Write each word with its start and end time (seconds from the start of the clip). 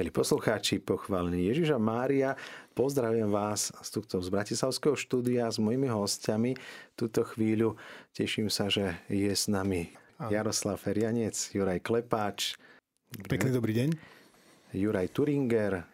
Milí 0.00 0.16
poslucháči, 0.16 0.80
pochválený 0.80 1.52
Ježiša 1.52 1.76
Mária, 1.76 2.32
pozdravujem 2.72 3.28
vás 3.28 3.68
z, 3.68 3.88
tuto, 3.92 4.16
z 4.24 4.32
Bratislavského 4.32 4.96
štúdia 4.96 5.44
s 5.44 5.60
mojimi 5.60 5.92
hostiami. 5.92 6.56
Túto 6.96 7.20
chvíľu 7.20 7.76
teším 8.16 8.48
sa, 8.48 8.72
že 8.72 8.96
je 9.12 9.28
s 9.28 9.44
nami 9.52 9.92
Jaroslav 10.32 10.80
Ferianec, 10.80 11.36
Juraj 11.52 11.84
Klepáč. 11.84 12.56
Pekný 13.28 13.52
dobrý 13.52 13.76
deň. 13.76 13.88
Juraj 14.72 15.12
Turinger. 15.12 15.84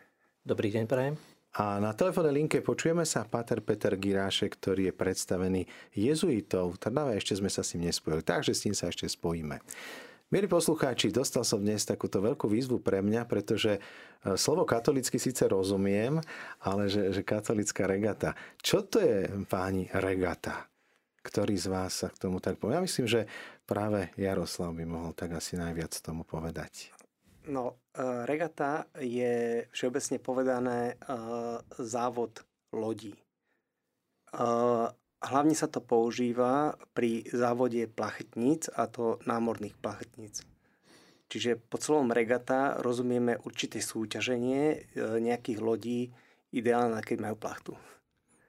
Dobrý 0.46 0.70
deň, 0.70 0.84
prajem. 0.86 1.18
A 1.58 1.82
na 1.82 1.90
telefónnej 1.90 2.46
linke 2.46 2.62
počujeme 2.62 3.02
sa 3.02 3.26
Pater 3.26 3.58
Peter 3.58 3.98
Girášek, 3.98 4.54
ktorý 4.54 4.86
je 4.86 4.94
predstavený 4.94 5.66
jezuitov. 5.98 6.78
Trnave 6.78 7.18
ešte 7.18 7.34
sme 7.42 7.50
sa 7.50 7.66
s 7.66 7.74
ním 7.74 7.90
nespojili, 7.90 8.22
takže 8.22 8.54
s 8.54 8.70
ním 8.70 8.78
sa 8.78 8.86
ešte 8.86 9.10
spojíme. 9.10 9.58
Milí 10.26 10.50
poslucháči, 10.50 11.14
dostal 11.14 11.46
som 11.46 11.62
dnes 11.62 11.86
takúto 11.86 12.18
veľkú 12.18 12.50
výzvu 12.50 12.82
pre 12.82 12.98
mňa, 12.98 13.30
pretože 13.30 13.78
e, 13.78 13.80
slovo 14.34 14.66
katolicky 14.66 15.22
síce 15.22 15.46
rozumiem, 15.46 16.18
ale 16.66 16.90
že, 16.90 17.14
že 17.14 17.22
katolická 17.22 17.86
regata. 17.86 18.34
Čo 18.58 18.82
to 18.82 18.98
je, 18.98 19.30
páni, 19.46 19.86
regata? 19.94 20.66
Ktorý 21.22 21.54
z 21.54 21.70
vás 21.70 22.02
sa 22.02 22.10
k 22.10 22.18
tomu 22.18 22.42
tak 22.42 22.58
povie? 22.58 22.74
Ja 22.74 22.82
myslím, 22.82 23.06
že 23.06 23.30
práve 23.70 24.10
Jaroslav 24.18 24.74
by 24.74 24.82
mohol 24.82 25.14
tak 25.14 25.30
asi 25.30 25.54
najviac 25.54 25.94
tomu 26.02 26.26
povedať. 26.26 26.90
No, 27.46 27.78
e, 27.94 28.26
regata 28.26 28.90
je 28.98 29.62
všeobecne 29.70 30.18
povedané 30.18 30.78
e, 30.90 30.94
závod 31.78 32.42
lodí. 32.74 33.14
Hlavne 35.26 35.58
sa 35.58 35.66
to 35.66 35.82
používa 35.82 36.78
pri 36.94 37.26
závode 37.34 37.90
plachetníc 37.90 38.70
a 38.70 38.86
to 38.86 39.18
námorných 39.26 39.74
plachetníc. 39.74 40.46
Čiže 41.26 41.58
po 41.58 41.82
celom 41.82 42.14
regata 42.14 42.78
rozumieme 42.78 43.34
určité 43.42 43.82
súťaženie 43.82 44.62
e, 44.70 44.76
nejakých 45.18 45.58
lodí, 45.58 46.14
ideálne 46.54 47.02
keď 47.02 47.18
majú 47.18 47.36
plachtu. 47.36 47.74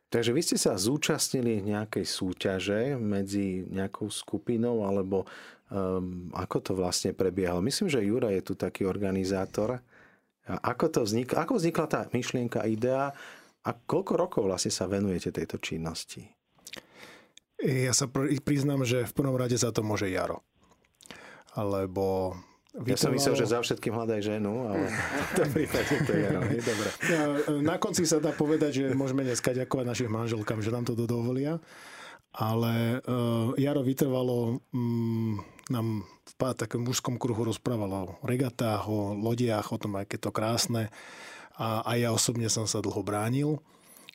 Takže 0.07 0.31
vy 0.31 0.41
ste 0.45 0.55
sa 0.61 0.79
zúčastnili 0.79 1.59
nejakej 1.65 2.05
súťaže 2.07 2.95
medzi 2.95 3.67
nejakou 3.67 4.07
skupinou, 4.07 4.87
alebo 4.87 5.27
um, 5.67 6.31
ako 6.31 6.57
to 6.63 6.71
vlastne 6.80 7.11
prebiehalo? 7.11 7.59
Myslím, 7.59 7.91
že 7.91 8.05
Jura 8.05 8.31
je 8.31 8.39
tu 8.39 8.55
taký 8.55 8.87
organizátor. 8.87 9.83
Ako, 10.47 10.87
to 10.87 11.03
vznikla, 11.03 11.43
ako 11.43 11.59
vznikla 11.59 11.85
tá 11.91 12.02
myšlienka, 12.15 12.63
idea 12.63 13.11
a 13.67 13.69
koľko 13.75 14.13
rokov 14.15 14.41
vlastne 14.47 14.71
sa 14.71 14.87
venujete 14.87 15.35
tejto 15.35 15.59
činnosti? 15.59 16.36
Ja 17.66 17.94
sa 17.94 18.05
priznám, 18.45 18.86
že 18.86 19.08
v 19.09 19.13
prvom 19.17 19.33
rade 19.33 19.58
za 19.58 19.73
to 19.73 19.81
môže 19.81 20.05
Jaro. 20.09 20.45
Lebo 21.58 22.38
ja 22.86 22.94
som 22.94 23.09
myslel, 23.09 23.33
že 23.33 23.49
za 23.49 23.58
všetkým 23.58 23.89
hľadaj 23.89 24.22
ženu, 24.22 24.69
ale 24.69 24.94
v 25.30 25.33
tom 25.33 25.49
prípade 25.49 25.94
to 26.05 26.11
je 26.14 26.22
Jaro. 26.30 26.41
Je 26.45 26.61
dobré. 26.61 26.89
Ja, 27.14 27.22
na 27.58 27.75
konci 27.81 28.05
sa 28.05 28.22
dá 28.22 28.30
povedať, 28.30 28.86
že 28.86 28.86
môžeme 28.94 29.25
dneska 29.25 29.49
ďakovať 29.58 29.86
našich 29.89 30.11
manželkám, 30.14 30.61
že 30.61 30.69
nám 30.69 30.86
to 30.86 30.94
dovolia. 30.94 31.58
Ale 32.38 33.02
uh, 33.02 33.58
Jaro 33.58 33.81
vytrvalo 33.81 34.61
um, 34.69 35.42
nám 35.73 36.05
v 36.05 36.33
takom 36.53 36.86
mužskom 36.86 37.17
kruhu 37.17 37.49
rozprávalo 37.49 38.21
o 38.21 38.25
regatách, 38.30 38.86
o 38.86 39.17
lodiach, 39.17 39.73
o 39.73 39.81
tom, 39.81 39.97
aké 39.97 40.21
to 40.21 40.30
krásne. 40.30 40.94
A, 41.58 41.81
a 41.81 41.97
ja 41.97 42.14
osobne 42.14 42.45
som 42.53 42.69
sa 42.69 42.77
dlho 42.77 43.02
bránil. 43.02 43.58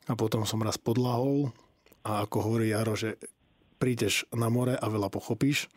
A 0.07 0.15
potom 0.15 0.47
som 0.47 0.63
raz 0.63 0.79
podlahol 0.79 1.51
a 2.03 2.27
ako 2.27 2.37
hovorí 2.51 2.71
Jaro, 2.71 2.95
že 2.99 3.15
prídeš 3.79 4.27
na 4.31 4.47
more 4.47 4.75
a 4.75 4.85
veľa 4.87 5.11
pochopíš, 5.11 5.67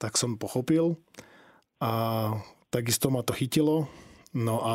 tak 0.00 0.16
som 0.16 0.40
pochopil 0.40 0.96
a 1.80 1.92
takisto 2.72 3.08
ma 3.08 3.20
to 3.24 3.36
chytilo. 3.36 3.88
No 4.36 4.60
a 4.64 4.74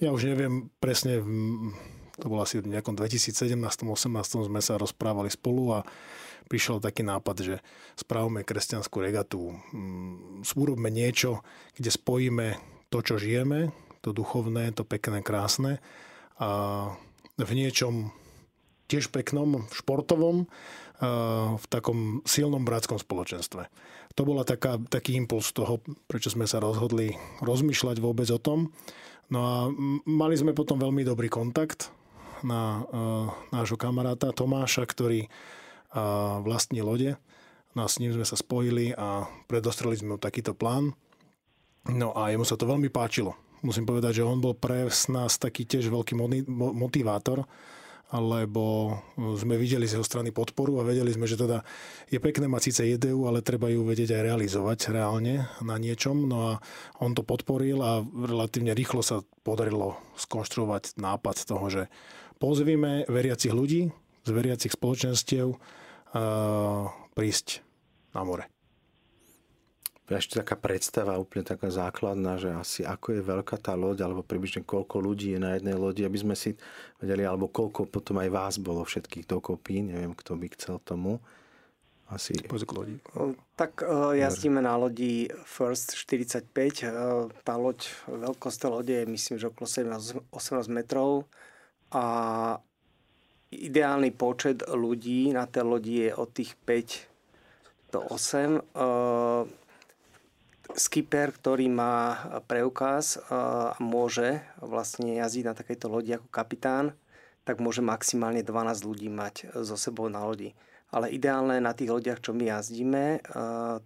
ja 0.00 0.12
už 0.12 0.28
neviem 0.28 0.68
presne, 0.80 1.20
to 2.20 2.26
bolo 2.28 2.44
asi 2.44 2.60
v 2.60 2.72
nejakom 2.72 2.96
2017-18 2.96 4.48
sme 4.48 4.60
sa 4.60 4.80
rozprávali 4.80 5.32
spolu 5.32 5.80
a 5.80 5.86
prišiel 6.48 6.80
taký 6.80 7.04
nápad, 7.04 7.36
že 7.40 7.56
spravme 7.96 8.44
kresťanskú 8.44 9.00
regatu, 9.00 9.56
mm, 9.72 10.44
urobme 10.56 10.92
niečo, 10.92 11.40
kde 11.76 11.88
spojíme 11.88 12.60
to, 12.92 13.00
čo 13.00 13.16
žijeme, 13.16 13.72
to 14.04 14.12
duchovné, 14.12 14.76
to 14.76 14.84
pekné, 14.84 15.24
krásne 15.24 15.80
a 16.36 16.92
v 17.40 17.50
niečom 17.56 18.12
tiež 18.86 19.08
peknom, 19.08 19.64
športovom, 19.72 20.48
v 21.58 21.64
takom 21.68 22.22
silnom 22.22 22.62
bratskom 22.62 23.02
spoločenstve. 23.02 23.66
To 24.14 24.22
bola 24.22 24.46
taká, 24.46 24.78
taký 24.78 25.18
impuls 25.18 25.50
toho, 25.50 25.82
prečo 26.06 26.30
sme 26.30 26.46
sa 26.46 26.62
rozhodli 26.62 27.18
rozmýšľať 27.42 27.98
vôbec 27.98 28.30
o 28.30 28.38
tom. 28.38 28.70
No 29.26 29.40
a 29.42 29.56
mali 30.06 30.38
sme 30.38 30.54
potom 30.54 30.78
veľmi 30.78 31.02
dobrý 31.02 31.26
kontakt 31.26 31.90
na 32.46 32.84
uh, 32.84 33.26
nášho 33.50 33.74
kamaráta 33.74 34.30
Tomáša, 34.30 34.86
ktorý 34.86 35.26
uh, 35.26 36.38
vlastní 36.46 36.78
lode. 36.84 37.18
No 37.74 37.84
a 37.84 37.90
s 37.90 37.98
ním 37.98 38.14
sme 38.14 38.22
sa 38.22 38.38
spojili 38.38 38.94
a 38.94 39.26
predostreli 39.50 39.98
sme 39.98 40.14
mu 40.14 40.18
takýto 40.22 40.54
plán. 40.54 40.94
No 41.90 42.14
a 42.14 42.30
jemu 42.30 42.46
sa 42.46 42.54
to 42.54 42.70
veľmi 42.70 42.86
páčilo. 42.92 43.34
Musím 43.66 43.88
povedať, 43.88 44.22
že 44.22 44.28
on 44.28 44.38
bol 44.38 44.54
pre 44.54 44.86
nás 45.10 45.32
taký 45.40 45.66
tiež 45.66 45.90
veľký 45.90 46.14
motivátor, 46.54 47.48
lebo 48.14 48.94
sme 49.18 49.58
videli 49.58 49.90
z 49.90 49.98
jeho 49.98 50.06
strany 50.06 50.30
podporu 50.30 50.78
a 50.78 50.86
vedeli 50.86 51.10
sme, 51.10 51.26
že 51.26 51.34
teda 51.34 51.66
je 52.06 52.22
pekné 52.22 52.46
mať 52.46 52.62
síce 52.70 52.82
ideu, 52.86 53.26
ale 53.26 53.42
treba 53.42 53.66
ju 53.66 53.82
vedieť 53.82 54.14
aj 54.14 54.22
realizovať 54.22 54.78
reálne 54.94 55.50
na 55.58 55.76
niečom. 55.76 56.30
No 56.30 56.36
a 56.46 56.52
on 57.02 57.18
to 57.18 57.26
podporil 57.26 57.82
a 57.82 58.06
relatívne 58.06 58.70
rýchlo 58.70 59.02
sa 59.02 59.26
podarilo 59.42 59.98
skonštruovať 60.14 60.94
nápad 60.94 61.36
toho, 61.42 61.66
že 61.66 61.82
pozvíme 62.38 63.10
veriacich 63.10 63.50
ľudí 63.50 63.90
z 64.24 64.30
veriacich 64.30 64.72
spoločenstiev 64.78 65.58
prísť 67.14 67.46
na 68.14 68.22
more 68.22 68.53
ešte 70.04 70.36
taká 70.44 70.60
predstava 70.60 71.16
úplne 71.16 71.48
taká 71.48 71.72
základná, 71.72 72.36
že 72.36 72.52
asi 72.52 72.80
ako 72.84 73.16
je 73.16 73.22
veľká 73.24 73.56
tá 73.56 73.72
loď, 73.72 74.04
alebo 74.04 74.20
približne 74.20 74.60
koľko 74.60 75.00
ľudí 75.00 75.32
je 75.32 75.40
na 75.40 75.56
jednej 75.56 75.72
lodi, 75.72 76.04
aby 76.04 76.18
sme 76.20 76.36
si 76.36 76.52
vedeli, 77.00 77.24
alebo 77.24 77.48
koľko 77.48 77.88
potom 77.88 78.20
aj 78.20 78.28
vás 78.28 78.54
bolo 78.60 78.84
všetkých 78.84 79.24
dokopy, 79.24 79.80
neviem, 79.80 80.12
kto 80.12 80.36
by 80.36 80.46
chcel 80.52 80.76
tomu. 80.84 81.24
Asi... 82.04 82.36
lodi. 82.76 83.00
Tak 83.56 83.80
uh, 83.80 84.12
jazdíme 84.12 84.60
na 84.60 84.76
lodi 84.76 85.24
First 85.48 85.96
45. 85.96 86.52
Uh, 86.84 87.32
tá 87.40 87.56
loď, 87.56 87.88
veľkosť 88.04 88.56
tej 88.60 88.70
lode 88.70 88.92
je 88.92 89.06
myslím, 89.08 89.36
že 89.40 89.48
okolo 89.48 89.64
17, 89.64 90.20
18 90.28 90.68
metrov 90.68 91.24
a 91.88 92.04
ideálny 93.48 94.12
počet 94.12 94.68
ľudí 94.68 95.32
na 95.32 95.48
tej 95.48 95.64
lodi 95.64 95.94
je 96.04 96.10
od 96.12 96.28
tých 96.28 96.52
5 96.68 97.96
do 97.96 98.04
8. 98.12 99.63
Skipper, 100.72 101.36
ktorý 101.36 101.68
má 101.68 102.16
preukaz 102.48 103.20
a 103.28 103.76
môže 103.76 104.40
vlastne 104.64 105.20
jazdiť 105.20 105.44
na 105.44 105.52
takejto 105.52 105.86
lodi 105.92 106.16
ako 106.16 106.32
kapitán, 106.32 106.96
tak 107.44 107.60
môže 107.60 107.84
maximálne 107.84 108.40
12 108.40 108.88
ľudí 108.88 109.12
mať 109.12 109.52
so 109.60 109.76
sebou 109.76 110.08
na 110.08 110.24
lodi. 110.24 110.56
Ale 110.88 111.12
ideálne 111.12 111.60
na 111.60 111.76
tých 111.76 111.92
lodiach, 111.92 112.24
čo 112.24 112.32
my 112.32 112.48
jazdíme, 112.48 113.20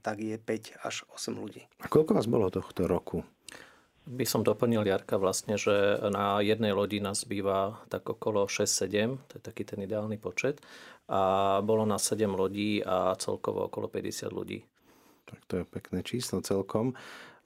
tak 0.04 0.16
je 0.22 0.38
5 0.38 0.86
až 0.86 1.08
8 1.10 1.34
ľudí. 1.34 1.66
A 1.82 1.90
koľko 1.90 2.14
vás 2.14 2.30
bolo 2.30 2.52
tohto 2.52 2.86
roku? 2.86 3.26
By 4.08 4.24
som 4.24 4.40
doplnil 4.40 4.88
Jarka 4.88 5.20
vlastne, 5.20 5.60
že 5.60 6.00
na 6.08 6.40
jednej 6.40 6.72
lodi 6.72 6.96
nás 6.96 7.28
býva 7.28 7.82
tak 7.92 8.08
okolo 8.08 8.48
6-7, 8.48 9.20
to 9.28 9.32
je 9.36 9.42
taký 9.42 9.68
ten 9.68 9.84
ideálny 9.84 10.16
počet. 10.16 10.64
A 11.08 11.60
bolo 11.64 11.84
na 11.84 12.00
7 12.00 12.28
lodí 12.32 12.80
a 12.84 13.16
celkovo 13.16 13.68
okolo 13.68 13.88
50 13.88 14.28
ľudí. 14.32 14.64
Tak 15.28 15.40
to 15.44 15.52
je 15.60 15.64
pekné 15.68 16.00
číslo 16.00 16.40
celkom. 16.40 16.96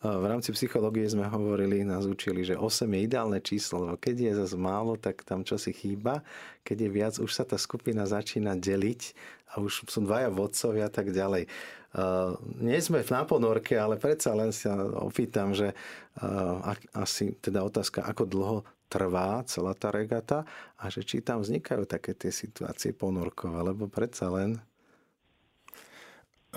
V 0.02 0.26
rámci 0.26 0.50
psychológie 0.50 1.06
sme 1.06 1.30
hovorili, 1.30 1.86
nás 1.86 2.10
učili, 2.10 2.42
že 2.42 2.58
8 2.58 2.90
je 2.90 3.00
ideálne 3.06 3.38
číslo, 3.38 3.86
lebo 3.86 3.94
keď 3.94 4.14
je 4.18 4.32
zase 4.34 4.58
málo, 4.58 4.98
tak 4.98 5.22
tam 5.22 5.46
čo 5.46 5.54
si 5.54 5.70
chýba. 5.70 6.26
Keď 6.66 6.76
je 6.82 6.90
viac, 6.90 7.14
už 7.22 7.30
sa 7.30 7.46
tá 7.46 7.54
skupina 7.54 8.02
začína 8.02 8.58
deliť 8.58 9.14
a 9.54 9.62
už 9.62 9.86
sú 9.86 10.02
dvaja 10.02 10.26
vodcovia 10.34 10.90
a 10.90 10.92
tak 10.92 11.14
ďalej. 11.14 11.46
Uh, 11.94 12.34
nie 12.58 12.82
sme 12.82 13.06
v 13.06 13.14
náponorke, 13.14 13.78
ale 13.78 13.94
predsa 13.94 14.34
len 14.34 14.50
sa 14.50 14.74
opýtam, 15.06 15.54
že 15.54 15.70
uh, 16.18 16.74
asi 16.98 17.38
teda 17.38 17.62
otázka, 17.62 18.02
ako 18.02 18.26
dlho 18.26 18.58
trvá 18.90 19.46
celá 19.46 19.72
tá 19.78 19.94
regata 19.94 20.42
a 20.82 20.90
že 20.90 21.06
či 21.06 21.22
tam 21.22 21.46
vznikajú 21.46 21.86
také 21.86 22.12
tie 22.18 22.34
situácie 22.34 22.90
ponorkové, 22.90 23.70
lebo 23.70 23.86
predsa 23.86 24.28
len 24.34 24.58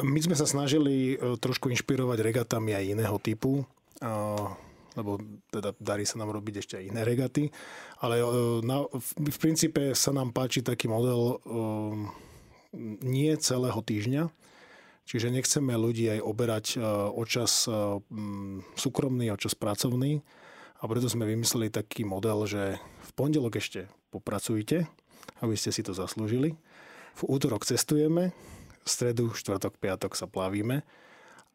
my 0.03 0.19
sme 0.19 0.35
sa 0.35 0.43
snažili 0.43 1.15
e, 1.15 1.39
trošku 1.39 1.71
inšpirovať 1.71 2.19
regatami 2.19 2.75
aj 2.75 2.91
iného 2.99 3.17
typu, 3.23 3.63
lebo 4.95 5.19
teda 5.51 5.71
darí 5.79 6.03
sa 6.03 6.19
nám 6.19 6.35
robiť 6.35 6.55
ešte 6.59 6.75
aj 6.75 6.83
iné 6.91 7.01
regaty, 7.07 7.47
ale 8.03 8.19
e, 8.19 8.25
v 9.07 9.37
princípe 9.39 9.95
sa 9.95 10.11
nám 10.11 10.35
páči 10.35 10.59
taký 10.59 10.91
model 10.91 11.19
e, 11.19 11.35
nie 13.07 13.31
celého 13.39 13.79
týždňa, 13.79 14.27
čiže 15.07 15.31
nechceme 15.31 15.71
ľudí 15.79 16.11
aj 16.11 16.19
oberať 16.27 16.65
o 17.15 17.23
čas 17.23 17.71
súkromný, 18.75 19.31
o 19.31 19.39
čas 19.39 19.55
pracovný, 19.55 20.19
A 20.83 20.91
preto 20.91 21.07
sme 21.07 21.23
vymysleli 21.23 21.71
taký 21.71 22.03
model, 22.03 22.43
že 22.43 22.83
v 22.83 23.11
pondelok 23.15 23.63
ešte 23.63 23.87
popracujte, 24.11 24.91
aby 25.39 25.55
ste 25.55 25.71
si 25.71 25.87
to 25.87 25.95
zaslúžili. 25.95 26.59
V 27.15 27.21
útorok 27.31 27.63
cestujeme, 27.63 28.35
stredu, 28.85 29.33
štvrtok, 29.33 29.81
piatok 29.81 30.13
sa 30.13 30.29
plavíme 30.29 30.85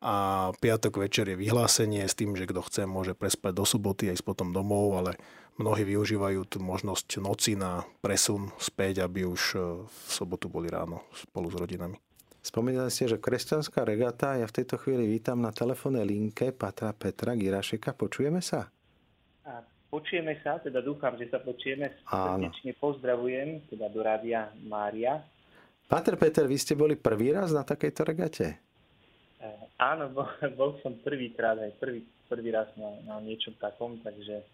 a 0.01 0.49
piatok 0.57 1.05
večer 1.05 1.29
je 1.29 1.37
vyhlásenie 1.37 2.09
s 2.09 2.17
tým, 2.17 2.33
že 2.33 2.49
kto 2.49 2.65
chce, 2.65 2.89
môže 2.89 3.13
prespať 3.13 3.53
do 3.53 3.65
soboty 3.69 4.09
a 4.09 4.17
ísť 4.17 4.25
potom 4.25 4.49
domov, 4.49 4.97
ale 4.97 5.21
mnohí 5.61 5.85
využívajú 5.85 6.41
tú 6.49 6.59
možnosť 6.65 7.21
noci 7.21 7.53
na 7.53 7.85
presun 8.01 8.49
späť, 8.57 9.05
aby 9.05 9.29
už 9.29 9.43
e, 9.53 9.85
v 9.85 10.09
sobotu 10.09 10.49
boli 10.49 10.73
ráno 10.73 11.05
spolu 11.13 11.53
s 11.53 11.57
rodinami. 11.61 12.01
Spomínali 12.41 12.89
ste, 12.89 13.13
že 13.13 13.21
kresťanská 13.21 13.85
regata, 13.85 14.41
ja 14.41 14.49
v 14.49 14.57
tejto 14.57 14.81
chvíli 14.81 15.05
vítam 15.05 15.45
na 15.45 15.53
telefónnej 15.53 16.09
linke 16.09 16.57
Patra 16.57 16.97
Petra 16.97 17.37
Girašeka. 17.37 17.93
Počujeme 17.93 18.41
sa? 18.41 18.73
A 19.45 19.61
počujeme 19.93 20.41
sa, 20.41 20.57
teda 20.65 20.81
dúfam, 20.81 21.21
že 21.21 21.29
sa 21.29 21.45
počujeme. 21.45 21.93
Srdečne 22.09 22.73
pozdravujem, 22.81 23.69
teda 23.69 23.93
do 23.93 24.01
rádia 24.01 24.49
Mária. 24.65 25.21
Pater 25.91 26.15
Peter, 26.15 26.47
vy 26.47 26.55
ste 26.55 26.79
boli 26.79 26.95
prvý 26.95 27.35
raz 27.35 27.51
na 27.51 27.67
takejto 27.67 28.07
regate? 28.07 28.63
E, 29.43 29.51
áno, 29.75 30.07
bol, 30.15 30.31
bol 30.59 30.79
som 30.87 30.95
prvýkrát 31.03 31.59
aj 31.59 31.75
prvý, 31.83 32.07
prvý 32.31 32.55
raz 32.55 32.71
na, 32.79 32.95
na 33.11 33.17
niečom 33.19 33.59
takom, 33.59 33.99
takže... 33.99 34.47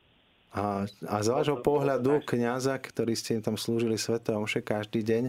A, 0.56 0.88
a 0.88 1.16
z 1.20 1.28
vášho 1.28 1.60
pohľadu 1.60 2.24
kňaza, 2.24 2.80
ktorý 2.80 3.12
ste 3.12 3.44
tam 3.44 3.60
slúžili 3.60 4.00
Sveté 4.00 4.32
Omše 4.32 4.64
každý 4.64 5.04
deň, 5.04 5.24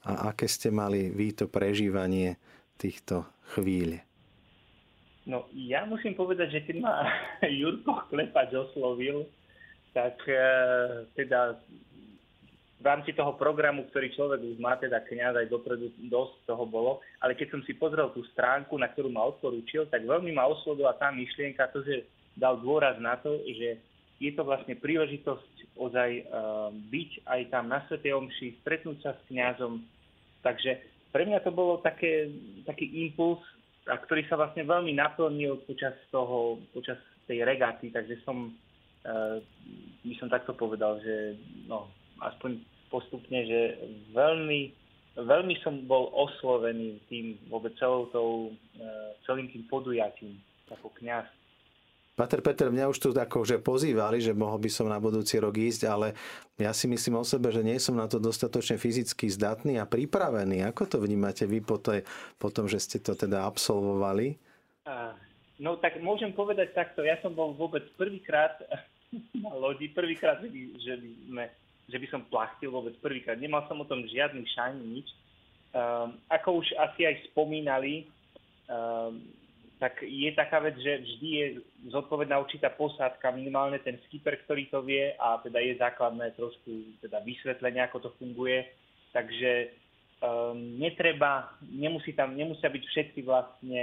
a 0.00 0.32
aké 0.32 0.48
ste 0.48 0.72
mali 0.72 1.12
vy 1.12 1.36
to 1.36 1.44
prežívanie 1.44 2.40
týchto 2.80 3.28
chvíľ? 3.52 4.00
No, 5.28 5.44
ja 5.52 5.84
musím 5.84 6.16
povedať, 6.16 6.56
že 6.56 6.60
keď 6.64 6.76
ma 6.80 7.04
Jurko 7.60 8.08
Klepač 8.08 8.56
oslovil, 8.56 9.28
tak 9.92 10.16
e, 10.24 10.40
teda 11.12 11.60
v 12.80 12.84
rámci 12.88 13.12
toho 13.12 13.36
programu, 13.36 13.84
ktorý 13.92 14.08
človek 14.16 14.40
už 14.40 14.56
má, 14.56 14.72
teda 14.80 15.04
kniaz 15.04 15.36
aj 15.36 15.52
dopredu 15.52 15.92
dosť 16.08 16.48
toho 16.48 16.64
bolo, 16.64 17.04
ale 17.20 17.36
keď 17.36 17.52
som 17.52 17.60
si 17.68 17.76
pozrel 17.76 18.08
tú 18.16 18.24
stránku, 18.32 18.72
na 18.80 18.88
ktorú 18.88 19.12
ma 19.12 19.28
odporúčil, 19.28 19.84
tak 19.92 20.08
veľmi 20.08 20.32
ma 20.32 20.48
oslovila 20.48 20.96
tá 20.96 21.12
myšlienka, 21.12 21.68
to, 21.76 21.84
že 21.84 22.08
dal 22.40 22.56
dôraz 22.56 22.96
na 22.96 23.20
to, 23.20 23.36
že 23.44 23.76
je 24.20 24.32
to 24.32 24.44
vlastne 24.44 24.76
príležitosť 24.80 25.76
ozaj 25.76 26.10
uh, 26.24 26.72
byť 26.72 27.10
aj 27.28 27.40
tam 27.52 27.68
na 27.68 27.84
Svetej 27.88 28.16
Omši, 28.16 28.64
stretnúť 28.64 28.98
sa 29.00 29.12
s 29.16 29.20
kňazom. 29.28 29.84
Takže 30.40 30.80
pre 31.12 31.28
mňa 31.28 31.44
to 31.44 31.52
bolo 31.52 31.80
také, 31.84 32.32
taký 32.64 32.88
impuls, 33.04 33.40
a 33.88 33.96
ktorý 33.96 34.24
sa 34.28 34.36
vlastne 34.36 34.64
veľmi 34.64 34.92
naplnil 34.96 35.64
počas, 35.64 35.96
toho, 36.12 36.60
počas 36.76 37.00
tej 37.24 37.44
regaty, 37.44 37.92
takže 37.92 38.20
som, 38.24 38.52
uh, 39.04 39.36
by 40.04 40.14
som 40.16 40.32
takto 40.32 40.52
povedal, 40.52 41.00
že 41.00 41.36
no, 41.64 41.88
aspoň 42.20 42.60
postupne, 42.90 43.46
že 43.46 43.78
veľmi, 44.12 44.74
veľmi 45.16 45.54
som 45.62 45.86
bol 45.86 46.10
oslovený 46.12 47.00
tým 47.06 47.38
vôbec 47.48 47.72
celou 47.78 48.10
tou, 48.10 48.30
uh, 48.52 49.14
celým 49.24 49.48
tým 49.48 49.64
podujatím 49.70 50.36
ako 50.70 50.90
kňaz. 50.98 51.26
Pater 52.20 52.44
Peter, 52.44 52.68
mňa 52.68 52.92
už 52.92 53.00
tu 53.00 53.08
že 53.16 53.56
pozývali, 53.64 54.20
že 54.20 54.36
mohol 54.36 54.60
by 54.60 54.68
som 54.68 54.92
na 54.92 55.00
budúci 55.00 55.40
rok 55.40 55.56
ísť, 55.56 55.88
ale 55.88 56.12
ja 56.60 56.68
si 56.76 56.84
myslím 56.84 57.16
o 57.16 57.24
sebe, 57.24 57.48
že 57.48 57.64
nie 57.64 57.80
som 57.80 57.96
na 57.96 58.04
to 58.04 58.20
dostatočne 58.20 58.76
fyzicky 58.76 59.24
zdatný 59.32 59.80
a 59.80 59.88
pripravený. 59.88 60.68
Ako 60.68 60.84
to 60.84 61.00
vnímate 61.00 61.48
vy 61.48 61.64
po, 61.64 61.80
tej, 61.80 62.04
po 62.36 62.52
tom, 62.52 62.68
že 62.68 62.76
ste 62.76 63.00
to 63.00 63.16
teda 63.16 63.48
absolvovali? 63.48 64.36
No 65.60 65.80
tak 65.80 65.96
môžem 66.04 66.36
povedať 66.36 66.76
takto. 66.76 67.04
Ja 67.04 67.16
som 67.24 67.32
bol 67.32 67.56
vôbec 67.56 67.88
prvýkrát 67.96 68.60
na 69.44 69.56
lodi, 69.56 69.88
prvýkrát, 69.88 70.44
že 70.44 70.48
by, 70.52 71.08
sme, 71.24 71.44
že 71.90 71.98
by 71.98 72.06
som 72.06 72.22
plachtil 72.30 72.70
vôbec 72.70 72.94
prvýkrát. 73.02 73.36
Nemal 73.36 73.66
som 73.66 73.82
o 73.82 73.88
tom 73.88 74.06
žiadny 74.06 74.46
šajn, 74.46 74.78
nič. 74.78 75.08
Um, 75.70 76.18
ako 76.30 76.62
už 76.62 76.74
asi 76.78 77.06
aj 77.06 77.30
spomínali, 77.30 78.06
um, 78.70 79.22
tak 79.78 80.02
je 80.04 80.30
taká 80.36 80.60
vec, 80.60 80.76
že 80.76 81.02
vždy 81.02 81.28
je 81.30 81.46
zodpovedná 81.88 82.36
určitá 82.36 82.68
posádka, 82.74 83.32
minimálne 83.32 83.80
ten 83.80 83.96
skipper, 84.06 84.36
ktorý 84.44 84.68
to 84.68 84.84
vie 84.84 85.14
a 85.16 85.40
teda 85.40 85.58
je 85.62 85.80
základné 85.80 86.36
trošku 86.36 87.00
teda 87.00 87.22
vysvetlenie, 87.24 87.80
ako 87.86 88.06
to 88.06 88.10
funguje. 88.20 88.66
Takže 89.10 89.72
um, 90.20 90.78
netreba, 90.78 91.54
nemusí 91.64 92.12
tam, 92.12 92.36
nemusia 92.36 92.68
byť 92.68 92.84
všetci 92.86 93.18
vlastne, 93.24 93.82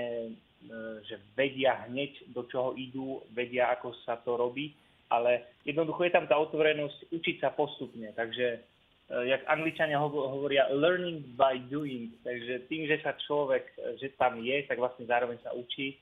uh, 0.69 1.01
že 1.07 1.17
vedia 1.33 1.87
hneď, 1.89 2.35
do 2.35 2.45
čoho 2.45 2.77
idú, 2.77 3.25
vedia, 3.33 3.73
ako 3.73 3.95
sa 4.05 4.21
to 4.21 4.37
robí, 4.37 4.77
ale 5.07 5.59
jednoducho 5.67 6.03
je 6.07 6.15
tam 6.15 6.25
tá 6.27 6.35
otvorenosť 6.39 7.11
učiť 7.11 7.35
sa 7.43 7.51
postupne. 7.51 8.11
Takže 8.15 8.47
uh, 8.57 9.23
jak 9.27 9.43
angličania 9.47 9.99
hovoria 9.99 10.71
learning 10.71 11.35
by 11.35 11.59
doing, 11.67 12.15
takže 12.23 12.67
tým, 12.71 12.87
že 12.87 13.03
sa 13.03 13.15
človek, 13.27 13.67
že 13.99 14.15
tam 14.15 14.39
je, 14.39 14.63
tak 14.65 14.79
vlastne 14.79 15.05
zároveň 15.05 15.37
sa 15.43 15.51
učí 15.51 15.99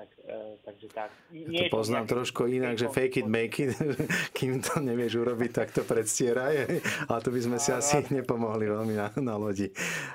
tak, 0.00 0.10
uh, 0.24 0.56
takže 0.64 0.88
tak. 0.96 1.10
Nie 1.28 1.68
to 1.68 1.76
poznám 1.76 2.08
to 2.08 2.16
trošku 2.16 2.48
inak, 2.48 2.80
že 2.80 2.88
fake 2.88 3.20
it, 3.20 3.28
make 3.28 3.60
it. 3.60 3.76
Kým 4.36 4.64
to 4.64 4.80
nevieš 4.80 5.20
urobiť, 5.20 5.50
tak 5.52 5.68
to 5.76 5.84
predstieraj. 5.84 6.80
A 7.12 7.20
to 7.20 7.28
by 7.28 7.40
sme 7.44 7.58
si 7.60 7.68
asi 7.68 8.00
nepomohli 8.08 8.64
veľmi 8.64 8.94
na, 8.96 9.12
na 9.20 9.36
lodi. 9.36 9.68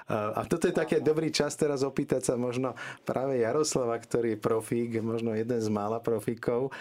A, 0.09 0.41
toto 0.49 0.65
je 0.65 0.73
také 0.73 0.97
dobrý 1.05 1.29
čas 1.29 1.53
teraz 1.53 1.85
opýtať 1.85 2.25
sa 2.25 2.33
možno 2.33 2.73
práve 3.05 3.37
Jaroslava, 3.37 3.93
ktorý 4.01 4.33
je 4.33 4.39
profík, 4.41 4.89
možno 5.05 5.37
jeden 5.37 5.61
z 5.61 5.69
mála 5.69 6.01
profíkov. 6.01 6.73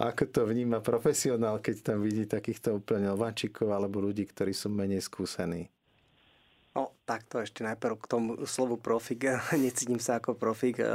Ako 0.00 0.24
to 0.32 0.48
vníma 0.48 0.80
profesionál, 0.80 1.60
keď 1.60 1.92
tam 1.92 2.00
vidí 2.00 2.24
takýchto 2.24 2.80
úplne 2.80 3.12
nováčikov 3.12 3.68
alebo 3.68 4.00
ľudí, 4.00 4.24
ktorí 4.24 4.56
sú 4.56 4.72
menej 4.72 5.04
skúsení? 5.04 5.68
Takto 7.02 7.42
ešte 7.42 7.66
najprv 7.66 7.98
k 7.98 8.06
tomu 8.06 8.30
slovu 8.46 8.78
profik. 8.78 9.26
Necítim 9.58 9.98
sa 9.98 10.22
ako 10.22 10.38
profik. 10.38 10.78
E, 10.78 10.86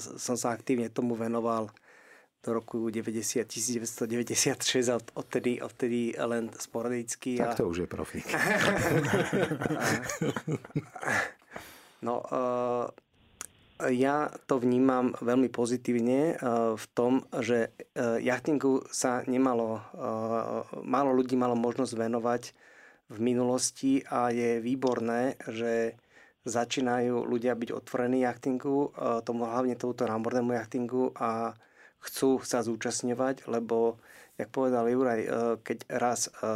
som 0.00 0.32
sa 0.40 0.56
aktívne 0.56 0.88
tomu 0.88 1.12
venoval 1.12 1.68
do 2.40 2.56
roku 2.56 2.88
90, 2.88 3.44
1996 3.44 4.88
a 4.88 4.96
odtedy, 5.12 5.60
odtedy 5.60 6.16
len 6.16 6.48
sporadicky. 6.56 7.36
Tak 7.36 7.60
to 7.60 7.68
už 7.68 7.84
je 7.84 7.88
profik. 7.92 8.24
no, 12.08 12.24
e, 12.24 12.40
ja 13.92 14.32
to 14.48 14.56
vnímam 14.56 15.12
veľmi 15.20 15.52
pozitívne 15.52 16.20
e, 16.32 16.34
v 16.72 16.84
tom, 16.96 17.28
že 17.44 17.76
jachtingu 18.00 18.88
sa 18.88 19.20
nemalo, 19.28 19.84
málo 20.80 21.12
ľudí 21.12 21.36
malo 21.36 21.52
možnosť 21.52 21.92
venovať 22.00 22.42
v 23.10 23.18
minulosti 23.18 24.06
a 24.06 24.30
je 24.30 24.62
výborné, 24.62 25.34
že 25.50 25.98
začínajú 26.46 27.26
ľudia 27.26 27.52
byť 27.58 27.70
otvorení 27.74 28.24
jachtingu, 28.24 28.88
e, 28.88 29.20
tomu 29.26 29.44
hlavne 29.44 29.76
tomuto 29.76 30.08
námornému 30.08 30.56
jachtingu 30.56 31.12
a 31.18 31.52
chcú 32.00 32.40
sa 32.40 32.64
zúčastňovať, 32.64 33.44
lebo, 33.50 34.00
jak 34.40 34.48
povedal 34.48 34.88
Juraj, 34.88 35.20
e, 35.20 35.28
keď 35.60 35.78
raz 35.90 36.30
e, 36.30 36.48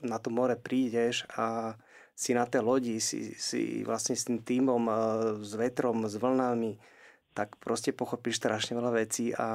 na 0.00 0.16
to 0.16 0.32
more 0.32 0.56
prídeš 0.56 1.28
a 1.36 1.76
si 2.16 2.32
na 2.32 2.48
tej 2.48 2.62
lodi, 2.64 2.96
si, 2.98 3.36
si 3.36 3.84
vlastne 3.86 4.16
s 4.18 4.26
tým 4.26 4.42
týmom, 4.42 4.90
s 5.38 5.54
vetrom, 5.54 6.02
s 6.02 6.18
vlnami, 6.18 6.74
tak 7.30 7.54
proste 7.62 7.94
pochopíš 7.94 8.42
strašne 8.42 8.74
veľa 8.74 8.90
vecí 8.98 9.30
a 9.38 9.46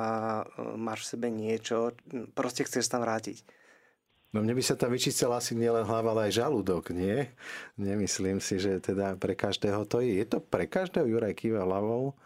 máš 0.80 1.04
v 1.04 1.10
sebe 1.12 1.28
niečo, 1.28 1.92
proste 2.32 2.64
chceš 2.64 2.88
tam 2.88 3.04
vrátiť. 3.04 3.44
No 4.34 4.42
mne 4.42 4.58
by 4.58 4.64
sa 4.66 4.74
tam 4.74 4.90
vyčistila 4.90 5.38
asi 5.38 5.54
nielen 5.54 5.86
hlava, 5.86 6.10
ale 6.18 6.34
aj 6.34 6.42
žalúdok, 6.42 6.90
nie? 6.90 7.30
Nemyslím 7.78 8.42
si, 8.42 8.58
že 8.58 8.82
teda 8.82 9.14
pre 9.22 9.38
každého 9.38 9.86
to 9.86 10.02
je. 10.02 10.18
Je 10.18 10.26
to 10.26 10.42
pre 10.42 10.66
každého 10.66 11.06
Juraj 11.06 11.38
kýva 11.38 11.62
hlavou? 11.62 12.18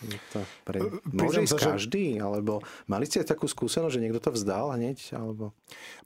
Je 0.00 0.18
to 0.32 0.40
pre... 0.64 0.80
Môže 1.12 1.44
ísť 1.44 1.60
každý? 1.60 2.18
Alebo 2.18 2.64
mali 2.88 3.04
ste 3.04 3.22
takú 3.22 3.44
skúsenosť, 3.44 3.92
že 3.92 4.02
niekto 4.02 4.18
to 4.18 4.32
vzdal 4.32 4.72
hneď? 4.74 4.98
Alebo... 5.12 5.52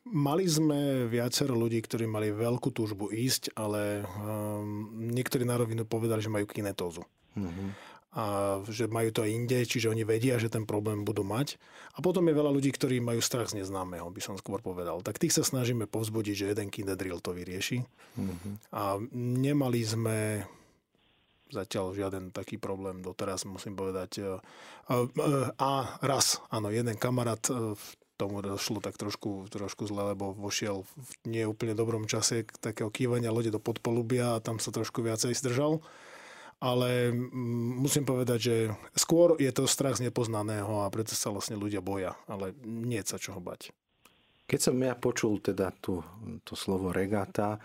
Mali 0.03 0.51
sme 0.51 1.07
viacero 1.07 1.55
ľudí, 1.55 1.79
ktorí 1.79 2.11
mali 2.11 2.35
veľkú 2.35 2.75
túžbu 2.75 3.15
ísť, 3.15 3.55
ale 3.55 4.03
um, 4.03 4.99
niektorí 4.99 5.47
na 5.47 5.57
rovinu 5.57 5.87
povedali, 5.87 6.21
že 6.21 6.29
majú 6.29 6.45
kinetózu. 6.51 7.07
Uh-huh 7.39 7.71
a 8.17 8.25
že 8.65 8.89
majú 8.89 9.13
to 9.13 9.29
aj 9.29 9.31
inde, 9.31 9.59
čiže 9.69 9.93
oni 9.93 10.09
vedia, 10.09 10.41
že 10.41 10.49
ten 10.49 10.65
problém 10.65 11.05
budú 11.05 11.21
mať. 11.21 11.61
A 11.93 12.01
potom 12.01 12.25
je 12.25 12.33
veľa 12.33 12.49
ľudí, 12.49 12.73
ktorí 12.73 12.97
majú 12.97 13.21
strach 13.21 13.53
z 13.53 13.61
neznámeho, 13.61 14.09
by 14.09 14.21
som 14.25 14.41
skôr 14.41 14.65
povedal. 14.65 15.05
Tak 15.05 15.21
tých 15.21 15.37
sa 15.37 15.45
snažíme 15.45 15.85
povzbudiť, 15.85 16.35
že 16.35 16.51
jeden 16.57 16.73
kindedrill 16.73 17.21
to 17.21 17.37
vyrieši. 17.37 17.85
Mm-hmm. 18.17 18.55
A 18.73 18.97
nemali 19.13 19.85
sme 19.85 20.49
zatiaľ 21.53 21.93
žiaden 21.93 22.33
taký 22.33 22.57
problém 22.57 23.05
doteraz, 23.05 23.45
musím 23.45 23.77
povedať. 23.77 24.25
A, 24.89 24.97
a 25.61 25.71
raz, 26.01 26.41
áno, 26.49 26.73
jeden 26.73 26.97
kamarát 26.97 27.45
v 27.53 27.85
tomu 28.17 28.41
došlo 28.41 28.81
tak 28.81 28.97
trošku, 28.97 29.53
trošku 29.53 29.85
zle, 29.85 30.17
lebo 30.17 30.33
vošiel 30.33 30.89
v 30.89 31.13
nie 31.29 31.45
úplne 31.45 31.77
dobrom 31.77 32.09
čase 32.09 32.49
takého 32.65 32.89
kývania 32.89 33.29
lode 33.29 33.53
do 33.53 33.61
podpolubia 33.61 34.41
a 34.41 34.43
tam 34.43 34.57
sa 34.57 34.73
trošku 34.73 35.05
viacej 35.05 35.37
zdržal 35.37 35.85
ale 36.61 37.13
mm, 37.13 37.77
musím 37.81 38.09
povedať, 38.09 38.39
že 38.41 38.57
skôr 38.97 39.37
je 39.37 39.51
to 39.53 39.69
strach 39.69 40.01
z 40.01 40.09
nepoznaného 40.09 40.85
a 40.85 40.93
preto 40.93 41.13
sa 41.13 41.29
vlastne 41.29 41.61
ľudia 41.61 41.85
boja, 41.85 42.17
ale 42.31 42.57
nie 42.65 43.01
sa 43.05 43.21
čoho 43.21 43.41
bať. 43.41 43.73
Keď 44.47 44.61
som 44.63 44.77
ja 44.79 44.95
počul 44.95 45.43
teda 45.43 45.75
tú, 45.83 46.07
to 46.47 46.55
slovo 46.55 46.95
regata, 46.95 47.59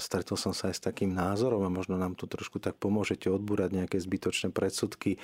stretol 0.00 0.40
som 0.40 0.56
sa 0.56 0.72
aj 0.72 0.80
s 0.80 0.84
takým 0.84 1.12
názorom 1.12 1.60
a 1.60 1.68
možno 1.68 2.00
nám 2.00 2.16
to 2.16 2.24
trošku 2.24 2.56
tak 2.56 2.80
pomôžete 2.80 3.28
odbúrať 3.28 3.76
nejaké 3.76 4.00
zbytočné 4.00 4.48
predsudky 4.48 5.20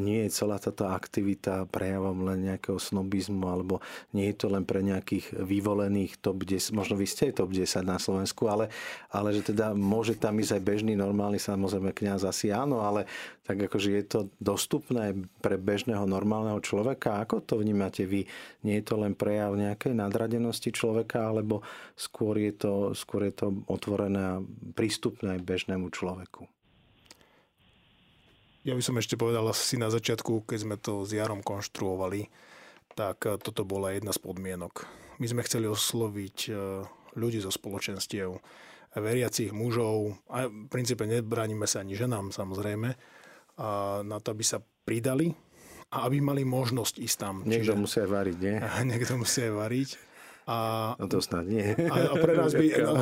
nie 0.00 0.26
je 0.26 0.34
celá 0.34 0.58
táto 0.58 0.90
aktivita 0.90 1.66
prejavom 1.70 2.26
len 2.26 2.50
nejakého 2.50 2.78
snobizmu, 2.78 3.46
alebo 3.46 3.78
nie 4.10 4.30
je 4.30 4.36
to 4.42 4.46
len 4.50 4.66
pre 4.66 4.82
nejakých 4.82 5.34
vyvolených 5.38 6.18
top 6.18 6.42
10, 6.42 6.74
možno 6.74 6.94
vy 6.98 7.06
ste 7.06 7.30
top 7.34 7.54
10 7.54 7.86
na 7.86 7.98
Slovensku, 8.02 8.50
ale, 8.50 8.70
ale 9.14 9.30
že 9.34 9.54
teda 9.54 9.72
môže 9.72 10.18
tam 10.18 10.38
ísť 10.38 10.58
aj 10.58 10.62
bežný, 10.62 10.92
normálny, 10.98 11.38
samozrejme 11.38 11.94
kňaz 11.94 12.26
asi 12.26 12.50
áno, 12.50 12.82
ale 12.82 13.06
tak 13.44 13.60
akože 13.68 13.90
je 13.92 14.04
to 14.08 14.20
dostupné 14.40 15.12
pre 15.44 15.60
bežného 15.60 16.08
normálneho 16.08 16.58
človeka. 16.64 17.20
Ako 17.20 17.44
to 17.44 17.60
vnímate 17.60 18.08
vy? 18.08 18.24
Nie 18.64 18.80
je 18.80 18.88
to 18.88 18.96
len 18.96 19.12
prejav 19.12 19.52
nejakej 19.52 19.92
nadradenosti 19.92 20.72
človeka, 20.72 21.28
alebo 21.28 21.60
skôr 21.92 22.40
je 22.40 22.52
to, 22.56 22.72
skôr 22.96 23.28
je 23.28 23.34
to 23.36 23.46
otvorené 23.68 24.40
a 24.40 24.42
prístupné 24.72 25.36
aj 25.38 25.44
bežnému 25.44 25.92
človeku? 25.92 26.48
Ja 28.64 28.72
by 28.72 28.80
som 28.80 28.96
ešte 28.96 29.20
povedal 29.20 29.44
asi 29.44 29.76
na 29.76 29.92
začiatku, 29.92 30.48
keď 30.48 30.58
sme 30.58 30.76
to 30.80 31.04
s 31.04 31.12
Jarom 31.12 31.44
konštruovali, 31.44 32.32
tak 32.96 33.28
e, 33.28 33.36
toto 33.36 33.68
bola 33.68 33.92
jedna 33.92 34.16
z 34.16 34.24
podmienok. 34.24 34.88
My 35.20 35.26
sme 35.28 35.44
chceli 35.44 35.68
osloviť 35.68 36.38
e, 36.48 36.52
ľudí 37.12 37.44
zo 37.44 37.52
spoločenstiev, 37.52 38.40
veriacich 38.96 39.52
mužov, 39.52 40.16
a 40.32 40.48
v 40.48 40.70
princípe 40.72 41.04
nebránime 41.04 41.68
sa 41.68 41.84
ani 41.84 41.92
ženám 41.92 42.32
samozrejme, 42.32 42.96
a 43.60 44.00
na 44.00 44.18
to, 44.18 44.32
aby 44.32 44.42
sa 44.42 44.58
pridali 44.58 45.36
a 45.94 46.08
aby 46.08 46.24
mali 46.24 46.42
možnosť 46.42 46.98
ísť 46.98 47.16
tam. 47.20 47.34
Niekto 47.44 47.76
Čiže, 47.76 47.82
musí 47.84 47.98
aj 48.00 48.10
variť, 48.10 48.36
nie? 48.40 48.56
Niekto 48.90 49.12
musí 49.20 49.38
aj 49.44 49.52
variť. 49.54 49.88
A, 50.44 50.92
no 51.00 51.08
to 51.08 51.24
snad 51.24 51.48
nie. 51.48 51.72
A, 51.72 52.12
a 52.12 52.14
pre, 52.20 52.36
nás 52.36 52.52
by, 52.52 52.66
no, 52.84 53.00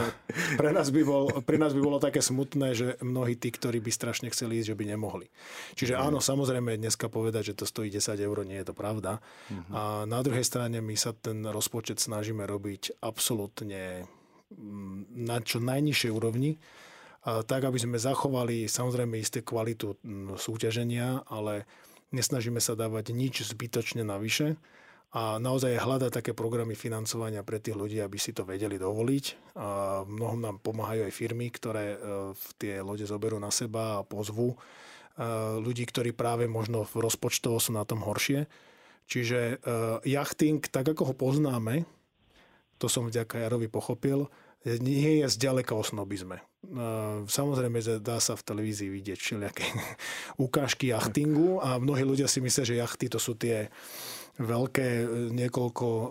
pre, 0.55 0.71
nás 0.71 0.89
by 0.95 1.03
bol, 1.03 1.25
pre 1.43 1.59
nás 1.59 1.75
by 1.75 1.81
bolo 1.83 1.99
také 1.99 2.23
smutné, 2.23 2.69
že 2.79 2.87
mnohí 3.03 3.35
tí, 3.35 3.51
ktorí 3.51 3.83
by 3.83 3.91
strašne 3.91 4.31
chceli 4.31 4.63
ísť, 4.63 4.75
že 4.75 4.79
by 4.79 4.85
nemohli. 4.95 5.27
Čiže 5.75 5.99
mm. 5.99 6.01
áno, 6.07 6.19
samozrejme 6.23 6.79
dneska 6.79 7.11
povedať, 7.11 7.53
že 7.53 7.59
to 7.59 7.65
stojí 7.67 7.91
10 7.91 8.15
eur, 8.15 8.37
nie 8.47 8.63
je 8.63 8.67
to 8.71 8.75
pravda. 8.79 9.19
Mm-hmm. 9.51 9.75
A 9.75 9.83
na 10.07 10.21
druhej 10.23 10.47
strane 10.47 10.79
my 10.79 10.95
sa 10.95 11.11
ten 11.11 11.43
rozpočet 11.43 11.99
snažíme 11.99 12.47
robiť 12.47 13.03
absolútne 13.03 14.07
mm, 14.55 15.11
na 15.11 15.43
čo 15.43 15.59
najnižšej 15.59 16.11
úrovni, 16.15 16.63
a 17.23 17.47
tak, 17.47 17.63
aby 17.63 17.79
sme 17.79 18.03
zachovali 18.03 18.67
samozrejme 18.67 19.15
isté 19.15 19.47
kvalitu 19.47 19.95
mm, 20.03 20.43
súťaženia, 20.43 21.23
ale 21.31 21.71
nesnažíme 22.11 22.59
sa 22.59 22.75
dávať 22.75 23.15
nič 23.15 23.47
zbytočne 23.47 24.03
navyše 24.03 24.59
a 25.13 25.37
naozaj 25.37 25.77
hľadať 25.77 26.09
také 26.09 26.33
programy 26.33 26.73
financovania 26.73 27.45
pre 27.45 27.61
tých 27.61 27.77
ľudí, 27.77 28.01
aby 28.01 28.17
si 28.17 28.33
to 28.33 28.49
vedeli 28.49 28.81
dovoliť. 28.81 29.55
A 29.61 30.01
mnohom 30.09 30.41
nám 30.41 30.57
pomáhajú 30.65 31.05
aj 31.05 31.13
firmy, 31.13 31.53
ktoré 31.53 31.85
e, 31.93 31.99
tie 32.57 32.81
lode 32.81 33.05
zoberú 33.05 33.37
na 33.37 33.53
seba 33.53 34.01
a 34.01 34.07
pozvu 34.09 34.57
e, 34.57 34.57
ľudí, 35.61 35.85
ktorí 35.85 36.17
práve 36.17 36.49
možno 36.49 36.89
v 36.89 37.05
rozpočtovo 37.05 37.61
sú 37.61 37.77
na 37.77 37.85
tom 37.85 38.01
horšie. 38.01 38.49
Čiže 39.05 39.41
e, 39.41 39.55
jachting, 40.09 40.65
tak 40.65 40.89
ako 40.89 41.13
ho 41.13 41.15
poznáme, 41.15 41.85
to 42.81 42.89
som 42.89 43.05
vďaka 43.05 43.37
Jarovi 43.37 43.69
pochopil, 43.69 44.33
nie 44.65 45.21
je 45.21 45.27
zďaleka 45.27 45.75
o 45.75 45.83
snobizme. 45.83 46.39
Samozrejme, 47.27 47.83
dá 47.99 48.23
sa 48.23 48.39
v 48.39 48.47
televízii 48.47 48.95
vidieť 48.95 49.19
všelijaké 49.19 49.67
ukážky 50.47 50.95
jachtingu 50.95 51.59
a 51.59 51.83
mnohí 51.83 52.07
ľudia 52.07 52.31
si 52.31 52.39
myslia, 52.39 52.63
že 52.63 52.79
jachty 52.79 53.11
to 53.11 53.19
sú 53.19 53.35
tie 53.35 53.67
veľké 54.41 54.89
e, 55.05 55.07
niekoľko 55.37 55.87
uh, 55.87 56.11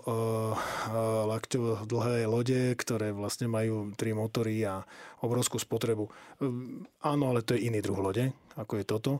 lakťov 1.26 1.90
dlhé 1.90 2.30
lode, 2.30 2.60
ktoré 2.78 3.10
vlastne 3.10 3.50
majú 3.50 3.90
tri 3.98 4.14
motory 4.14 4.62
a 4.62 4.86
obrovskú 5.26 5.58
spotrebu. 5.58 6.06
Uh, 6.06 6.86
áno, 7.02 7.34
ale 7.34 7.42
to 7.42 7.58
je 7.58 7.66
iný 7.66 7.82
druh 7.82 7.98
lode, 7.98 8.30
ako 8.54 8.78
je 8.78 8.84
toto. 8.86 9.12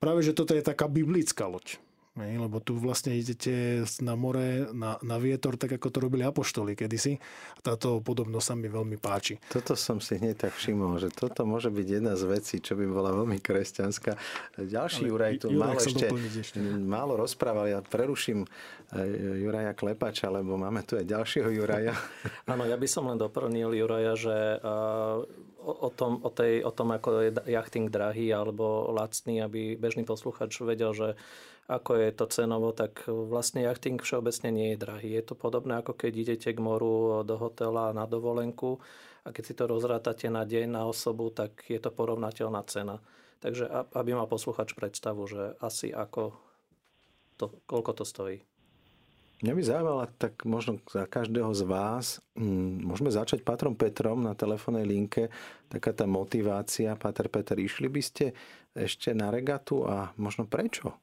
Práve, 0.00 0.24
že 0.24 0.36
toto 0.36 0.56
je 0.56 0.64
taká 0.64 0.88
biblická 0.88 1.44
loď. 1.48 1.80
Lebo 2.16 2.64
tu 2.64 2.80
vlastne 2.80 3.12
idete 3.12 3.84
na 4.00 4.16
more, 4.16 4.72
na, 4.72 4.96
na 5.04 5.16
vietor, 5.20 5.60
tak 5.60 5.76
ako 5.76 5.92
to 5.92 5.98
robili 6.00 6.24
apoštoli 6.24 6.72
kedysi. 6.72 7.20
A 7.56 7.60
táto 7.60 8.00
podobnosť 8.00 8.46
sa 8.48 8.54
mi 8.56 8.72
veľmi 8.72 8.96
páči. 8.96 9.36
Toto 9.52 9.76
som 9.76 10.00
si 10.00 10.16
hneď 10.16 10.48
tak 10.48 10.56
všimol, 10.56 10.96
že 10.96 11.12
toto 11.12 11.44
môže 11.44 11.68
byť 11.68 11.86
jedna 12.00 12.16
z 12.16 12.24
vecí, 12.24 12.56
čo 12.64 12.72
by 12.72 12.88
bola 12.88 13.12
veľmi 13.12 13.36
kresťanská. 13.36 14.16
Ďalší 14.56 15.04
Ale 15.04 15.10
Juraj 15.12 15.32
tu 15.44 15.48
málo 15.52 15.76
ešte, 15.76 16.06
ešte 16.40 16.58
málo 16.64 17.20
rozprával. 17.20 17.68
Ja 17.68 17.84
preruším 17.84 18.48
e, 18.48 18.48
Juraja 19.44 19.76
Klepača, 19.76 20.32
lebo 20.32 20.56
máme 20.56 20.88
tu 20.88 20.96
aj 20.96 21.04
ďalšieho 21.04 21.52
Juraja. 21.52 21.92
Áno, 22.52 22.64
ja 22.64 22.80
by 22.80 22.88
som 22.88 23.12
len 23.12 23.20
doplnil 23.20 23.76
Juraja, 23.76 24.16
že 24.16 24.36
o, 24.64 25.72
o, 25.84 25.90
tom, 25.92 26.24
o, 26.24 26.32
tej, 26.32 26.64
o 26.64 26.72
tom, 26.72 26.96
ako 26.96 27.28
je 27.28 27.30
jachting 27.44 27.92
drahý 27.92 28.32
alebo 28.32 28.88
lacný, 28.94 29.44
aby 29.44 29.76
bežný 29.76 30.08
posluchač 30.08 30.56
vedel, 30.64 30.96
že 30.96 31.08
ako 31.66 31.98
je 31.98 32.10
to 32.14 32.26
cenovo, 32.30 32.70
tak 32.70 33.10
vlastne 33.10 33.66
jachting 33.66 33.98
všeobecne 33.98 34.54
nie 34.54 34.68
je 34.74 34.82
drahý. 34.82 35.10
Je 35.18 35.24
to 35.26 35.34
podobné, 35.34 35.82
ako 35.82 35.98
keď 35.98 36.12
idete 36.14 36.50
k 36.54 36.62
moru 36.62 37.26
do 37.26 37.34
hotela 37.34 37.90
na 37.90 38.06
dovolenku 38.06 38.78
a 39.26 39.34
keď 39.34 39.42
si 39.42 39.54
to 39.58 39.66
rozrátate 39.66 40.30
na 40.30 40.46
deň, 40.46 40.70
na 40.70 40.82
osobu, 40.86 41.34
tak 41.34 41.66
je 41.66 41.82
to 41.82 41.90
porovnateľná 41.90 42.62
cena. 42.70 43.02
Takže 43.42 43.66
aby 43.92 44.14
mal 44.14 44.30
posluchač 44.30 44.78
predstavu, 44.78 45.26
že 45.26 45.58
asi 45.58 45.90
ako 45.90 46.38
to, 47.36 47.52
koľko 47.66 47.92
to 47.98 48.04
stojí. 48.06 48.38
Mňa 49.44 49.52
by 49.52 49.62
zaujímala 49.68 50.06
tak 50.16 50.48
možno 50.48 50.80
za 50.88 51.04
každého 51.04 51.52
z 51.52 51.62
vás, 51.68 52.24
hm, 52.40 52.88
môžeme 52.88 53.12
začať 53.12 53.44
Patrom 53.44 53.76
Petrom 53.76 54.24
na 54.24 54.32
telefónnej 54.32 54.88
linke, 54.88 55.28
taká 55.68 55.92
tá 55.92 56.08
motivácia. 56.08 56.96
Pater 56.96 57.28
Peter, 57.28 57.58
išli 57.60 57.92
by 57.92 58.00
ste 58.00 58.32
ešte 58.72 59.12
na 59.12 59.28
regatu 59.28 59.84
a 59.84 60.16
možno 60.16 60.48
prečo? 60.48 60.96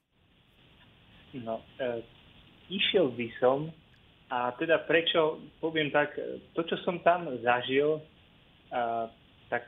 No, 1.33 1.65
e, 1.81 2.05
išiel 2.69 3.09
by 3.09 3.27
som 3.41 3.73
a 4.33 4.49
teda 4.57 4.81
prečo, 4.89 5.41
poviem 5.61 5.93
tak, 5.93 6.17
to, 6.57 6.61
čo 6.65 6.77
som 6.81 6.97
tam 7.05 7.29
zažil, 7.45 8.01
a, 8.73 9.05
tak 9.49 9.65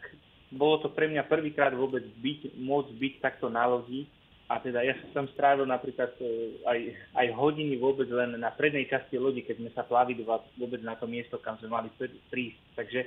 bolo 0.50 0.82
to 0.82 0.90
pre 0.90 1.06
mňa 1.06 1.30
prvýkrát 1.30 1.74
vôbec 1.74 2.02
byť, 2.22 2.58
môcť 2.58 2.92
byť 2.98 3.14
takto 3.22 3.50
na 3.50 3.66
lodi 3.70 4.10
a 4.50 4.62
teda 4.62 4.86
ja 4.86 4.94
som 5.02 5.26
tam 5.26 5.28
strávil 5.34 5.66
napríklad 5.66 6.14
e, 6.22 6.26
aj, 6.66 6.80
aj 7.18 7.28
hodiny 7.34 7.82
vôbec 7.82 8.10
len 8.10 8.38
na 8.38 8.54
prednej 8.54 8.86
časti 8.90 9.18
lodi, 9.18 9.42
keď 9.42 9.62
sme 9.62 9.72
sa 9.74 9.86
plavidovali 9.86 10.46
vôbec 10.58 10.82
na 10.86 10.94
to 10.98 11.10
miesto, 11.10 11.42
kam 11.42 11.58
sme 11.58 11.74
mali 11.74 11.90
prísť. 12.30 12.62
Takže 12.78 13.00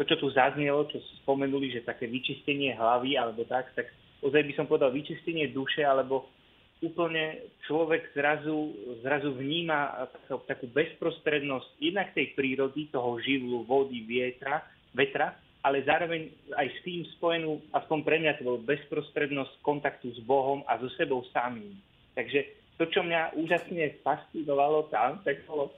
to, 0.00 0.02
čo 0.08 0.16
tu 0.16 0.28
zaznelo, 0.32 0.88
čo 0.88 1.00
spomenuli, 1.24 1.72
že 1.72 1.88
také 1.88 2.08
vyčistenie 2.08 2.72
hlavy 2.72 3.20
alebo 3.20 3.44
tak, 3.44 3.72
tak 3.76 3.92
ozaj 4.24 4.44
by 4.44 4.52
som 4.56 4.64
povedal 4.64 4.92
vyčistenie 4.92 5.52
duše 5.52 5.84
alebo 5.84 6.28
úplne 6.78 7.50
človek 7.66 8.14
zrazu, 8.14 8.70
zrazu 9.02 9.34
vníma 9.34 10.08
takú, 10.46 10.70
bezprostrednosť 10.70 11.68
jednak 11.82 12.14
tej 12.14 12.38
prírody, 12.38 12.86
toho 12.94 13.18
živlu, 13.18 13.66
vody, 13.66 14.06
vietra, 14.06 14.62
vetra, 14.94 15.34
ale 15.66 15.82
zároveň 15.82 16.30
aj 16.54 16.66
s 16.70 16.78
tým 16.86 17.02
spojenú, 17.18 17.58
aspoň 17.74 17.98
pre 18.06 18.16
mňa 18.22 18.38
to 18.38 18.46
bolo 18.46 18.58
bezprostrednosť 18.62 19.58
kontaktu 19.66 20.14
s 20.14 20.20
Bohom 20.22 20.62
a 20.70 20.78
so 20.78 20.86
sebou 20.94 21.26
samým. 21.34 21.74
Takže 22.14 22.46
to, 22.78 22.86
čo 22.86 23.02
mňa 23.02 23.34
úžasne 23.34 23.98
fascinovalo 24.06 24.86
tam, 24.94 25.18
tak 25.26 25.42
bolo, 25.50 25.74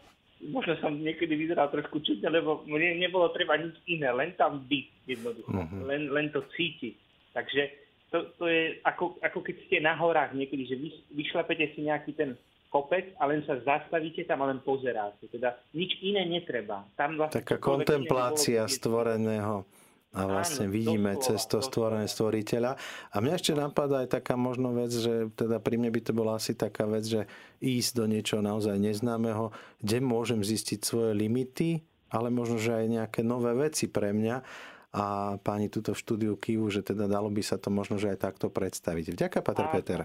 možno 0.53 0.77
som 0.85 1.01
niekedy 1.01 1.33
vyzeral 1.33 1.73
trošku 1.73 2.05
čudne, 2.05 2.29
lebo 2.29 2.61
mne 2.69 3.01
nebolo 3.01 3.33
treba 3.33 3.57
nič 3.57 3.73
iné, 3.89 4.13
len 4.13 4.37
tam 4.37 4.61
byť 4.69 4.87
jednoducho, 5.09 5.49
uh-huh. 5.49 5.81
len, 5.89 6.13
len 6.13 6.29
to 6.29 6.45
cítiť. 6.53 6.95
Takže 7.33 7.63
to, 8.11 8.19
to 8.37 8.45
je 8.51 8.83
ako, 8.83 9.17
ako 9.23 9.39
keď 9.41 9.57
ste 9.67 9.77
na 9.79 9.95
horách 9.95 10.35
niekedy, 10.35 10.67
že 10.67 10.77
vy, 10.77 10.91
vyšlapete 11.15 11.71
si 11.79 11.87
nejaký 11.87 12.13
ten 12.19 12.35
kopec 12.71 13.15
a 13.19 13.27
len 13.27 13.43
sa 13.47 13.59
zastavíte 13.63 14.27
tam 14.27 14.47
a 14.47 14.51
len 14.51 14.63
pozeráte. 14.63 15.27
Teda 15.27 15.59
nič 15.75 15.99
iné 16.03 16.23
netreba. 16.27 16.87
Tam 16.95 17.19
vlastne 17.19 17.43
Taká 17.43 17.59
kontemplácia 17.59 18.63
stvoreného 18.71 19.67
a 20.11 20.27
vlastne 20.27 20.67
Áno, 20.67 20.75
vidíme 20.75 21.15
doslova, 21.15 21.27
cez 21.27 21.41
to 21.47 21.59
stvorené 21.63 22.07
stvoriteľa. 22.11 22.75
A 23.15 23.17
mňa 23.23 23.35
ešte 23.39 23.55
napadá 23.55 24.03
aj 24.03 24.19
taká 24.19 24.35
možno 24.35 24.75
vec, 24.75 24.91
že 24.91 25.31
teda 25.39 25.63
pri 25.63 25.79
mne 25.79 25.91
by 25.95 26.01
to 26.03 26.13
bola 26.15 26.35
asi 26.39 26.59
taká 26.59 26.83
vec, 26.91 27.07
že 27.07 27.31
ísť 27.63 27.91
do 27.95 28.05
niečoho 28.11 28.43
naozaj 28.43 28.75
neznámeho, 28.75 29.55
kde 29.79 30.03
môžem 30.03 30.43
zistiť 30.43 30.83
svoje 30.83 31.15
limity, 31.15 31.87
ale 32.11 32.27
možno, 32.27 32.59
že 32.59 32.75
aj 32.75 32.87
nejaké 32.91 33.21
nové 33.23 33.55
veci 33.55 33.87
pre 33.87 34.11
mňa 34.11 34.43
a 34.91 35.39
páni 35.39 35.71
tuto 35.71 35.95
v 35.95 36.03
štúdiu 36.03 36.35
Kivu, 36.35 36.67
že 36.67 36.83
teda 36.83 37.07
dalo 37.07 37.31
by 37.31 37.43
sa 37.47 37.57
to 37.63 37.71
možno, 37.71 37.95
že 37.97 38.11
aj 38.11 38.27
takto 38.27 38.51
predstaviť. 38.51 39.15
Vďaka, 39.15 39.39
Pater 39.39 39.67
áno, 39.71 39.75
Peter. 39.79 40.01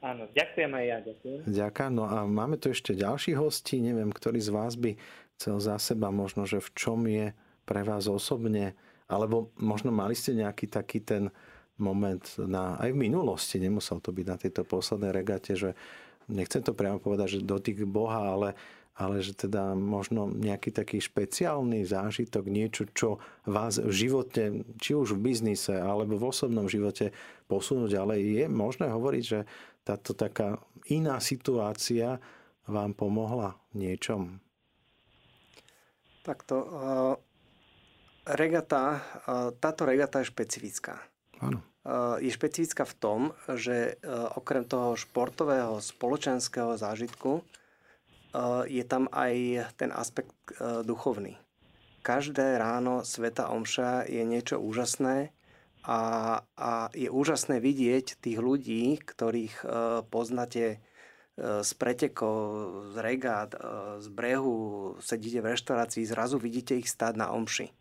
Áno, 0.00 0.24
ďakujem 0.32 0.72
aj 0.72 0.84
ja. 0.88 0.98
Ďakujem. 1.04 1.38
Ďakujem. 1.52 1.92
No 1.92 2.04
a 2.08 2.24
máme 2.24 2.56
tu 2.56 2.72
ešte 2.72 2.96
ďalší 2.96 3.36
hosti. 3.36 3.84
Neviem, 3.84 4.08
ktorý 4.08 4.40
z 4.40 4.50
vás 4.50 4.72
by 4.80 4.96
chcel 5.36 5.60
za 5.60 5.76
seba 5.76 6.08
možno, 6.08 6.48
že 6.48 6.64
v 6.64 6.70
čom 6.72 7.04
je 7.04 7.36
pre 7.68 7.84
vás 7.84 8.08
osobne, 8.08 8.72
alebo 9.06 9.52
možno 9.60 9.92
mali 9.92 10.16
ste 10.16 10.32
nejaký 10.32 10.66
taký 10.66 11.04
ten 11.04 11.28
moment 11.76 12.22
na, 12.38 12.76
aj 12.78 12.92
v 12.92 12.98
minulosti, 13.10 13.56
nemusel 13.58 13.98
to 13.98 14.14
byť 14.14 14.26
na 14.28 14.36
tejto 14.36 14.62
poslednej 14.62 15.10
regate, 15.10 15.56
že 15.58 15.74
nechcem 16.30 16.62
to 16.62 16.76
priamo 16.76 17.02
povedať, 17.02 17.38
že 17.38 17.48
dotyk 17.48 17.82
Boha, 17.88 18.38
ale 18.38 18.54
ale 19.02 19.18
že 19.18 19.34
teda 19.34 19.74
možno 19.74 20.30
nejaký 20.30 20.70
taký 20.70 21.02
špeciálny 21.02 21.82
zážitok, 21.82 22.46
niečo, 22.46 22.86
čo 22.94 23.18
vás 23.42 23.82
v 23.82 23.90
živote, 23.90 24.62
či 24.78 24.94
už 24.94 25.18
v 25.18 25.34
biznise 25.34 25.74
alebo 25.74 26.14
v 26.14 26.30
osobnom 26.30 26.70
živote 26.70 27.10
posunúť, 27.50 27.98
ale 27.98 28.22
je 28.22 28.46
možné 28.46 28.94
hovoriť, 28.94 29.24
že 29.26 29.50
táto 29.82 30.14
taká 30.14 30.62
iná 30.86 31.18
situácia 31.18 32.22
vám 32.70 32.94
pomohla 32.94 33.58
niečom? 33.74 34.38
Takto. 36.22 36.54
Uh, 36.62 37.14
regata, 38.22 39.02
uh, 39.26 39.50
táto 39.58 39.82
regata 39.82 40.22
je 40.22 40.30
špecifická. 40.30 41.02
Áno. 41.42 41.58
Uh, 41.82 42.22
je 42.22 42.30
špecifická 42.30 42.86
v 42.86 42.94
tom, 42.94 43.20
že 43.58 43.98
okrem 44.38 44.62
toho 44.62 44.94
športového 44.94 45.82
spoločenského 45.82 46.78
zážitku 46.78 47.42
je 48.66 48.84
tam 48.88 49.12
aj 49.12 49.68
ten 49.76 49.92
aspekt 49.92 50.34
duchovný. 50.84 51.36
Každé 52.02 52.58
ráno 52.58 53.06
Sveta 53.06 53.52
Omša 53.52 54.10
je 54.10 54.26
niečo 54.26 54.58
úžasné 54.58 55.30
a, 55.86 56.00
a 56.56 56.70
je 56.96 57.06
úžasné 57.06 57.62
vidieť 57.62 58.18
tých 58.18 58.38
ľudí, 58.42 58.98
ktorých 59.04 59.62
poznáte 60.10 60.82
z 61.40 61.70
pretekov, 61.80 62.36
z 62.92 62.96
regát, 63.00 63.50
z 63.98 64.06
brehu, 64.12 64.94
sedíte 65.00 65.40
v 65.40 65.56
reštaurácii, 65.56 66.04
zrazu 66.04 66.36
vidíte 66.36 66.76
ich 66.76 66.92
stáť 66.92 67.16
na 67.16 67.32
omši. 67.32 67.72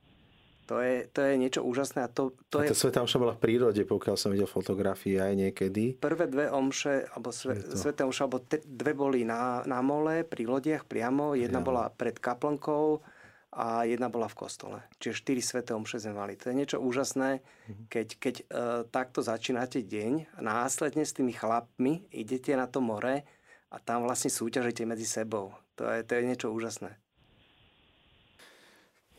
To 0.72 0.80
je, 0.80 1.04
to 1.12 1.20
je 1.20 1.36
niečo 1.36 1.68
úžasné. 1.68 2.00
A 2.00 2.08
to, 2.08 2.32
to 2.48 2.64
a 2.64 2.72
to 2.72 2.72
je... 2.72 2.80
Sveta 2.80 3.04
omša 3.04 3.20
bola 3.20 3.36
v 3.36 3.44
prírode, 3.44 3.84
pokiaľ 3.84 4.16
som 4.16 4.32
videl 4.32 4.48
fotografie 4.48 5.20
aj 5.20 5.36
niekedy. 5.36 6.00
Prvé 6.00 6.32
dve 6.32 6.48
omše, 6.48 7.12
alebo 7.12 7.36
sve, 7.36 7.60
Sveta 7.60 8.08
omša, 8.08 8.32
alebo 8.32 8.40
te, 8.40 8.64
dve 8.64 8.96
boli 8.96 9.28
na, 9.28 9.68
na 9.68 9.84
mole, 9.84 10.24
pri 10.24 10.48
lodiach 10.48 10.88
priamo. 10.88 11.36
Jedna 11.36 11.60
priamo. 11.60 11.68
bola 11.76 11.84
pred 11.92 12.16
kaplnkou 12.16 13.04
a 13.52 13.84
jedna 13.84 14.08
bola 14.08 14.32
v 14.32 14.40
kostole. 14.48 14.80
Čiže 14.96 15.20
štyri 15.28 15.44
sveté 15.44 15.76
omše 15.76 16.00
sme 16.00 16.16
mali. 16.16 16.40
To 16.40 16.48
je 16.48 16.56
niečo 16.56 16.80
úžasné, 16.80 17.44
mhm. 17.68 17.84
keď, 17.92 18.08
keď 18.16 18.36
e, 18.40 18.44
takto 18.88 19.20
začínate 19.20 19.84
deň 19.84 20.40
a 20.40 20.40
následne 20.40 21.04
s 21.04 21.12
tými 21.12 21.36
chlapmi 21.36 22.08
idete 22.16 22.56
na 22.56 22.72
to 22.72 22.80
more 22.80 23.28
a 23.68 23.76
tam 23.84 24.08
vlastne 24.08 24.32
súťažíte 24.32 24.88
medzi 24.88 25.04
sebou. 25.04 25.52
To 25.76 25.84
je, 25.84 26.00
to 26.08 26.16
je 26.16 26.24
niečo 26.32 26.48
úžasné. 26.48 26.96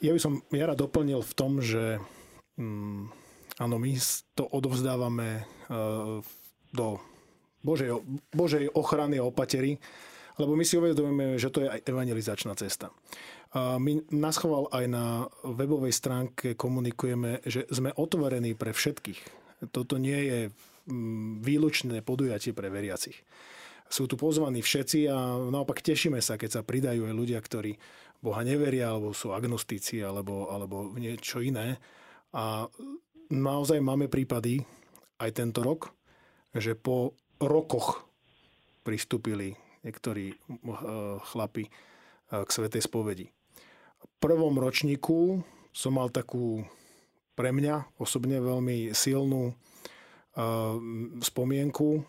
Ja 0.02 0.11
by 0.11 0.18
som 0.18 0.42
Jara 0.50 0.75
doplnil 0.75 1.23
v 1.23 1.32
tom, 1.38 1.62
že 1.62 2.02
mm, 2.59 3.02
áno, 3.62 3.76
my 3.78 3.94
to 4.35 4.42
odovzdávame 4.50 5.47
uh, 5.71 6.18
do 6.75 6.99
Božej, 7.62 8.02
Božej 8.35 8.66
ochrany 8.75 9.23
a 9.23 9.28
opatery, 9.30 9.78
lebo 10.42 10.59
my 10.59 10.66
si 10.66 10.75
uvedomujeme, 10.75 11.38
že 11.38 11.54
to 11.54 11.62
je 11.62 11.71
aj 11.71 11.87
evangelizačná 11.87 12.59
cesta. 12.59 12.90
A 13.54 13.78
my 13.78 14.02
naschoval 14.11 14.66
aj 14.75 14.85
na 14.90 15.30
webovej 15.47 15.94
stránke 15.94 16.59
komunikujeme, 16.59 17.38
že 17.47 17.71
sme 17.71 17.94
otvorení 17.94 18.59
pre 18.59 18.75
všetkých. 18.75 19.21
Toto 19.71 20.02
nie 20.02 20.18
je 20.18 20.40
mm, 20.90 21.47
výlučné 21.47 22.02
podujatie 22.02 22.50
pre 22.50 22.75
veriacich 22.75 23.23
sú 23.92 24.08
tu 24.08 24.16
pozvaní 24.16 24.64
všetci 24.64 25.04
a 25.12 25.37
naopak 25.52 25.84
tešíme 25.84 26.16
sa, 26.25 26.40
keď 26.40 26.50
sa 26.56 26.62
pridajú 26.64 27.04
aj 27.04 27.12
ľudia, 27.12 27.37
ktorí 27.44 27.76
Boha 28.25 28.40
neveria, 28.40 28.88
alebo 28.88 29.12
sú 29.12 29.37
agnostici, 29.37 30.00
alebo, 30.00 30.49
alebo 30.49 30.96
niečo 30.96 31.44
iné. 31.44 31.76
A 32.32 32.64
naozaj 33.28 33.84
máme 33.84 34.08
prípady 34.08 34.64
aj 35.20 35.37
tento 35.37 35.61
rok, 35.61 35.92
že 36.56 36.72
po 36.72 37.12
rokoch 37.37 38.08
pristúpili 38.80 39.61
niektorí 39.84 40.32
eh, 40.32 40.37
chlapi 41.28 41.68
eh, 41.68 41.70
k 42.32 42.49
Svetej 42.49 42.88
spovedi. 42.88 43.28
V 44.00 44.14
prvom 44.25 44.56
ročníku 44.56 45.44
som 45.68 46.00
mal 46.00 46.08
takú 46.08 46.64
pre 47.37 47.52
mňa 47.52 48.00
osobne 48.00 48.40
veľmi 48.40 48.96
silnú 48.96 49.52
eh, 49.52 49.57
spomienku 51.20 52.09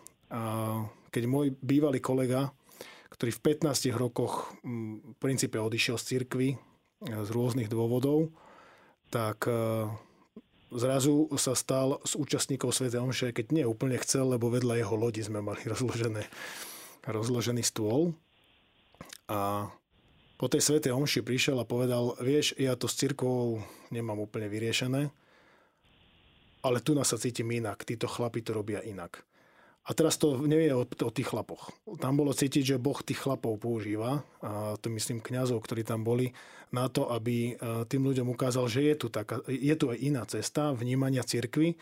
keď 1.14 1.24
môj 1.30 1.54
bývalý 1.62 2.02
kolega, 2.02 2.50
ktorý 3.14 3.30
v 3.30 3.70
15 3.70 3.94
rokoch 3.94 4.50
mm, 4.66 5.14
v 5.14 5.16
princípe 5.22 5.54
odišiel 5.54 5.94
z 5.94 6.04
cirkvy 6.18 6.48
e, 6.50 6.56
z 7.06 7.30
rôznych 7.30 7.70
dôvodov, 7.70 8.34
tak 9.14 9.46
e, 9.46 9.86
zrazu 10.74 11.30
sa 11.38 11.54
stal 11.54 12.02
z 12.02 12.18
účastníkov 12.18 12.74
Sv. 12.74 12.90
Omše, 12.90 13.30
keď 13.30 13.54
nie 13.54 13.62
úplne 13.62 13.94
chcel, 14.02 14.34
lebo 14.34 14.50
vedľa 14.50 14.82
jeho 14.82 14.98
lodi 14.98 15.22
sme 15.22 15.38
mali 15.38 15.62
rozložené, 15.72 16.26
rozložený 17.06 17.62
stôl. 17.62 18.18
A 19.30 19.70
po 20.34 20.50
tej 20.50 20.66
Sv. 20.66 20.82
Omši 20.82 21.22
prišiel 21.22 21.62
a 21.62 21.68
povedal, 21.68 22.18
vieš, 22.18 22.58
ja 22.58 22.74
to 22.74 22.90
s 22.90 22.98
cirkvou 22.98 23.62
nemám 23.94 24.18
úplne 24.18 24.50
vyriešené, 24.50 25.14
ale 26.66 26.82
tu 26.82 26.98
nás 26.98 27.06
sa 27.06 27.20
cítim 27.20 27.46
inak, 27.54 27.86
títo 27.86 28.10
chlapi 28.10 28.42
to 28.42 28.50
robia 28.50 28.82
inak. 28.82 29.22
A 29.84 29.90
teraz 29.92 30.16
to 30.16 30.40
nie 30.48 30.64
je 30.64 30.72
o, 30.72 30.84
o 30.88 31.10
tých 31.12 31.28
chlapoch. 31.28 31.68
Tam 32.00 32.16
bolo 32.16 32.32
cítiť, 32.32 32.76
že 32.76 32.82
Boh 32.82 32.96
tých 33.04 33.20
chlapov 33.20 33.60
používa, 33.60 34.24
a 34.40 34.80
to 34.80 34.88
myslím 34.88 35.20
kňazov, 35.20 35.60
ktorí 35.60 35.84
tam 35.84 36.00
boli, 36.00 36.32
na 36.74 36.90
to, 36.90 37.06
aby 37.14 37.54
e, 37.54 37.86
tým 37.86 38.02
ľuďom 38.02 38.34
ukázal, 38.34 38.66
že 38.66 38.82
je 38.82 38.94
tu, 38.98 39.06
taká, 39.06 39.38
je 39.46 39.74
tu 39.78 39.94
aj 39.94 39.98
iná 40.02 40.26
cesta 40.26 40.74
vnímania 40.74 41.22
cirkvy. 41.22 41.78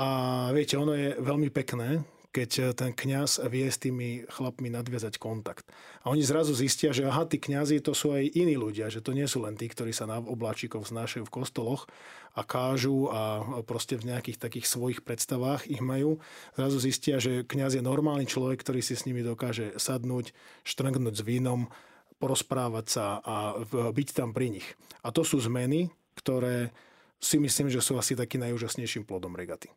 A 0.00 0.48
viete, 0.56 0.80
ono 0.80 0.96
je 0.96 1.12
veľmi 1.20 1.52
pekné, 1.52 2.00
keď 2.32 2.50
eh, 2.58 2.64
ten 2.72 2.90
kňaz 2.96 3.44
vie 3.46 3.68
s 3.68 3.78
tými 3.78 4.24
chlapmi 4.26 4.72
nadviazať 4.72 5.20
kontakt. 5.20 5.68
A 6.02 6.10
oni 6.10 6.24
zrazu 6.24 6.56
zistia, 6.56 6.90
že 6.90 7.04
aha, 7.06 7.28
tí 7.28 7.38
kňazi 7.38 7.84
to 7.84 7.92
sú 7.92 8.16
aj 8.16 8.32
iní 8.32 8.56
ľudia, 8.56 8.88
že 8.88 9.04
to 9.04 9.12
nie 9.12 9.28
sú 9.28 9.44
len 9.44 9.54
tí, 9.54 9.68
ktorí 9.68 9.92
sa 9.92 10.08
na 10.08 10.18
obláčikov 10.18 10.88
znášajú 10.88 11.28
v 11.28 11.34
kostoloch 11.34 11.86
a 12.32 12.40
kážu 12.42 13.12
a 13.12 13.44
proste 13.68 14.00
v 14.00 14.08
nejakých 14.08 14.40
takých 14.40 14.64
svojich 14.64 15.04
predstavách 15.04 15.68
ich 15.68 15.84
majú. 15.84 16.16
Zrazu 16.56 16.80
zistia, 16.80 17.20
že 17.20 17.44
kňaz 17.44 17.76
je 17.76 17.84
normálny 17.84 18.24
človek, 18.24 18.64
ktorý 18.64 18.80
si 18.80 18.96
s 18.96 19.04
nimi 19.04 19.20
dokáže 19.20 19.76
sadnúť, 19.76 20.32
štrngnúť 20.64 21.14
s 21.20 21.22
vínom, 21.28 21.68
porozprávať 22.16 22.86
sa 22.88 23.04
a 23.20 23.60
byť 23.68 24.08
tam 24.16 24.32
pri 24.32 24.48
nich. 24.48 24.66
A 25.04 25.12
to 25.12 25.28
sú 25.28 25.44
zmeny, 25.44 25.92
ktoré 26.16 26.72
si 27.20 27.36
myslím, 27.36 27.68
že 27.68 27.84
sú 27.84 28.00
asi 28.00 28.16
taký 28.16 28.40
najúžasnejším 28.40 29.04
plodom 29.04 29.36
regaty. 29.36 29.68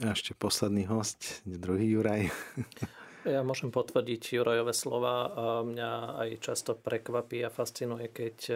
A 0.00 0.16
ešte 0.16 0.32
posledný 0.32 0.88
host, 0.88 1.44
druhý 1.44 1.92
Juraj. 1.92 2.32
Ja 3.22 3.46
môžem 3.46 3.70
potvrdiť 3.70 4.40
Jurajové 4.40 4.74
slova. 4.74 5.30
Mňa 5.62 5.90
aj 6.26 6.28
často 6.42 6.74
prekvapí 6.74 7.44
a 7.46 7.54
fascinuje, 7.54 8.10
keď 8.10 8.36
e, 8.50 8.54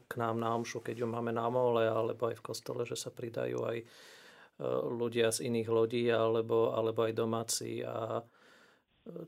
k 0.00 0.12
nám 0.16 0.40
na 0.40 0.56
omšu, 0.56 0.80
keď 0.80 1.04
ju 1.04 1.06
máme 1.10 1.36
na 1.36 1.44
mole 1.52 1.84
alebo 1.84 2.32
aj 2.32 2.40
v 2.40 2.46
kostole, 2.48 2.88
že 2.88 2.96
sa 2.96 3.12
pridajú 3.12 3.60
aj 3.68 3.76
e, 3.76 3.86
ľudia 4.88 5.28
z 5.34 5.52
iných 5.52 5.68
lodí 5.68 6.08
alebo, 6.08 6.72
alebo 6.72 7.04
aj 7.04 7.12
domáci 7.12 7.84
a 7.84 8.22
e, 8.22 8.24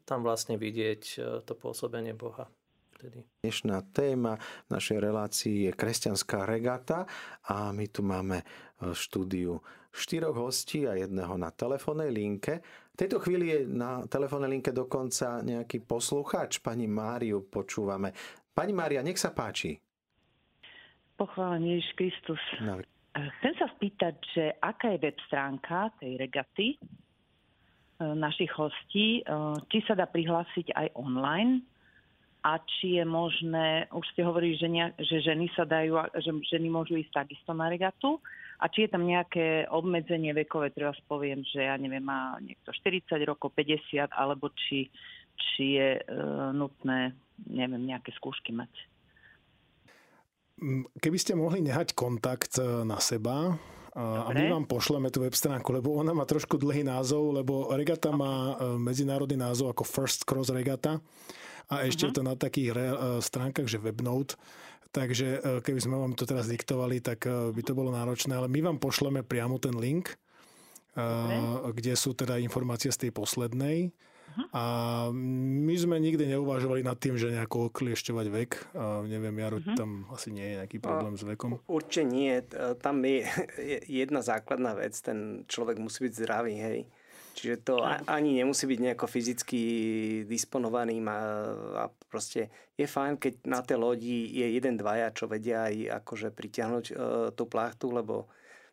tam 0.09 0.25
vlastne 0.25 0.57
vidieť 0.57 1.03
to 1.45 1.53
pôsobenie 1.53 2.17
Boha. 2.17 2.49
Vtedy. 2.97 3.29
Dnešná 3.47 3.95
téma 3.95 4.43
našej 4.75 4.99
relácii 4.99 5.71
je 5.71 5.73
kresťanská 5.77 6.49
regata 6.49 7.07
a 7.47 7.71
my 7.71 7.87
tu 7.93 8.03
máme 8.03 8.43
štúdiu 8.79 9.59
štyroch 9.91 10.37
hostí 10.37 10.87
a 10.87 10.95
jedného 10.95 11.35
na 11.35 11.51
telefónnej 11.51 12.15
linke. 12.15 12.63
V 12.95 12.97
tejto 12.97 13.19
chvíli 13.19 13.51
je 13.51 13.59
na 13.67 14.07
telefónnej 14.07 14.59
linke 14.59 14.71
dokonca 14.71 15.43
nejaký 15.43 15.83
poslucháč. 15.83 16.63
Pani 16.63 16.87
Máriu 16.87 17.47
počúvame. 17.47 18.15
Pani 18.55 18.73
Mária, 18.75 19.03
nech 19.03 19.19
sa 19.19 19.35
páči. 19.35 19.79
Pochválený 21.19 21.79
Ježiš 21.79 21.91
Kristus. 21.99 22.43
No. 22.63 22.79
Chcem 23.19 23.55
sa 23.59 23.67
spýtať, 23.75 24.15
že 24.31 24.45
aká 24.63 24.95
je 24.95 25.03
web 25.03 25.19
stránka 25.27 25.91
tej 25.99 26.15
regaty 26.15 26.69
e, 26.75 26.77
našich 27.99 28.51
hostí, 28.55 29.27
či 29.67 29.79
sa 29.91 29.99
dá 29.99 30.07
prihlásiť 30.07 30.71
aj 30.71 30.95
online 30.95 31.67
a 32.47 32.63
či 32.63 33.03
je 33.03 33.05
možné, 33.05 33.91
už 33.91 34.07
ste 34.15 34.23
hovorili, 34.23 34.55
že, 34.55 34.71
ne, 34.71 34.95
že 34.95 35.19
ženy 35.19 35.51
sa 35.59 35.67
dajú, 35.67 35.99
že 36.23 36.31
ženy 36.55 36.71
môžu 36.71 36.95
ísť 36.95 37.27
takisto 37.27 37.51
na 37.51 37.67
regatu, 37.67 38.23
a 38.59 38.65
či 38.67 38.87
je 38.87 38.91
tam 38.91 39.07
nejaké 39.07 39.71
obmedzenie 39.71 40.35
vekové, 40.35 40.75
treba 40.75 40.91
poviem, 41.07 41.47
že 41.47 41.63
ja 41.63 41.79
neviem, 41.79 42.03
má 42.03 42.35
niekto 42.43 42.75
40 42.75 43.07
rokov, 43.23 43.55
50, 43.55 44.11
alebo 44.11 44.51
či, 44.51 44.91
či 45.39 45.79
je 45.79 45.89
e, 45.99 46.03
nutné, 46.51 47.15
neviem, 47.47 47.87
nejaké 47.87 48.11
skúšky 48.19 48.51
mať. 48.51 48.71
Keby 50.99 51.19
ste 51.23 51.39
mohli 51.39 51.63
nehať 51.63 51.95
kontakt 51.95 52.59
e, 52.59 52.83
na 52.83 52.99
seba, 52.99 53.55
Dobre. 53.99 54.27
a 54.27 54.31
my 54.31 54.45
vám 54.55 54.67
pošleme 54.71 55.11
tú 55.11 55.27
web 55.27 55.35
stránku, 55.35 55.75
lebo 55.75 55.99
ona 55.99 56.15
má 56.15 56.23
trošku 56.23 56.55
dlhý 56.55 56.87
názov, 56.87 57.35
lebo 57.35 57.71
regata 57.75 58.15
má 58.15 58.55
e, 58.55 58.79
medzinárodný 58.79 59.35
názov 59.35 59.75
ako 59.75 59.83
First 59.83 60.23
Cross 60.23 60.55
Regata 60.55 61.03
a 61.69 61.85
ešte 61.85 62.07
uh-huh. 62.07 62.15
je 62.15 62.17
to 62.17 62.23
na 62.23 62.35
takých 62.39 62.71
re, 62.79 62.87
e, 62.95 62.97
stránkach, 63.19 63.67
že 63.67 63.83
Webnote, 63.83 64.39
Takže 64.89 65.27
e, 65.27 65.39
keby 65.61 65.81
sme 65.85 65.97
vám 66.01 66.17
to 66.17 66.25
teraz 66.25 66.49
diktovali, 66.49 67.05
tak 67.05 67.29
e, 67.29 67.53
by 67.53 67.63
to 67.63 67.77
bolo 67.77 67.93
náročné, 67.93 68.33
ale 68.33 68.49
my 68.49 68.73
vám 68.73 68.79
pošleme 68.81 69.21
priamo 69.21 69.61
ten 69.61 69.77
link, 69.77 70.17
okay. 70.97 71.37
E, 71.37 71.73
kde 71.77 71.93
sú 71.93 72.17
teda 72.17 72.41
informácie 72.41 72.89
z 72.89 73.09
tej 73.09 73.11
poslednej. 73.13 73.93
A 74.55 74.65
my 75.11 75.75
sme 75.75 75.99
nikdy 75.99 76.31
neuvažovali 76.31 76.87
nad 76.87 76.95
tým, 76.95 77.19
že 77.19 77.35
nejako 77.35 77.75
okliešťovať 77.75 78.27
vek. 78.31 78.51
A 78.79 79.03
neviem, 79.03 79.35
Jaro, 79.35 79.59
uh-huh. 79.59 79.75
tam 79.75 80.07
asi 80.15 80.31
nie 80.31 80.47
je 80.47 80.55
nejaký 80.63 80.79
problém 80.79 81.19
s 81.19 81.27
vekom. 81.27 81.59
Určite 81.67 82.07
nie. 82.07 82.39
Tam 82.79 83.03
je 83.03 83.27
jedna 84.07 84.23
základná 84.23 84.79
vec. 84.79 84.95
Ten 85.03 85.43
človek 85.51 85.83
musí 85.83 86.07
byť 86.07 86.13
zdravý, 86.15 86.55
hej. 86.55 86.79
Čiže 87.39 87.57
to 87.63 87.87
ani 87.87 88.43
nemusí 88.43 88.67
byť 88.67 88.79
nejako 88.83 89.07
fyzicky 89.07 89.61
disponovaný 90.27 90.99
a, 91.07 91.19
a 91.79 91.85
proste 92.11 92.51
je 92.75 92.83
fajn, 92.83 93.15
keď 93.23 93.33
na 93.47 93.63
tej 93.63 93.79
lodi 93.79 94.27
je 94.35 94.59
jeden, 94.59 94.75
dvaja, 94.75 95.15
čo 95.15 95.31
vedia 95.31 95.71
aj 95.71 96.03
akože 96.03 96.35
pritiahnuť 96.35 96.85
e, 96.91 96.95
tú 97.39 97.45
plachtu, 97.47 97.95
lebo 97.95 98.27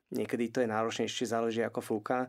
niekedy 0.10 0.49
to 0.49 0.65
je 0.65 0.71
náročnejšie, 0.73 1.30
záleží 1.30 1.62
ako 1.62 1.82
fúka 1.86 2.25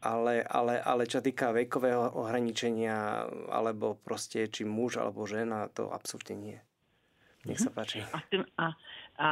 ale, 0.00 0.40
ale, 0.48 0.80
ale 0.80 1.04
čo 1.04 1.20
týka 1.20 1.52
vekového 1.52 2.16
ohraničenia, 2.16 3.28
alebo 3.52 4.00
proste 4.00 4.48
či 4.48 4.64
muž 4.64 4.96
alebo 4.96 5.28
žena, 5.28 5.68
to 5.68 5.92
absolútne 5.92 6.36
nie. 6.36 6.58
Nech 7.44 7.60
sa 7.60 7.72
mhm. 7.72 7.76
páči. 7.76 7.98
A, 8.04 8.20
a, 8.56 8.68
a 9.20 9.28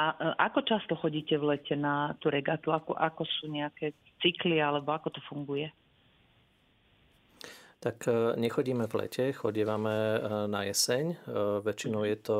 ako 0.48 0.60
často 0.64 0.92
chodíte 0.96 1.36
v 1.36 1.56
lete 1.56 1.76
na 1.76 2.16
tú 2.20 2.28
regatu? 2.28 2.72
Ako, 2.72 2.96
ako 2.96 3.24
sú 3.24 3.52
nejaké 3.52 3.96
cykly, 4.20 4.60
alebo 4.60 4.92
ako 4.92 5.12
to 5.12 5.20
funguje? 5.28 5.68
Tak 7.78 8.10
e, 8.10 8.34
nechodíme 8.34 8.90
v 8.90 8.94
lete, 8.94 9.30
chodívame 9.30 9.94
e, 9.94 10.18
na 10.50 10.66
jeseň. 10.66 11.04
E, 11.14 11.16
väčšinou 11.62 12.02
je 12.02 12.18
to 12.18 12.38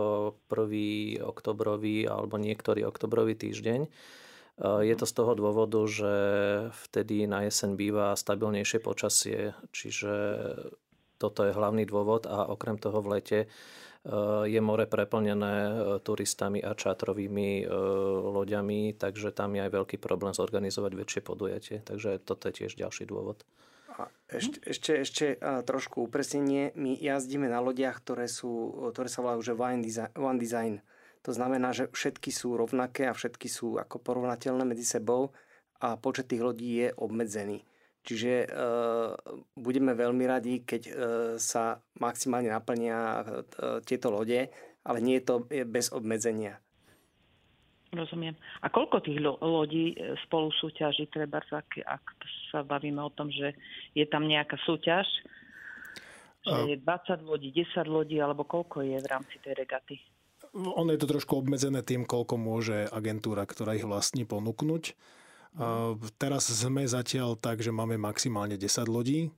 prvý 0.51 1.23
oktobrový 1.23 2.11
alebo 2.11 2.43
niektorý 2.43 2.83
oktobrový 2.83 3.39
týždeň. 3.39 3.87
Je 4.59 4.95
to 4.99 5.07
z 5.07 5.15
toho 5.15 5.39
dôvodu, 5.39 5.79
že 5.87 6.15
vtedy 6.91 7.31
na 7.31 7.47
jeseň 7.47 7.79
býva 7.79 8.19
stabilnejšie 8.19 8.83
počasie, 8.83 9.55
čiže 9.71 10.11
toto 11.15 11.47
je 11.47 11.55
hlavný 11.55 11.87
dôvod 11.87 12.27
a 12.27 12.51
okrem 12.51 12.75
toho 12.75 12.99
v 12.99 13.11
lete 13.15 13.41
je 14.51 14.59
more 14.59 14.91
preplnené 14.91 15.79
turistami 16.03 16.59
a 16.59 16.75
čátrovými 16.75 17.71
loďami, 18.35 18.99
takže 18.99 19.31
tam 19.31 19.55
je 19.55 19.63
aj 19.63 19.71
veľký 19.71 20.03
problém 20.03 20.35
zorganizovať 20.35 20.93
väčšie 21.07 21.21
podujatie. 21.23 21.79
Takže 21.87 22.19
toto 22.27 22.51
je 22.51 22.59
tiež 22.59 22.75
ďalší 22.75 23.07
dôvod. 23.07 23.47
Ešte, 24.29 24.59
ešte, 24.63 24.93
ešte 25.03 25.27
trošku 25.41 26.07
upresnenie. 26.07 26.71
My 26.79 26.95
jazdíme 26.95 27.51
na 27.51 27.59
lodiach, 27.59 28.05
ktoré, 28.05 28.31
sú, 28.31 28.71
ktoré 28.95 29.09
sa 29.11 29.25
volajú 29.25 29.41
že 29.43 29.55
One 29.59 29.83
Design. 29.83 30.13
One 30.15 30.39
design 30.39 30.85
to 31.23 31.35
znamená, 31.35 31.75
že 31.75 31.91
všetky 31.91 32.31
sú 32.31 32.55
rovnaké 32.55 33.11
a 33.11 33.13
všetky 33.13 33.51
sú 33.51 33.77
ako 33.77 34.01
porovnateľné 34.01 34.65
medzi 34.65 34.87
sebou 34.87 35.35
a 35.83 35.99
počet 35.99 36.31
tých 36.31 36.43
lodí 36.43 36.81
je 36.81 36.89
obmedzený. 36.95 37.63
Čiže 38.01 38.33
e, 38.33 38.49
budeme 39.59 39.93
veľmi 39.93 40.25
radi, 40.25 40.65
keď 40.65 40.83
e, 40.89 40.93
sa 41.37 41.77
maximálne 42.01 42.49
naplnia 42.49 42.97
e, 42.97 43.23
tieto 43.85 44.09
lode, 44.09 44.49
ale 44.87 44.99
nie 45.05 45.21
je 45.21 45.25
to 45.29 45.35
bez 45.69 45.93
obmedzenia. 45.93 46.57
Rozumiem. 47.89 48.37
A 48.61 48.69
koľko 48.69 49.01
tých 49.01 49.17
lodí 49.41 49.97
e, 49.97 50.13
spolu 50.29 50.53
súťaží, 50.53 51.09
treba, 51.09 51.41
ak, 51.41 51.81
ak 51.81 52.05
sa 52.53 52.61
bavíme 52.61 53.01
o 53.01 53.09
tom, 53.09 53.33
že 53.33 53.57
je 53.97 54.05
tam 54.05 54.29
nejaká 54.29 54.61
súťaž, 54.69 55.09
že 56.45 56.61
je 56.69 56.77
20 56.81 57.25
lodí, 57.25 57.49
10 57.53 57.89
lodí, 57.89 58.21
alebo 58.21 58.45
koľko 58.45 58.85
je 58.85 59.01
v 59.01 59.09
rámci 59.09 59.37
tej 59.41 59.57
regaty? 59.57 59.97
ono 60.55 60.91
je 60.95 61.01
to 61.01 61.13
trošku 61.19 61.45
obmedzené 61.45 61.85
tým, 61.85 62.09
koľko 62.09 62.35
môže 62.41 62.89
agentúra, 62.89 63.45
ktorá 63.45 63.77
ich 63.77 63.85
vlastní, 63.85 64.25
ponúknuť. 64.25 64.97
Teraz 66.17 66.49
sme 66.49 66.87
zatiaľ 66.87 67.35
tak, 67.37 67.61
že 67.61 67.75
máme 67.75 67.99
maximálne 67.99 68.57
10 68.57 68.89
lodí. 68.89 69.33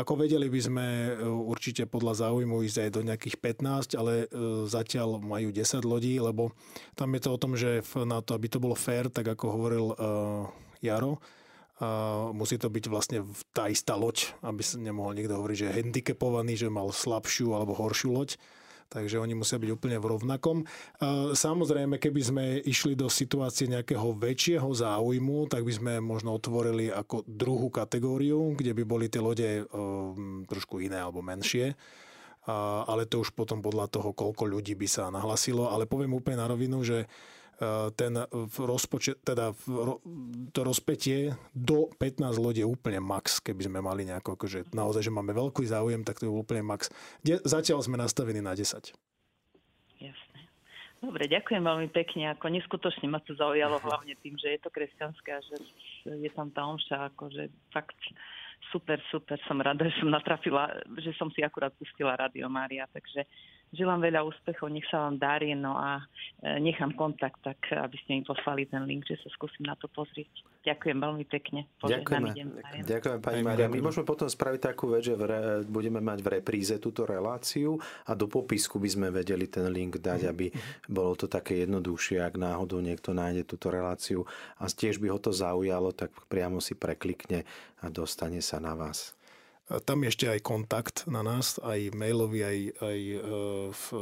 Ako 0.00 0.16
vedeli 0.16 0.48
by 0.48 0.60
sme 0.64 0.86
e, 0.86 1.10
určite 1.28 1.84
podľa 1.84 2.24
záujmu 2.24 2.64
ísť 2.64 2.88
aj 2.88 2.90
do 2.96 3.02
nejakých 3.04 3.36
15, 3.36 4.00
ale 4.00 4.24
e, 4.24 4.26
zatiaľ 4.64 5.20
majú 5.20 5.52
10 5.52 5.84
lodí, 5.84 6.16
lebo 6.16 6.56
tam 6.96 7.12
je 7.12 7.20
to 7.20 7.30
o 7.36 7.40
tom, 7.40 7.52
že 7.52 7.84
na 8.08 8.24
to, 8.24 8.32
aby 8.32 8.48
to 8.48 8.56
bolo 8.56 8.72
fair, 8.72 9.12
tak 9.12 9.28
ako 9.28 9.44
hovoril 9.52 9.86
uh, 9.92 10.48
Jaro, 10.80 11.20
uh, 11.20 12.32
musí 12.32 12.56
to 12.56 12.72
byť 12.72 12.84
vlastne 12.88 13.18
tá 13.52 13.68
istá 13.68 13.92
loď, 13.92 14.32
aby 14.40 14.64
sa 14.64 14.80
nemohol 14.80 15.12
niekto 15.12 15.36
hovoriť, 15.36 15.56
že 15.58 15.66
je 15.68 15.76
handicapovaný, 15.84 16.56
že 16.56 16.72
mal 16.72 16.88
slabšiu 16.88 17.52
alebo 17.52 17.76
horšiu 17.76 18.08
loď 18.16 18.40
takže 18.90 19.22
oni 19.22 19.38
musia 19.38 19.62
byť 19.62 19.70
úplne 19.70 20.02
v 20.02 20.10
rovnakom. 20.10 20.66
Samozrejme, 21.32 22.02
keby 22.02 22.20
sme 22.20 22.44
išli 22.66 22.98
do 22.98 23.06
situácie 23.06 23.70
nejakého 23.70 24.18
väčšieho 24.18 24.66
záujmu, 24.66 25.46
tak 25.46 25.62
by 25.62 25.72
sme 25.72 25.92
možno 26.02 26.34
otvorili 26.34 26.90
ako 26.90 27.22
druhú 27.24 27.70
kategóriu, 27.70 28.58
kde 28.58 28.74
by 28.74 28.82
boli 28.82 29.06
tie 29.06 29.22
lode 29.22 29.62
um, 29.70 30.42
trošku 30.50 30.82
iné 30.82 30.98
alebo 30.98 31.22
menšie. 31.22 31.78
Ale 32.50 33.06
to 33.06 33.22
už 33.22 33.36
potom 33.36 33.62
podľa 33.62 33.86
toho, 33.92 34.10
koľko 34.10 34.48
ľudí 34.48 34.74
by 34.74 34.88
sa 34.90 35.12
nahlasilo. 35.12 35.70
Ale 35.70 35.86
poviem 35.86 36.16
úplne 36.16 36.40
na 36.40 36.50
rovinu, 36.50 36.82
že 36.82 37.06
ten 37.92 38.16
rozpočet, 38.56 39.20
teda 39.20 39.52
to 40.56 40.60
rozpetie 40.64 41.36
do 41.52 41.92
15 42.00 42.40
lodí 42.40 42.64
je 42.64 42.68
úplne 42.68 42.96
max, 43.04 43.36
keby 43.44 43.68
sme 43.68 43.84
mali 43.84 44.08
nejako, 44.08 44.40
akože 44.40 44.72
naozaj, 44.72 45.04
že 45.04 45.12
máme 45.12 45.36
veľký 45.36 45.68
záujem, 45.68 46.00
tak 46.00 46.16
to 46.20 46.26
je 46.26 46.32
úplne 46.32 46.64
max. 46.64 46.88
Zatiaľ 47.24 47.84
sme 47.84 48.00
nastavení 48.00 48.40
na 48.40 48.56
10. 48.56 48.96
Jasné. 50.00 50.40
Dobre, 51.04 51.28
ďakujem 51.28 51.60
veľmi 51.60 51.88
pekne. 51.92 52.32
Ako 52.32 52.48
neskutočne 52.48 53.12
ma 53.12 53.20
to 53.20 53.36
zaujalo 53.36 53.76
hlavne 53.84 54.16
tým, 54.24 54.40
že 54.40 54.56
je 54.56 54.60
to 54.64 54.72
kresťanské 54.72 55.36
a 55.36 55.40
že 55.44 55.56
je 56.08 56.30
tam 56.32 56.48
tá 56.48 56.64
omša, 56.64 57.12
akože 57.12 57.52
fakt 57.72 58.00
super, 58.72 59.00
super, 59.08 59.40
som 59.48 59.60
rada, 59.60 59.88
že 59.88 60.00
som 60.00 60.12
natrafila, 60.12 60.68
že 61.00 61.12
som 61.16 61.32
si 61.32 61.40
akurát 61.40 61.72
pustila 61.76 62.16
Radio 62.16 62.48
Mária, 62.48 62.84
takže 62.92 63.24
Želám 63.70 64.02
veľa 64.02 64.26
úspechov, 64.26 64.66
nech 64.66 64.82
sa 64.90 65.06
vám 65.06 65.22
darí, 65.22 65.54
no 65.54 65.78
a 65.78 66.02
e, 66.42 66.58
nechám 66.58 66.90
kontakt, 66.98 67.38
tak 67.46 67.62
aby 67.70 67.94
ste 68.02 68.18
mi 68.18 68.22
poslali 68.26 68.66
ten 68.66 68.82
link, 68.82 69.06
že 69.06 69.14
sa 69.22 69.30
skúsim 69.30 69.62
na 69.62 69.78
to 69.78 69.86
pozrieť. 69.86 70.26
Ďakujem 70.66 70.98
veľmi 70.98 71.24
pekne. 71.30 71.70
Ďakujeme. 71.78 72.34
Ďakujem 72.82 73.18
pani 73.22 73.40
Maria. 73.46 73.70
My 73.70 73.78
môžeme 73.78 74.02
potom 74.02 74.26
spraviť 74.26 74.74
takú 74.74 74.90
vec, 74.90 75.06
že 75.06 75.14
re, 75.14 75.62
budeme 75.62 76.02
mať 76.02 76.18
v 76.18 76.28
repríze 76.42 76.74
túto 76.82 77.06
reláciu 77.06 77.78
a 78.04 78.18
do 78.18 78.26
popisku 78.26 78.82
by 78.82 78.90
sme 78.90 79.08
vedeli 79.14 79.46
ten 79.46 79.70
link 79.70 80.02
dať, 80.02 80.26
aby 80.26 80.50
bolo 80.90 81.14
to 81.14 81.30
také 81.30 81.62
jednoduchšie, 81.62 82.18
ak 82.20 82.42
náhodou 82.42 82.82
niekto 82.82 83.14
nájde 83.14 83.46
túto 83.46 83.70
reláciu 83.70 84.26
a 84.58 84.66
tiež 84.66 84.98
by 84.98 85.14
ho 85.14 85.18
to 85.22 85.30
zaujalo, 85.30 85.94
tak 85.94 86.10
priamo 86.26 86.58
si 86.58 86.74
preklikne 86.74 87.46
a 87.80 87.86
dostane 87.86 88.42
sa 88.42 88.58
na 88.58 88.74
vás. 88.74 89.14
Tam 89.70 90.02
ešte 90.02 90.26
aj 90.26 90.42
kontakt 90.42 91.06
na 91.06 91.22
nás, 91.22 91.62
aj 91.62 91.94
mailový, 91.94 92.42
aj, 92.42 92.58
aj 92.82 92.98
e, 92.98 93.18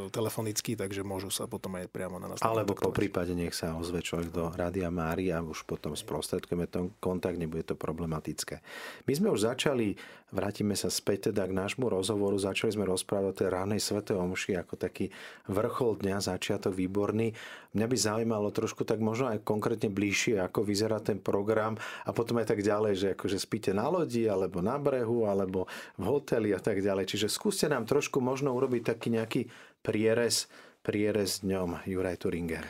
telefonický, 0.09 0.81
takže 0.81 1.05
môžu 1.05 1.29
sa 1.29 1.45
potom 1.45 1.77
aj 1.77 1.93
priamo 1.93 2.17
na 2.17 2.33
nás 2.33 2.41
Alebo 2.41 2.73
po 2.73 2.89
prípade 2.89 3.37
nech 3.37 3.53
sa 3.53 3.77
ozve 3.77 4.01
človek 4.01 4.33
do 4.33 4.49
Rádia 4.49 4.89
Mária 4.89 5.41
a 5.41 5.45
už 5.45 5.69
potom 5.69 5.93
sprostredkujeme 5.93 6.65
ten 6.73 6.89
kontakt, 7.05 7.37
nebude 7.37 7.69
to 7.69 7.77
problematické. 7.77 8.65
My 9.05 9.13
sme 9.13 9.29
už 9.29 9.45
začali, 9.45 9.93
vrátime 10.33 10.77
sa 10.77 10.93
späť 10.93 11.33
teda 11.33 11.49
k 11.49 11.57
nášmu 11.57 11.89
rozhovoru, 11.89 12.37
začali 12.41 12.73
sme 12.73 12.89
rozprávať 12.89 13.29
o 13.29 13.37
tej 13.37 13.49
ránej 13.49 13.81
svete 13.81 14.13
omši 14.17 14.61
ako 14.61 14.77
taký 14.77 15.13
vrchol 15.49 16.01
dňa, 16.01 16.17
začiatok 16.21 16.77
výborný. 16.77 17.33
Mňa 17.77 17.87
by 17.89 17.97
zaujímalo 17.97 18.49
trošku 18.53 18.85
tak 18.85 19.01
možno 19.01 19.33
aj 19.33 19.45
konkrétne 19.45 19.93
bližšie, 19.93 20.41
ako 20.41 20.65
vyzerá 20.65 21.01
ten 21.01 21.21
program 21.21 21.77
a 22.05 22.11
potom 22.13 22.41
aj 22.41 22.57
tak 22.57 22.61
ďalej, 22.65 22.93
že 22.97 23.09
akože 23.17 23.39
spíte 23.41 23.71
na 23.73 23.89
lodi 23.89 24.29
alebo 24.29 24.61
na 24.61 24.77
brehu 24.77 25.25
alebo 25.29 25.58
alebo 25.59 25.67
v 25.99 26.05
hoteli 26.07 26.55
a 26.55 26.61
tak 26.63 26.79
ďalej. 26.79 27.11
Čiže 27.11 27.27
skúste 27.27 27.67
nám 27.67 27.91
trošku 27.91 28.23
možno 28.23 28.55
urobiť 28.55 28.95
taký 28.95 29.09
nejaký 29.11 29.51
prierez, 29.83 30.47
prierez 30.87 31.43
dňom, 31.43 31.83
Juraj 31.91 32.23
Turinger. 32.23 32.67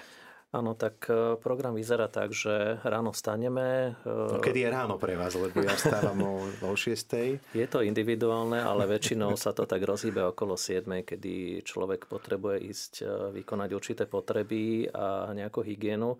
Áno, 0.48 0.72
tak 0.72 1.04
e, 1.12 1.36
program 1.36 1.76
vyzerá 1.76 2.08
tak, 2.08 2.32
že 2.32 2.80
ráno 2.80 3.12
vstaneme. 3.12 4.00
E, 4.00 4.08
no, 4.08 4.40
kedy 4.40 4.64
je 4.64 4.70
ráno 4.72 4.96
pre 4.96 5.12
vás? 5.12 5.36
Lebo 5.36 5.60
ja 5.60 5.76
vstávam 5.76 6.16
o, 6.24 6.34
o 6.64 6.72
6. 6.72 7.52
Je 7.52 7.66
to 7.68 7.84
individuálne, 7.84 8.56
ale 8.56 8.88
väčšinou 8.88 9.36
sa 9.36 9.52
to 9.52 9.68
tak 9.68 9.84
rozhýbe 9.84 10.24
okolo 10.32 10.56
7, 10.56 10.88
kedy 11.04 11.60
človek 11.68 12.08
potrebuje 12.08 12.64
ísť 12.64 12.92
e, 12.96 13.06
vykonať 13.44 13.70
určité 13.76 14.08
potreby 14.08 14.88
a 14.88 15.36
nejakú 15.36 15.60
hygienu. 15.60 16.16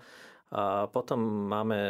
A 0.53 0.93
potom 0.93 1.49
máme 1.49 1.81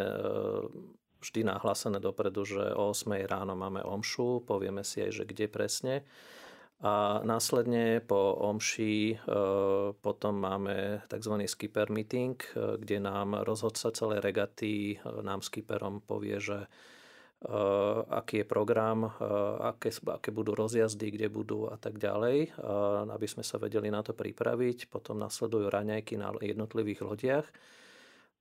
vždy 1.20 1.46
nahlásené 1.46 1.98
dopredu, 1.98 2.46
že 2.46 2.74
o 2.74 2.94
8 2.94 3.26
ráno 3.26 3.58
máme 3.58 3.82
omšu, 3.82 4.46
povieme 4.46 4.86
si 4.86 5.02
aj, 5.02 5.22
že 5.22 5.24
kde 5.26 5.46
presne. 5.50 5.94
A 6.78 7.18
následne 7.26 7.98
po 7.98 8.38
omši 8.38 9.10
e, 9.10 9.16
potom 9.98 10.38
máme 10.38 11.02
tzv. 11.10 11.34
skipper 11.50 11.90
meeting, 11.90 12.38
e, 12.38 12.78
kde 12.78 13.02
nám 13.02 13.42
rozhodca 13.42 13.90
celej 13.90 14.22
regaty 14.22 14.94
e, 14.94 14.96
nám 15.26 15.42
skipperom 15.42 15.98
povie, 16.06 16.38
že 16.38 16.70
aký 18.10 18.42
je 18.42 18.50
program, 18.50 19.14
aké, 19.62 19.94
aké 19.94 20.34
budú 20.34 20.58
rozjazdy, 20.58 21.14
kde 21.14 21.30
budú 21.30 21.70
a 21.70 21.78
tak 21.78 21.94
ďalej, 21.94 22.50
aby 23.14 23.26
sme 23.30 23.46
sa 23.46 23.62
vedeli 23.62 23.94
na 23.94 24.02
to 24.02 24.10
pripraviť. 24.10 24.90
Potom 24.90 25.22
nasledujú 25.22 25.70
raňajky 25.70 26.18
na 26.18 26.34
jednotlivých 26.34 26.98
lodiach 26.98 27.46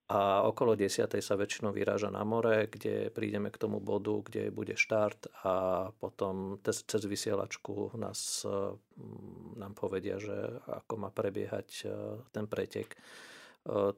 a 0.08 0.48
okolo 0.48 0.80
10. 0.80 1.04
sa 1.20 1.36
väčšinou 1.36 1.76
vyráža 1.76 2.08
na 2.08 2.24
more, 2.24 2.72
kde 2.72 3.12
prídeme 3.12 3.52
k 3.52 3.60
tomu 3.60 3.84
bodu, 3.84 4.24
kde 4.24 4.56
bude 4.56 4.80
štart 4.80 5.44
a 5.44 5.88
potom 6.00 6.64
cez 6.64 7.04
vysielačku 7.04 7.92
nás, 8.00 8.48
mm, 8.48 9.60
nám 9.60 9.76
povedia, 9.76 10.16
že 10.16 10.64
ako 10.64 10.94
má 10.96 11.10
prebiehať 11.12 11.68
e, 11.84 11.88
ten 12.32 12.48
pretek. 12.48 12.96
E, 12.96 12.98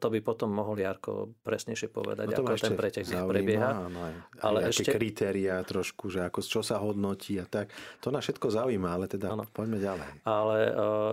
to 0.02 0.08
by 0.10 0.18
potom 0.26 0.50
mohol 0.50 0.82
Jarko 0.82 1.30
presnejšie 1.46 1.94
povedať, 1.94 2.34
no 2.34 2.42
ako 2.42 2.58
ten 2.58 2.74
pretek 2.74 3.06
zaujíma, 3.06 3.30
prebieha. 3.30 3.70
Áno, 3.70 4.00
aj, 4.02 4.14
ale 4.42 4.58
aj 4.66 4.74
ešte 4.74 4.90
kritéria 4.90 5.62
trošku, 5.62 6.10
že 6.10 6.26
ako, 6.26 6.42
čo 6.42 6.66
sa 6.66 6.82
hodnotí 6.82 7.38
a 7.38 7.46
tak. 7.46 7.70
To 8.02 8.10
nás 8.10 8.26
všetko 8.26 8.50
zaujíma, 8.50 8.98
ale 8.98 9.06
teda 9.06 9.30
ano. 9.30 9.46
poďme 9.46 9.78
ďalej. 9.78 10.26
Ale 10.26 10.58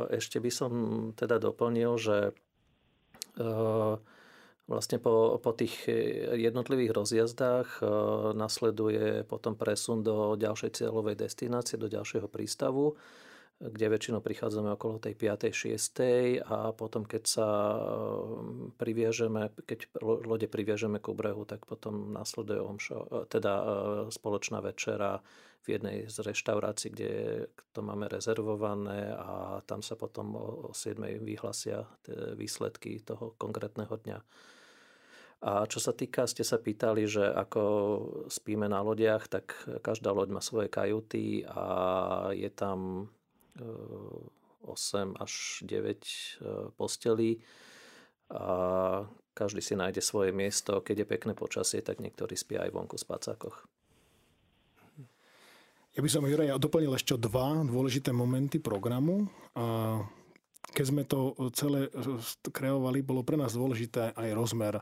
ešte 0.08 0.40
by 0.40 0.48
som 0.48 0.72
teda 1.12 1.36
doplnil, 1.36 2.00
že 2.00 2.32
Vlastne 4.66 4.98
po, 4.98 5.38
po 5.38 5.54
tých 5.54 5.86
jednotlivých 6.34 6.90
rozjazdách 6.90 7.78
e, 7.78 7.82
nasleduje 8.34 9.22
potom 9.22 9.54
presun 9.54 10.02
do 10.02 10.34
ďalšej 10.34 10.82
cieľovej 10.82 11.22
destinácie, 11.22 11.78
do 11.78 11.86
ďalšieho 11.86 12.26
prístavu, 12.26 12.98
kde 13.62 13.86
väčšinou 13.86 14.18
prichádzame 14.18 14.74
okolo 14.74 14.98
tej 14.98 15.14
5. 15.14 15.54
6. 15.54 16.42
a 16.50 16.74
potom 16.74 17.06
keď 17.06 17.22
sa 17.30 17.46
e, 17.46 17.78
priviažeme, 18.74 19.54
keď 19.62 19.86
lode 20.02 20.50
priviažeme 20.50 20.98
ku 20.98 21.14
brehu, 21.14 21.46
tak 21.46 21.62
potom 21.62 22.10
nasleduje 22.10 22.58
omšo, 22.58 22.98
e, 23.06 23.30
teda 23.30 23.54
spoločná 24.10 24.58
večera 24.66 25.22
v 25.62 25.78
jednej 25.78 25.96
z 26.10 26.26
reštaurácií, 26.26 26.90
kde 26.90 27.10
to 27.70 27.86
máme 27.86 28.10
rezervované 28.10 29.14
a 29.14 29.62
tam 29.62 29.78
sa 29.78 29.94
potom 29.94 30.34
o 30.34 30.74
7. 30.74 31.22
vyhlasia 31.22 31.86
výsledky 32.34 33.02
toho 33.02 33.38
konkrétneho 33.38 33.94
dňa. 33.94 34.18
A 35.44 35.68
čo 35.68 35.76
sa 35.76 35.92
týka, 35.92 36.24
ste 36.24 36.40
sa 36.40 36.56
pýtali, 36.56 37.04
že 37.04 37.28
ako 37.28 37.62
spíme 38.32 38.66
na 38.72 38.80
lodiach, 38.80 39.28
tak 39.28 39.52
každá 39.84 40.08
loď 40.10 40.32
má 40.32 40.40
svoje 40.40 40.72
kajuty 40.72 41.44
a 41.44 41.64
je 42.32 42.48
tam 42.48 43.10
8 43.60 44.64
e, 44.64 45.12
až 45.20 45.32
9 45.60 45.68
e, 45.68 46.08
postelí 46.72 47.44
a 48.32 48.46
každý 49.36 49.60
si 49.60 49.76
nájde 49.76 50.00
svoje 50.00 50.32
miesto. 50.32 50.80
Keď 50.80 51.04
je 51.04 51.12
pekné 51.12 51.32
počasie, 51.36 51.84
tak 51.84 52.00
niektorí 52.00 52.32
spia 52.34 52.64
aj 52.64 52.72
vonku 52.72 52.96
v 52.96 53.04
spacákoch. 53.04 53.56
Ja 55.96 56.04
by 56.04 56.08
som, 56.12 56.28
Juraj, 56.28 56.56
doplnil 56.60 56.92
ešte 56.92 57.16
dva 57.16 57.64
dôležité 57.64 58.12
momenty 58.12 58.60
programu. 58.60 59.28
A 59.56 60.00
keď 60.72 60.84
sme 60.84 61.02
to 61.08 61.32
celé 61.56 61.88
kreovali, 62.52 63.00
bolo 63.00 63.24
pre 63.24 63.40
nás 63.40 63.56
dôležité 63.56 64.12
aj 64.12 64.28
rozmer 64.36 64.76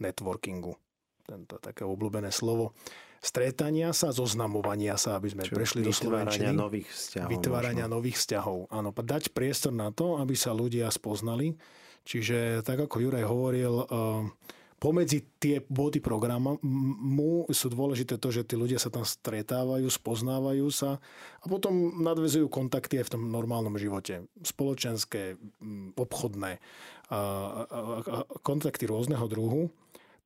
networkingu. 0.00 0.74
Tento 1.22 1.60
také 1.62 1.86
obľúbené 1.86 2.32
slovo. 2.34 2.74
Stretania 3.20 3.92
sa, 3.92 4.16
zoznamovania 4.16 4.96
sa, 4.96 5.20
aby 5.20 5.28
sme 5.28 5.44
Čo, 5.44 5.52
prešli 5.52 5.84
do 5.84 5.92
Vytvárania 5.92 6.56
nových 6.56 6.88
vzťahov. 6.88 7.28
Vytvárania 7.28 7.86
možno. 7.86 7.96
nových 8.00 8.16
vzťahov. 8.16 8.58
Áno, 8.72 8.90
dať 8.96 9.36
priestor 9.36 9.76
na 9.76 9.92
to, 9.92 10.16
aby 10.16 10.32
sa 10.32 10.56
ľudia 10.56 10.88
spoznali. 10.88 11.52
Čiže 12.08 12.64
tak 12.64 12.80
ako 12.88 12.96
Juraj 12.96 13.28
hovoril, 13.28 13.84
uh, 13.84 14.24
pomedzi 14.80 15.20
tie 15.36 15.60
body 15.60 16.00
programu 16.00 16.56
sú 17.52 17.68
dôležité 17.68 18.16
to, 18.16 18.32
že 18.32 18.48
tí 18.48 18.56
ľudia 18.56 18.80
sa 18.80 18.88
tam 18.88 19.04
stretávajú, 19.04 19.84
spoznávajú 19.84 20.66
sa 20.72 20.96
a 21.44 21.46
potom 21.46 22.00
nadvezujú 22.00 22.48
kontakty 22.48 22.96
aj 22.96 23.12
v 23.12 23.12
tom 23.12 23.22
normálnom 23.28 23.76
živote. 23.76 24.24
Spoločenské, 24.40 25.36
obchodné, 26.00 26.64
kontakty 28.40 28.88
rôzneho 28.88 29.28
druhu. 29.28 29.68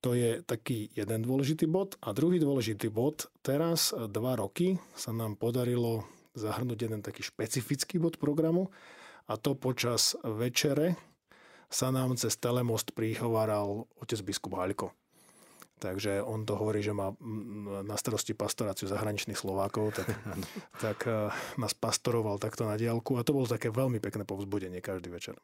To 0.05 0.13
je 0.13 0.45
taký 0.45 0.93
jeden 0.93 1.25
dôležitý 1.25 1.65
bod. 1.65 1.97
A 2.05 2.13
druhý 2.13 2.37
dôležitý 2.37 2.93
bod, 2.93 3.33
teraz 3.41 3.97
dva 4.13 4.37
roky 4.37 4.77
sa 4.93 5.17
nám 5.17 5.41
podarilo 5.41 6.05
zahrnúť 6.37 6.79
jeden 6.85 7.01
taký 7.01 7.25
špecifický 7.25 7.97
bod 7.97 8.21
programu 8.21 8.69
a 9.25 9.41
to 9.41 9.57
počas 9.57 10.13
večere 10.21 11.01
sa 11.73 11.89
nám 11.89 12.21
cez 12.21 12.37
telemost 12.37 12.93
prihováral 12.93 13.89
otec 13.97 14.21
biskup 14.21 14.55
Haľko. 14.61 14.93
Takže 15.81 16.23
on 16.23 16.47
to 16.47 16.55
hovorí, 16.55 16.85
že 16.85 16.95
má 16.95 17.13
na 17.83 17.99
starosti 17.99 18.37
pastoráciu 18.37 18.87
zahraničných 18.87 19.37
Slovákov, 19.37 19.97
tak, 19.99 20.07
tak 20.85 20.99
eh, 21.09 21.33
nás 21.57 21.73
pastoroval 21.73 22.37
takto 22.39 22.69
na 22.69 22.77
diálku 22.77 23.17
a 23.17 23.25
to 23.27 23.35
bolo 23.35 23.49
také 23.49 23.73
veľmi 23.73 23.99
pekné 23.99 24.29
povzbudenie 24.29 24.85
každý 24.85 25.11
večer. 25.11 25.41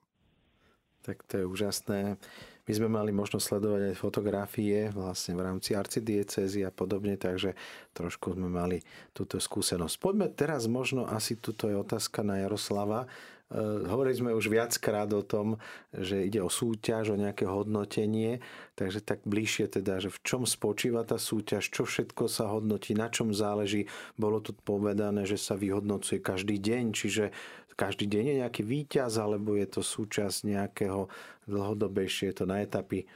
Tak 1.05 1.25
to 1.25 1.41
je 1.41 1.45
úžasné. 1.49 2.21
My 2.69 2.73
sme 2.77 2.89
mali 2.93 3.11
možnosť 3.11 3.45
sledovať 3.51 3.83
aj 3.91 3.97
fotografie 3.99 4.95
vlastne 4.95 5.35
v 5.35 5.43
rámci 5.43 5.75
arcidiecezy 5.75 6.63
a 6.63 6.71
podobne, 6.71 7.19
takže 7.19 7.59
trošku 7.97 8.39
sme 8.39 8.47
mali 8.47 8.79
túto 9.11 9.43
skúsenosť. 9.43 9.97
Poďme 9.99 10.31
teraz 10.31 10.71
možno, 10.71 11.09
asi 11.09 11.35
tuto 11.35 11.67
je 11.67 11.75
otázka 11.75 12.23
na 12.23 12.45
Jaroslava. 12.47 13.11
Eh, 13.51 13.59
hovorili 13.91 14.15
sme 14.15 14.31
už 14.31 14.47
viackrát 14.47 15.11
o 15.11 15.27
tom, 15.27 15.59
že 15.91 16.23
ide 16.23 16.39
o 16.39 16.47
súťaž, 16.47 17.11
o 17.11 17.19
nejaké 17.19 17.51
hodnotenie, 17.51 18.39
takže 18.79 19.03
tak 19.03 19.27
bližšie 19.27 19.67
teda, 19.67 19.99
že 19.99 20.15
v 20.15 20.23
čom 20.23 20.47
spočíva 20.47 21.03
tá 21.03 21.19
súťaž, 21.19 21.67
čo 21.67 21.83
všetko 21.83 22.31
sa 22.31 22.47
hodnotí, 22.47 22.95
na 22.95 23.11
čom 23.11 23.35
záleží. 23.35 23.91
Bolo 24.15 24.39
tu 24.39 24.55
povedané, 24.55 25.27
že 25.27 25.35
sa 25.35 25.59
vyhodnocuje 25.59 26.23
každý 26.23 26.63
deň, 26.63 26.85
čiže 26.95 27.35
každý 27.81 28.05
deň 28.05 28.25
je 28.29 28.41
nejaký 28.45 28.63
výťaz, 28.69 29.17
alebo 29.17 29.57
je 29.57 29.65
to 29.65 29.81
súčasť 29.81 30.45
nejakého 30.45 31.09
dlhodobejšie, 31.49 32.29
je 32.29 32.37
to 32.37 32.45
na 32.45 32.61
etapy. 32.61 33.09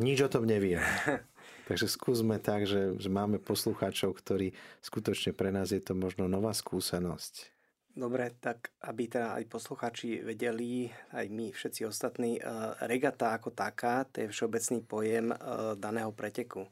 Nič 0.00 0.24
o 0.24 0.32
tom 0.32 0.48
neviem. 0.48 0.80
Takže 1.68 1.84
skúsme 1.84 2.40
tak, 2.40 2.64
že, 2.64 2.96
že 2.96 3.12
máme 3.12 3.36
poslucháčov, 3.36 4.16
ktorí 4.16 4.56
skutočne 4.80 5.36
pre 5.36 5.52
nás 5.52 5.68
je 5.68 5.84
to 5.84 5.92
možno 5.92 6.24
nová 6.24 6.56
skúsenosť. 6.56 7.52
Dobre, 7.92 8.32
tak 8.40 8.72
aby 8.88 9.10
teda 9.10 9.36
aj 9.36 9.44
poslucháči 9.50 10.22
vedeli, 10.22 10.88
aj 11.12 11.26
my 11.28 11.50
všetci 11.52 11.82
ostatní, 11.84 12.38
eh, 12.38 12.44
regata 12.88 13.36
ako 13.36 13.52
taká, 13.52 14.08
to 14.08 14.24
je 14.24 14.32
všeobecný 14.32 14.78
pojem 14.86 15.26
eh, 15.34 15.36
daného 15.76 16.14
preteku. 16.14 16.64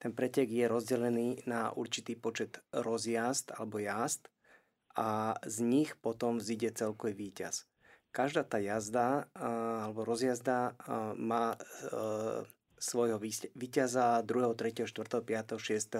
Ten 0.00 0.16
pretek 0.16 0.48
je 0.48 0.64
rozdelený 0.64 1.44
na 1.44 1.70
určitý 1.76 2.16
počet 2.16 2.64
rozjazd 2.72 3.60
alebo 3.60 3.76
jazd 3.76 4.32
a 4.96 5.38
z 5.46 5.56
nich 5.62 5.94
potom 5.98 6.38
vzíde 6.38 6.74
celkový 6.74 7.14
výťaz. 7.14 7.66
Každá 8.10 8.42
tá 8.42 8.58
jazda 8.58 9.30
alebo 9.38 10.02
rozjazda 10.02 10.74
má 11.14 11.54
e, 11.54 11.58
svojho 12.80 13.22
víťaza 13.54 14.26
2., 14.26 14.58
3., 14.58 14.90
4., 14.90 15.22
5., 15.22 15.62
6. 15.62 15.94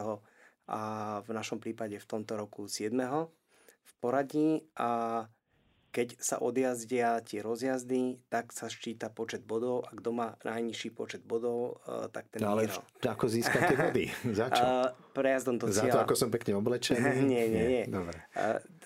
a 0.67 0.81
v 1.23 1.31
našom 1.31 1.63
prípade 1.63 2.03
v 2.03 2.07
tomto 2.09 2.35
roku 2.35 2.67
7. 2.67 2.91
v 2.91 3.93
poradí 4.03 4.67
a 4.75 5.25
keď 5.91 6.23
sa 6.23 6.39
odjazdia 6.39 7.19
tie 7.27 7.43
rozjazdy, 7.43 8.23
tak 8.31 8.55
sa 8.55 8.71
ščíta 8.71 9.11
počet 9.11 9.43
bodov 9.43 9.83
a 9.87 9.91
kto 9.91 10.15
má 10.15 10.39
najnižší 10.47 10.95
počet 10.95 11.27
bodov, 11.27 11.83
e, 11.83 12.07
tak 12.15 12.31
ten 12.31 12.47
no, 12.47 12.55
ale 12.55 12.71
vyhral. 12.71 12.87
ako 13.03 13.27
získať 13.27 13.61
tie 13.75 13.79
body? 13.79 14.05
Za 14.39 14.47
čo? 14.55 14.63
Prejazdom 15.11 15.59
do 15.59 15.67
cieľa. 15.69 15.91
Za 15.91 15.95
to, 15.95 16.01
ako 16.07 16.15
som 16.15 16.29
pekne 16.31 16.55
oblečený? 16.59 17.23
nie, 17.33 17.45
nie, 17.51 17.65
nie. 17.67 17.85
Dobre. 17.91 18.17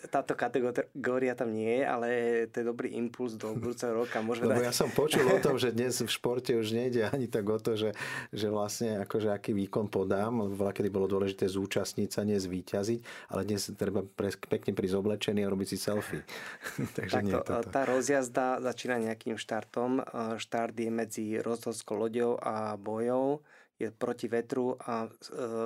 Táto 0.04 0.36
kategória 0.36 1.32
tam 1.32 1.52
nie 1.52 1.80
je, 1.80 1.82
ale 1.84 2.08
to 2.52 2.60
je 2.60 2.64
dobrý 2.68 2.92
impuls 2.96 3.40
do 3.40 3.56
budúceho 3.56 3.96
roka. 3.96 4.20
Môžeme 4.20 4.52
Lebo 4.52 4.60
dať... 4.60 4.68
ja 4.68 4.74
som 4.76 4.88
počul 4.92 5.24
o 5.28 5.38
tom, 5.40 5.56
že 5.62 5.72
dnes 5.72 5.96
v 5.96 6.10
športe 6.10 6.52
už 6.52 6.76
nejde 6.76 7.08
ani 7.08 7.28
tak 7.28 7.48
o 7.48 7.56
to, 7.56 7.76
že, 7.76 7.96
že 8.32 8.52
vlastne 8.52 9.00
akože 9.04 9.32
aký 9.32 9.56
výkon 9.56 9.88
podám, 9.88 10.44
lebo 10.44 10.60
kedy 10.68 10.88
bolo 10.92 11.08
dôležité 11.08 11.48
zúčastniť 11.48 12.08
sa, 12.12 12.20
nie 12.24 12.36
zvíťaziť, 12.36 13.30
ale 13.32 13.40
dnes 13.48 13.70
treba 13.76 14.04
pre, 14.04 14.32
pekne 14.34 14.76
prísť 14.76 14.96
oblečený 15.00 15.40
a 15.44 15.52
robiť 15.52 15.68
si 15.72 15.78
selfie. 15.80 16.20
Takže 16.98 17.14
Takto, 17.20 17.26
nie 17.26 17.34
toto. 17.40 17.68
Tá 17.72 17.82
rozjazda 17.88 18.60
začína 18.60 19.00
nejakým 19.00 19.40
štartom. 19.40 20.04
Štart 20.36 20.76
je 20.76 20.90
medzi 20.92 21.24
rozhodskou 21.40 21.96
loďou 21.96 22.36
a 22.40 22.76
bojou. 22.76 23.40
Je 23.74 23.90
proti 23.90 24.30
vetru 24.30 24.78
a 24.78 25.04
e, 25.04 25.10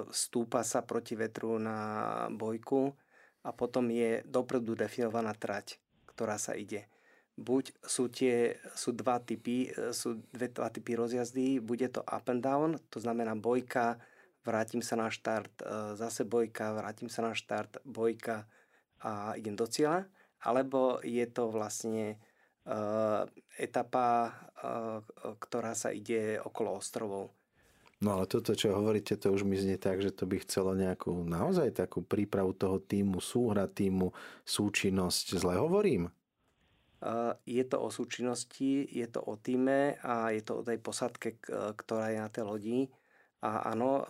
stúpa 0.09 0.65
sa 0.65 0.81
proti 0.81 1.13
vetru 1.13 1.61
na 1.61 1.79
bojku 2.33 2.89
a 3.45 3.53
potom 3.53 3.93
je 3.93 4.25
dopredu 4.25 4.73
definovaná 4.73 5.37
trať, 5.37 5.77
ktorá 6.09 6.41
sa 6.41 6.57
ide. 6.57 6.89
Buď 7.39 7.71
sú, 7.85 8.11
tie, 8.11 8.59
sú 8.75 8.97
dva 8.97 9.21
typy, 9.21 9.69
e, 9.69 9.93
sú 9.93 10.25
dve, 10.33 10.49
dva 10.49 10.73
typy 10.73 10.97
rozjazdy, 10.97 11.61
bude 11.61 11.87
to 11.93 12.01
up 12.09 12.33
and 12.33 12.41
down, 12.41 12.81
to 12.89 12.97
znamená 12.97 13.37
bojka, 13.37 14.01
vrátim 14.41 14.81
sa 14.81 14.97
na 14.97 15.13
štart, 15.13 15.55
e, 15.61 15.65
zase 16.01 16.25
bojka, 16.25 16.73
vrátim 16.73 17.13
sa 17.13 17.21
na 17.21 17.37
štart, 17.37 17.85
bojka 17.85 18.49
a 19.05 19.37
idem 19.37 19.55
do 19.55 19.69
cieľa 19.69 20.09
alebo 20.39 21.03
je 21.03 21.27
to 21.27 21.51
vlastne 21.51 22.19
etapa, 23.57 24.37
ktorá 25.41 25.73
sa 25.73 25.89
ide 25.89 26.37
okolo 26.37 26.77
ostrovov. 26.77 27.38
No 27.99 28.15
ale 28.15 28.31
toto, 28.31 28.55
čo 28.55 28.71
hovoríte, 28.79 29.19
to 29.19 29.35
už 29.35 29.43
mi 29.43 29.59
znie 29.59 29.75
tak, 29.75 29.99
že 29.99 30.15
to 30.15 30.23
by 30.23 30.39
chcelo 30.39 30.71
nejakú 30.79 31.11
naozaj 31.27 31.75
takú 31.75 31.99
prípravu 31.99 32.55
toho 32.55 32.79
týmu, 32.79 33.19
súhra 33.19 33.67
týmu, 33.67 34.15
súčinnosť. 34.47 35.35
Zle 35.35 35.59
hovorím? 35.59 36.07
Je 37.43 37.65
to 37.67 37.83
o 37.83 37.91
súčinnosti, 37.91 38.87
je 38.87 39.07
to 39.11 39.19
o 39.23 39.35
týme 39.35 39.99
a 40.03 40.31
je 40.31 40.43
to 40.47 40.63
o 40.63 40.67
tej 40.67 40.79
posadke, 40.79 41.43
ktorá 41.51 42.15
je 42.15 42.19
na 42.23 42.31
tej 42.31 42.45
lodi. 42.47 42.81
A 43.45 43.71
áno... 43.71 44.03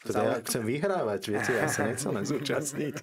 Teda 0.00 0.24
záleží... 0.24 0.32
ja 0.32 0.44
chcem 0.48 0.64
vyhrávať, 0.64 1.20
viete, 1.28 1.52
ja 1.52 1.68
sa 1.68 1.84
nechcem 1.84 2.08
len 2.08 2.24
zúčastniť. 2.24 2.96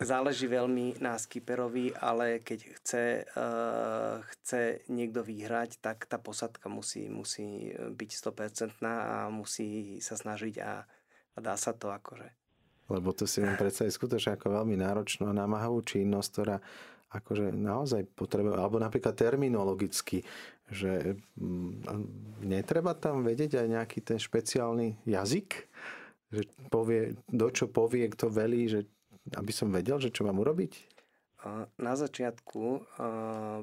záleží 0.00 0.48
veľmi 0.48 0.96
na 1.04 1.20
skiperovi, 1.20 1.92
ale 1.92 2.40
keď 2.40 2.60
chce, 2.80 3.04
chce 4.32 4.60
niekto 4.88 5.20
vyhrať, 5.20 5.84
tak 5.84 6.08
tá 6.08 6.16
posadka 6.16 6.72
musí, 6.72 7.12
musí 7.12 7.68
byť 7.76 8.10
100% 8.16 8.80
a 8.80 9.28
musí 9.28 10.00
sa 10.00 10.16
snažiť 10.16 10.54
a, 10.64 10.88
a 11.36 11.38
dá 11.44 11.52
sa 11.60 11.76
to 11.76 11.92
akože. 11.92 12.32
Lebo 12.88 13.12
to 13.12 13.28
si 13.28 13.44
viem 13.44 13.56
predstaviť 13.56 13.92
skutočne 13.92 14.40
ako 14.40 14.60
veľmi 14.60 14.76
náročnú 14.80 15.28
a 15.28 15.36
námahavú 15.36 15.84
činnosť, 15.84 16.28
ktorá 16.32 16.56
akože 17.14 17.54
naozaj 17.54 18.10
potrebuje, 18.12 18.58
alebo 18.58 18.82
napríklad 18.82 19.14
terminologicky, 19.14 20.26
že 20.72 21.20
mm, 21.36 21.84
netreba 22.44 22.96
tam 22.96 23.24
vedieť 23.24 23.60
aj 23.60 23.68
nejaký 23.68 23.98
ten 24.00 24.16
špeciálny 24.16 25.04
jazyk, 25.04 25.68
že 26.34 26.42
povie, 26.72 27.14
do 27.30 27.48
čo 27.52 27.70
povie, 27.70 28.10
kto 28.10 28.32
velí, 28.32 28.66
že 28.66 28.88
aby 29.32 29.52
som 29.54 29.72
vedel, 29.72 29.96
že 30.02 30.12
čo 30.12 30.26
mám 30.26 30.36
urobiť? 30.40 30.92
Na 31.76 31.92
začiatku, 31.92 32.88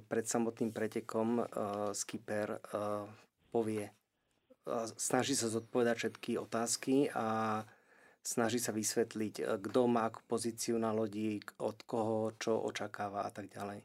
pred 0.06 0.26
samotným 0.30 0.70
pretekom, 0.70 1.42
skipper 1.98 2.62
povie, 3.50 3.90
snaží 4.98 5.34
sa 5.34 5.50
zodpovedať 5.50 5.96
všetky 5.98 6.32
otázky 6.38 7.10
a 7.14 7.62
snaží 8.22 8.62
sa 8.62 8.70
vysvetliť, 8.70 9.66
kto 9.66 9.82
má 9.90 10.14
pozíciu 10.30 10.78
na 10.78 10.94
lodi, 10.94 11.42
od 11.58 11.82
koho, 11.90 12.38
čo 12.38 12.62
očakáva 12.62 13.26
a 13.26 13.34
tak 13.34 13.50
ďalej. 13.50 13.82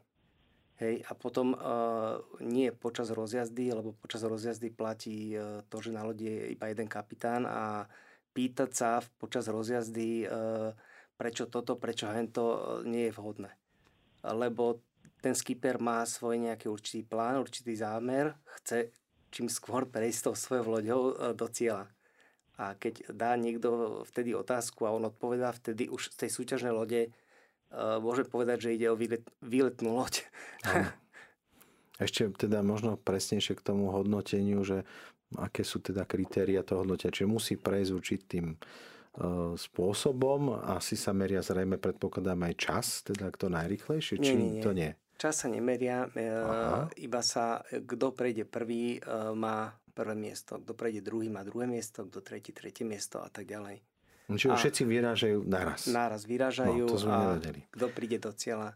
Hej, 0.77 1.01
a 1.09 1.17
potom 1.17 1.57
uh, 1.57 2.21
nie 2.37 2.69
počas 2.69 3.09
rozjazdy, 3.09 3.73
lebo 3.73 3.97
počas 3.97 4.21
rozjazdy 4.21 4.69
platí 4.69 5.33
uh, 5.33 5.65
to, 5.65 5.81
že 5.81 5.89
na 5.89 6.05
lodi 6.05 6.29
je 6.29 6.53
iba 6.53 6.69
jeden 6.69 6.85
kapitán 6.85 7.49
a 7.49 7.89
pýtať 8.37 8.69
sa 8.77 9.01
počas 9.17 9.49
rozjazdy, 9.49 10.29
uh, 10.29 10.77
prečo 11.17 11.49
toto, 11.49 11.81
prečo 11.81 12.05
hento, 12.13 12.77
nie 12.85 13.09
je 13.09 13.15
vhodné. 13.17 13.49
Lebo 14.21 14.85
ten 15.17 15.33
skipper 15.33 15.81
má 15.81 16.05
svoj 16.05 16.45
nejaký 16.45 16.69
určitý 16.69 17.01
plán, 17.01 17.41
určitý 17.41 17.73
zámer, 17.73 18.37
chce 18.61 18.93
čím 19.33 19.49
skôr 19.49 19.89
prejsť 19.97 20.29
tou 20.29 20.35
svojou 20.37 20.77
loďou 20.77 21.01
do 21.33 21.47
cieľa. 21.49 21.89
A 22.61 22.77
keď 22.77 23.17
dá 23.17 23.33
niekto 23.33 24.01
vtedy 24.13 24.37
otázku 24.37 24.85
a 24.85 24.93
on 24.93 25.09
odpovedá, 25.09 25.49
vtedy 25.57 25.89
už 25.89 26.13
z 26.13 26.25
tej 26.25 26.29
súťažnej 26.37 26.73
lode 26.73 27.09
uh, 27.71 27.99
môže 27.99 28.27
povedať, 28.27 28.69
že 28.69 28.73
ide 28.75 28.87
o 28.91 28.99
výlet, 28.99 29.23
výletnú 29.41 29.97
loď. 29.97 30.23
Ešte 32.03 32.29
teda 32.35 32.61
možno 32.61 32.95
presnejšie 33.01 33.57
k 33.57 33.65
tomu 33.65 33.89
hodnoteniu, 33.89 34.61
že 34.61 34.85
aké 35.35 35.65
sú 35.65 35.81
teda 35.81 36.05
kritéria 36.05 36.61
toho 36.61 36.85
hodnotia. 36.85 37.09
Čiže 37.09 37.27
musí 37.27 37.53
prejsť 37.57 37.91
určitým 37.91 38.53
uh, 38.53 39.57
spôsobom. 39.57 40.61
Asi 40.61 40.93
sa 40.93 41.11
meria 41.11 41.41
zrejme, 41.41 41.81
predpokladám, 41.81 42.47
aj 42.47 42.53
čas, 42.55 42.85
teda 43.01 43.33
kto 43.33 43.49
najrychlejšie, 43.49 44.21
či 44.21 44.33
nie, 44.37 44.61
nie. 44.61 44.63
to 44.63 44.71
nie? 44.71 44.93
Čas 45.17 45.41
sa 45.41 45.49
nemeria, 45.49 46.05
Aha. 46.13 46.93
iba 46.93 47.25
sa, 47.25 47.65
kto 47.65 48.13
prejde 48.13 48.45
prvý, 48.45 49.01
má 49.33 49.73
prvé 49.97 50.13
miesto, 50.13 50.61
kto 50.61 50.77
prejde 50.77 51.01
druhý 51.01 51.33
má 51.33 51.41
druhé 51.41 51.65
miesto, 51.65 52.05
kto 52.05 52.21
tretí 52.21 52.53
tretie 52.53 52.85
miesto 52.85 53.17
a 53.25 53.29
tak 53.33 53.49
ďalej. 53.49 53.81
Čiže 54.27 54.51
a 54.51 54.59
všetci 54.59 54.83
vyrážajú 54.83 55.39
naraz. 55.47 55.87
Naraz 55.87 56.27
vyrážajú 56.27 56.83
no, 56.83 56.91
to 56.91 56.99
a 57.07 57.39
nevedeli. 57.39 57.61
kto 57.71 57.85
príde 57.95 58.19
do 58.19 58.35
cieľa, 58.35 58.75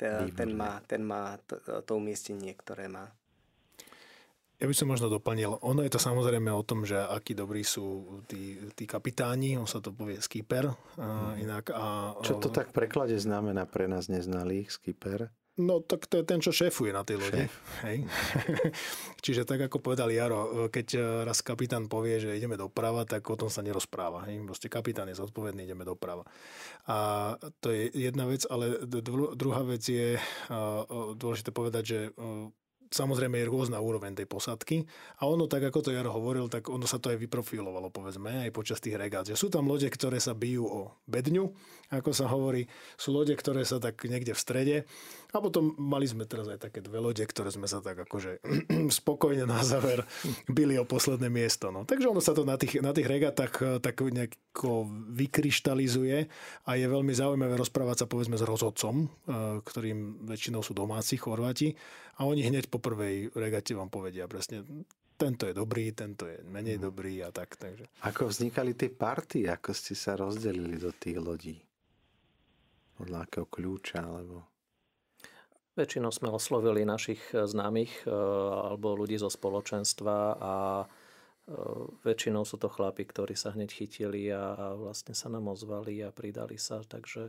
ten, 0.00 0.32
ten 0.32 0.56
má, 0.56 0.80
ten 0.88 1.04
má 1.04 1.36
to, 1.44 1.60
to 1.84 1.92
umiestnenie, 2.00 2.56
ktoré 2.56 2.88
má. 2.88 3.12
Ja 4.56 4.64
by 4.64 4.72
som 4.72 4.88
možno 4.88 5.12
doplnil, 5.12 5.60
ono 5.60 5.84
je 5.84 5.92
to 5.92 6.00
samozrejme 6.00 6.48
o 6.48 6.64
tom, 6.64 6.88
že 6.88 6.96
akí 6.96 7.36
dobrí 7.36 7.60
sú 7.60 8.24
tí, 8.24 8.56
tí 8.72 8.88
kapitáni, 8.88 9.60
on 9.60 9.68
sa 9.68 9.84
to 9.84 9.92
povie 9.92 10.16
skipper. 10.16 10.72
A 10.96 11.36
mhm. 11.36 11.44
inak, 11.44 11.64
a, 11.76 12.16
Čo 12.24 12.40
to 12.40 12.48
tak 12.48 12.72
v 12.72 12.80
preklade 12.80 13.20
znamená 13.20 13.68
pre 13.68 13.84
nás 13.84 14.08
neznalých, 14.08 14.72
skipper? 14.72 15.28
No 15.56 15.80
tak 15.80 16.04
to 16.04 16.20
je 16.20 16.24
ten, 16.28 16.36
čo 16.44 16.52
šéfuje 16.52 16.92
na 16.92 17.00
tej 17.00 17.16
lodi. 17.16 17.48
Hej. 17.80 18.04
Čiže 19.24 19.48
tak 19.48 19.64
ako 19.64 19.80
povedal 19.80 20.12
Jaro, 20.12 20.68
keď 20.68 20.86
e, 20.92 21.00
raz 21.24 21.40
kapitán 21.40 21.88
povie, 21.88 22.20
že 22.20 22.36
ideme 22.36 22.60
doprava, 22.60 23.08
tak 23.08 23.24
o 23.24 23.40
tom 23.40 23.48
sa 23.48 23.64
nerozpráva. 23.64 24.28
Hej. 24.28 24.44
Proste 24.44 24.68
kapitán 24.68 25.08
je 25.08 25.16
zodpovedný, 25.16 25.64
ideme 25.64 25.88
doprava. 25.88 26.28
A 26.84 26.96
to 27.64 27.72
je 27.72 27.88
jedna 27.88 28.28
vec, 28.28 28.44
ale 28.52 28.84
druhá 29.32 29.64
vec 29.64 29.80
je 29.80 30.20
dôležité 31.16 31.50
povedať, 31.56 31.84
že 31.88 31.98
samozrejme 32.90 33.42
je 33.42 33.50
rôzna 33.50 33.78
úroveň 33.82 34.14
tej 34.14 34.26
posádky 34.28 34.86
a 35.20 35.26
ono 35.26 35.50
tak, 35.50 35.66
ako 35.66 35.86
to 35.86 35.94
Jaro 35.94 36.14
hovoril, 36.14 36.46
tak 36.50 36.68
ono 36.70 36.84
sa 36.86 36.98
to 37.02 37.10
aj 37.10 37.18
vyprofilovalo, 37.18 37.90
povedzme, 37.90 38.46
aj 38.46 38.50
počas 38.54 38.78
tých 38.78 38.98
regát. 38.98 39.26
Že 39.26 39.36
sú 39.36 39.48
tam 39.50 39.66
lode, 39.66 39.86
ktoré 39.90 40.18
sa 40.22 40.34
bijú 40.34 40.66
o 40.66 40.80
bedňu, 41.06 41.50
ako 41.94 42.10
sa 42.10 42.26
hovorí, 42.26 42.66
sú 42.98 43.14
lode, 43.14 43.34
ktoré 43.34 43.62
sa 43.62 43.78
tak 43.78 44.02
niekde 44.06 44.34
v 44.34 44.40
strede 44.40 44.76
a 45.34 45.38
potom 45.38 45.76
mali 45.78 46.08
sme 46.08 46.24
teraz 46.24 46.48
aj 46.48 46.70
také 46.70 46.80
dve 46.80 46.98
lode, 46.98 47.22
ktoré 47.22 47.52
sme 47.52 47.68
sa 47.68 47.84
tak 47.84 48.08
akože 48.08 48.40
spokojne 49.02 49.44
na 49.44 49.60
záver 49.62 50.02
bili 50.48 50.80
o 50.80 50.88
posledné 50.88 51.28
miesto. 51.28 51.68
No. 51.68 51.84
Takže 51.84 52.08
ono 52.08 52.24
sa 52.24 52.32
to 52.32 52.48
na 52.48 52.56
tých, 52.56 52.80
na 52.80 52.96
tých 52.96 53.06
regatách 53.06 53.52
eh, 53.60 53.66
tak 53.78 54.00
nejako 54.00 54.88
vykryštalizuje 55.12 56.18
a 56.66 56.70
je 56.74 56.86
veľmi 56.86 57.12
zaujímavé 57.12 57.54
rozprávať 57.58 58.04
sa 58.04 58.06
povedzme 58.10 58.40
s 58.40 58.44
rozhodcom, 58.46 58.94
eh, 59.04 59.08
ktorým 59.60 60.26
väčšinou 60.26 60.64
sú 60.64 60.72
domáci 60.72 61.20
Chorváti 61.20 61.76
a 62.16 62.24
oni 62.24 62.48
hneď 62.48 62.72
po 62.72 62.80
prvej 62.80 63.36
regate 63.36 63.76
vám 63.76 63.92
povedia 63.92 64.24
presne, 64.24 64.64
tento 65.16 65.48
je 65.48 65.56
dobrý, 65.56 65.96
tento 65.96 66.28
je 66.28 66.40
menej 66.44 66.76
mm. 66.76 66.82
dobrý 66.84 67.24
a 67.24 67.32
tak. 67.32 67.56
Takže. 67.56 67.88
Ako 68.04 68.28
vznikali 68.28 68.76
tie 68.76 68.92
party, 68.92 69.48
ako 69.48 69.72
ste 69.72 69.96
sa 69.96 70.16
rozdelili 70.16 70.76
do 70.76 70.92
tých 70.92 71.16
lodí? 71.16 71.56
Podľa 72.96 73.28
akého 73.28 73.48
kľúča, 73.48 74.00
alebo... 74.00 74.44
Väčšinou 75.76 76.08
sme 76.08 76.32
oslovili 76.32 76.88
našich 76.88 77.20
e, 77.36 77.44
známych 77.44 78.08
e, 78.08 78.12
alebo 78.72 78.96
ľudí 78.96 79.20
zo 79.20 79.28
spoločenstva 79.28 80.16
a 80.40 80.54
e, 80.80 80.86
väčšinou 82.00 82.48
sú 82.48 82.56
to 82.56 82.72
chlapi, 82.72 83.04
ktorí 83.04 83.36
sa 83.36 83.52
hneď 83.52 83.68
chytili 83.68 84.32
a, 84.32 84.56
a 84.56 84.66
vlastne 84.72 85.12
sa 85.12 85.28
nám 85.28 85.52
ozvali 85.52 86.00
a 86.00 86.16
pridali 86.16 86.56
sa. 86.56 86.80
Takže 86.80 87.28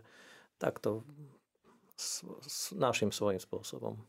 takto 0.56 1.04
s, 2.00 2.24
s 2.48 2.72
našim 2.72 3.12
svojím 3.12 3.44
spôsobom 3.44 4.00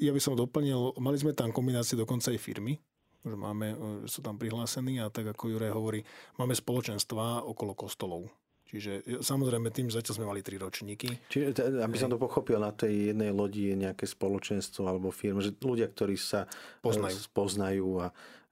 ja 0.00 0.12
by 0.12 0.20
som 0.20 0.36
doplnil, 0.36 0.96
mali 1.00 1.16
sme 1.20 1.36
tam 1.36 1.52
kombinácie 1.52 1.96
dokonca 1.96 2.32
aj 2.32 2.40
firmy, 2.40 2.80
že 3.20 3.36
máme, 3.36 3.66
e, 3.72 3.76
sú 4.08 4.24
tam 4.24 4.40
prihlásení 4.40 5.00
a 5.00 5.12
tak 5.12 5.32
ako 5.32 5.52
Juraj 5.52 5.72
hovorí, 5.76 6.00
máme 6.40 6.56
spoločenstva 6.56 7.44
okolo 7.44 7.76
kostolov. 7.76 8.32
Čiže 8.70 8.92
e, 9.04 9.20
samozrejme 9.20 9.68
tým 9.68 9.92
zatiaľ 9.92 10.14
sme 10.16 10.30
mali 10.30 10.40
tri 10.40 10.56
ročníky. 10.56 11.28
Čiže, 11.28 11.82
aby 11.84 11.96
som 12.00 12.08
to 12.08 12.16
pochopil, 12.16 12.56
na 12.56 12.72
tej 12.72 13.12
jednej 13.12 13.34
lodi 13.34 13.72
je 13.72 13.76
nejaké 13.76 14.08
spoločenstvo 14.08 14.88
alebo 14.88 15.12
firma, 15.12 15.44
že 15.44 15.52
ľudia, 15.58 15.90
ktorí 15.90 16.16
sa 16.16 16.46
e, 16.46 16.80
poznajú, 16.80 17.16
poznajú 17.36 17.88
a 18.00 18.08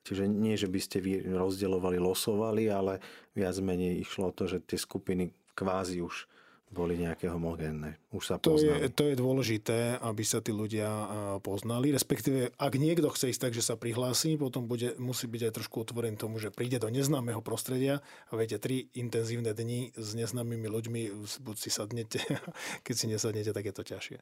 Čiže 0.08 0.24
nie, 0.24 0.56
že 0.56 0.72
by 0.72 0.80
ste 0.80 1.04
vy 1.04 1.20
rozdielovali, 1.36 2.00
losovali, 2.00 2.72
ale 2.72 2.96
viac 3.36 3.60
menej 3.60 4.00
išlo 4.00 4.32
o 4.32 4.36
to, 4.36 4.48
že 4.48 4.64
tie 4.64 4.80
skupiny 4.80 5.36
kvázi 5.52 6.00
už 6.00 6.24
boli 6.68 7.00
nejaké 7.00 7.32
homogénne. 7.32 7.96
Už 8.12 8.24
sa 8.28 8.34
to 8.36 8.60
je, 8.60 8.92
to 8.92 9.08
je 9.08 9.16
dôležité, 9.16 9.96
aby 10.04 10.20
sa 10.20 10.44
tí 10.44 10.52
ľudia 10.52 10.88
poznali. 11.40 11.88
Respektíve, 11.92 12.52
ak 12.60 12.72
niekto 12.76 13.08
chce 13.08 13.32
ísť 13.32 13.42
tak, 13.48 13.52
že 13.56 13.64
sa 13.64 13.80
prihlási, 13.80 14.36
potom 14.36 14.68
bude, 14.68 14.92
musí 15.00 15.24
byť 15.24 15.48
aj 15.48 15.52
trošku 15.56 15.80
otvorený 15.80 16.20
tomu, 16.20 16.36
že 16.36 16.52
príde 16.52 16.76
do 16.76 16.92
neznámeho 16.92 17.40
prostredia 17.40 18.04
a 18.28 18.32
viete, 18.36 18.60
tri 18.60 18.92
intenzívne 18.92 19.56
dni 19.56 19.96
s 19.96 20.12
neznámymi 20.12 20.68
ľuďmi, 20.68 21.02
buď 21.40 21.56
si 21.56 21.70
sadnete, 21.72 22.20
keď 22.86 22.94
si 22.94 23.06
nesadnete, 23.08 23.50
tak 23.56 23.64
je 23.64 23.74
to 23.74 23.84
ťažšie. 23.84 24.18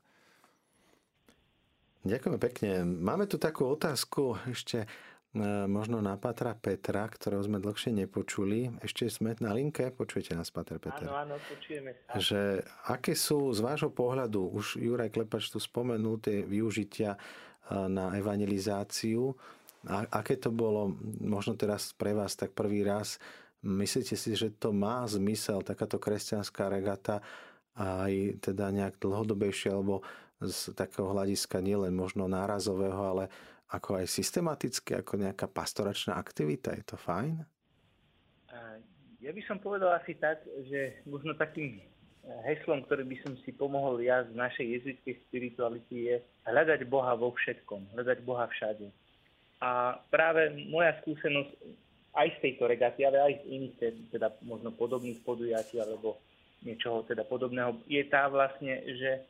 Ďakujem 2.06 2.38
pekne. 2.38 2.72
Máme 2.86 3.26
tu 3.26 3.34
takú 3.34 3.66
otázku 3.66 4.38
ešte 4.46 4.86
možno 5.68 6.00
na 6.00 6.16
Patra 6.16 6.56
Petra, 6.56 7.04
ktorého 7.04 7.44
sme 7.44 7.60
dlhšie 7.60 7.92
nepočuli. 7.92 8.72
Ešte 8.80 9.06
sme 9.12 9.36
na 9.38 9.52
linke, 9.52 9.92
počujete 9.92 10.32
nás, 10.32 10.48
Patr 10.48 10.80
Peter? 10.80 11.06
Áno, 11.06 11.34
áno, 11.34 11.36
počujeme 11.44 11.92
sa. 11.92 12.16
Že 12.16 12.64
aké 12.88 13.12
sú 13.12 13.52
z 13.52 13.60
vášho 13.60 13.92
pohľadu, 13.92 14.56
už 14.56 14.80
Juraj 14.80 15.12
Klepač 15.12 15.52
tu 15.52 15.60
spomenul, 15.60 16.18
tie 16.24 16.40
využitia 16.40 17.14
e, 17.14 17.18
na 17.86 18.16
evangelizáciu. 18.16 19.36
A 19.86 20.08
aké 20.08 20.40
to 20.40 20.50
bolo, 20.50 20.96
možno 21.22 21.54
teraz 21.54 21.92
pre 21.94 22.16
vás 22.16 22.34
tak 22.34 22.56
prvý 22.56 22.82
raz, 22.82 23.20
myslíte 23.62 24.18
si, 24.18 24.34
že 24.34 24.50
to 24.50 24.74
má 24.74 25.06
zmysel, 25.06 25.62
takáto 25.62 26.00
kresťanská 26.00 26.66
regata, 26.72 27.22
aj 27.76 28.40
teda 28.40 28.72
nejak 28.72 28.96
dlhodobejšie, 28.98 29.68
alebo 29.68 30.00
z 30.40 30.72
takého 30.76 31.12
hľadiska 31.12 31.60
nielen 31.64 31.96
možno 31.96 32.28
nárazového, 32.28 33.00
ale 33.00 33.24
ako 33.66 33.98
aj 33.98 34.06
systematicky, 34.06 34.94
ako 34.94 35.18
nejaká 35.18 35.50
pastoračná 35.50 36.14
aktivita. 36.14 36.74
Je 36.74 36.84
to 36.86 36.96
fajn? 36.98 37.42
Ja 39.18 39.34
by 39.34 39.42
som 39.48 39.58
povedal 39.58 39.90
asi 39.98 40.14
tak, 40.14 40.38
že 40.70 41.02
možno 41.02 41.34
takým 41.34 41.82
heslom, 42.46 42.86
ktorý 42.86 43.06
by 43.06 43.16
som 43.22 43.32
si 43.42 43.50
pomohol 43.54 44.02
ja 44.02 44.22
z 44.26 44.34
našej 44.34 44.66
jezuitskej 44.66 45.14
spirituality 45.26 45.96
je 46.10 46.16
hľadať 46.46 46.86
Boha 46.86 47.14
vo 47.14 47.34
všetkom, 47.34 47.94
hľadať 47.94 48.18
Boha 48.26 48.46
všade. 48.50 48.86
A 49.62 49.98
práve 50.10 50.52
moja 50.70 50.94
skúsenosť 51.02 51.50
aj 52.16 52.28
z 52.38 52.38
tejto 52.42 52.64
regaty, 52.66 53.02
ale 53.06 53.18
aj 53.18 53.34
z 53.40 53.44
iných 53.50 53.74
teda 54.14 54.28
možno 54.42 54.74
podobných 54.74 55.22
podujatí 55.22 55.78
alebo 55.78 56.18
niečoho 56.64 57.04
teda 57.06 57.22
podobného, 57.28 57.78
je 57.86 58.02
tá 58.08 58.26
vlastne, 58.26 58.78
že 58.94 59.22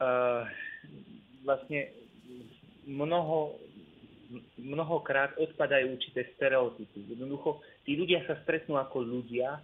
uh, 0.00 0.46
vlastne 1.42 1.90
mnoho, 2.86 3.58
mnohokrát 4.58 5.36
odpadajú 5.36 5.94
určité 5.94 6.26
stereotypy. 6.34 7.14
Jednoducho, 7.14 7.62
tí 7.84 7.94
ľudia 7.94 8.24
sa 8.26 8.38
stretnú 8.42 8.78
ako 8.78 9.04
ľudia 9.04 9.60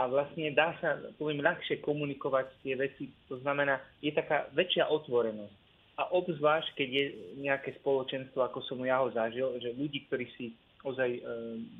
a 0.00 0.02
vlastne 0.08 0.48
dá 0.56 0.72
sa, 0.80 0.96
poviem, 1.20 1.44
ľahšie 1.44 1.84
komunikovať 1.84 2.46
tie 2.64 2.74
veci. 2.76 3.12
To 3.28 3.36
znamená, 3.44 3.80
je 4.00 4.12
taká 4.14 4.48
väčšia 4.56 4.88
otvorenosť. 4.88 5.54
A 6.00 6.08
obzvlášť, 6.16 6.80
keď 6.80 6.88
je 6.88 7.04
nejaké 7.44 7.76
spoločenstvo, 7.84 8.40
ako 8.40 8.64
som 8.64 8.80
ja 8.80 9.04
ho 9.04 9.12
zažil, 9.12 9.52
že 9.60 9.76
ľudí, 9.76 10.08
ktorí 10.08 10.26
si 10.40 10.56
ozaj 10.80 11.10
e, 11.12 11.22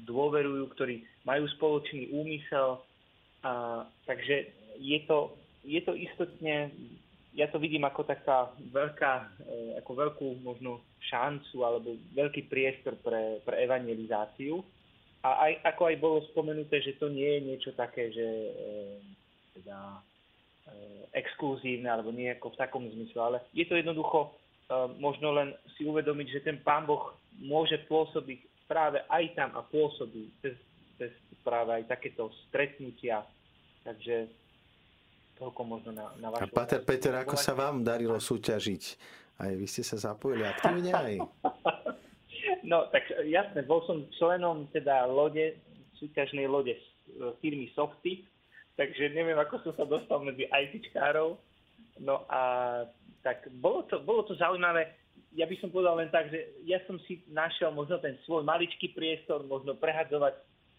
dôverujú, 0.04 0.68
ktorí 0.76 1.00
majú 1.24 1.48
spoločný 1.56 2.12
úmysel. 2.12 2.84
A, 3.40 3.84
takže 4.04 4.52
je 4.76 4.98
to, 5.08 5.32
je 5.64 5.80
to 5.80 5.96
istotne, 5.96 6.68
ja 7.34 7.46
to 7.46 7.62
vidím 7.62 7.86
ako 7.86 8.02
taká 8.02 8.50
veľká, 8.58 9.12
e, 9.46 9.56
ako 9.78 9.90
veľkú 9.94 10.26
možno 10.42 10.82
šancu 10.98 11.62
alebo 11.62 11.94
veľký 12.14 12.50
priestor 12.50 12.98
pre, 12.98 13.38
pre 13.46 13.62
evangelizáciu 13.62 14.58
a 15.22 15.46
aj, 15.46 15.52
ako 15.74 15.82
aj 15.86 15.96
bolo 16.02 16.18
spomenuté, 16.32 16.82
že 16.82 16.98
to 16.98 17.06
nie 17.06 17.38
je 17.38 17.40
niečo 17.46 17.70
také, 17.78 18.10
že 18.10 18.26
e, 18.26 18.50
teda, 19.60 19.78
e, 20.66 20.74
exkluzívne 21.14 21.86
alebo 21.86 22.10
nie 22.10 22.30
ako 22.34 22.50
v 22.54 22.60
takom 22.60 22.84
zmysle, 22.90 23.20
ale 23.20 23.38
je 23.54 23.66
to 23.66 23.78
jednoducho 23.78 24.34
možno 25.02 25.34
len 25.34 25.50
si 25.74 25.82
uvedomiť, 25.82 26.26
že 26.30 26.44
ten 26.46 26.62
Pán 26.62 26.86
Boh 26.86 27.18
môže 27.42 27.74
pôsobiť 27.90 28.70
práve 28.70 29.02
aj 29.10 29.34
tam 29.34 29.50
a 29.58 29.66
pôsobí 29.66 30.30
cez, 30.38 30.54
cez 30.94 31.10
práve 31.42 31.74
aj 31.74 31.90
takéto 31.90 32.30
stretnutia. 32.46 33.26
Takže 33.82 34.30
toľko 35.40 35.60
možno 35.64 35.90
na, 35.96 36.12
na 36.20 36.28
vašu... 36.28 36.44
A 36.44 36.52
Pater 36.52 36.84
Peter, 36.84 37.16
ako 37.16 37.40
sa 37.40 37.56
vám 37.56 37.80
darilo 37.80 38.20
súťažiť? 38.20 38.82
Aj 39.40 39.52
vy 39.56 39.64
ste 39.64 39.80
sa 39.80 39.96
zapojili 39.96 40.44
aktívne 40.44 40.92
aj? 40.92 41.14
No, 42.60 42.86
tak 42.92 43.08
jasne, 43.24 43.64
bol 43.64 43.82
som 43.88 44.04
členom 44.20 44.68
teda 44.70 45.08
lode, 45.08 45.56
súťažnej 45.96 46.44
lode 46.44 46.76
e, 46.76 46.82
firmy 47.40 47.72
Softy, 47.72 48.22
takže 48.76 49.16
neviem, 49.16 49.34
ako 49.40 49.64
som 49.64 49.72
sa 49.74 49.88
dostal 49.88 50.20
medzi 50.20 50.44
ITčkárov. 50.44 51.40
No 52.04 52.28
a 52.28 52.40
tak 53.24 53.48
bolo 53.58 53.88
to, 53.88 53.98
bolo 54.04 54.28
to 54.28 54.36
zaujímavé. 54.36 54.92
Ja 55.34 55.48
by 55.48 55.56
som 55.58 55.72
povedal 55.72 55.98
len 55.98 56.12
tak, 56.12 56.28
že 56.28 56.52
ja 56.68 56.78
som 56.84 57.00
si 57.08 57.24
našiel 57.32 57.72
možno 57.72 57.96
ten 57.98 58.20
svoj 58.28 58.44
maličký 58.44 58.92
priestor, 58.92 59.42
možno 59.48 59.74
prehadzovať 59.74 60.36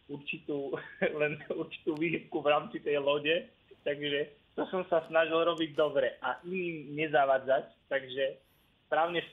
určitú, 0.07 0.77
len 1.21 1.41
určitú 1.49 1.97
výhybku 1.97 2.39
v 2.39 2.51
rámci 2.51 2.77
tej 2.79 3.01
lode, 3.01 3.51
takže 3.81 4.40
to 4.55 4.67
som 4.67 4.83
sa 4.91 5.03
snažil 5.07 5.39
robiť 5.39 5.71
dobre 5.75 6.19
a 6.19 6.39
iným 6.43 6.91
nezavádzať, 6.95 7.87
takže 7.87 8.39
správne 8.87 9.23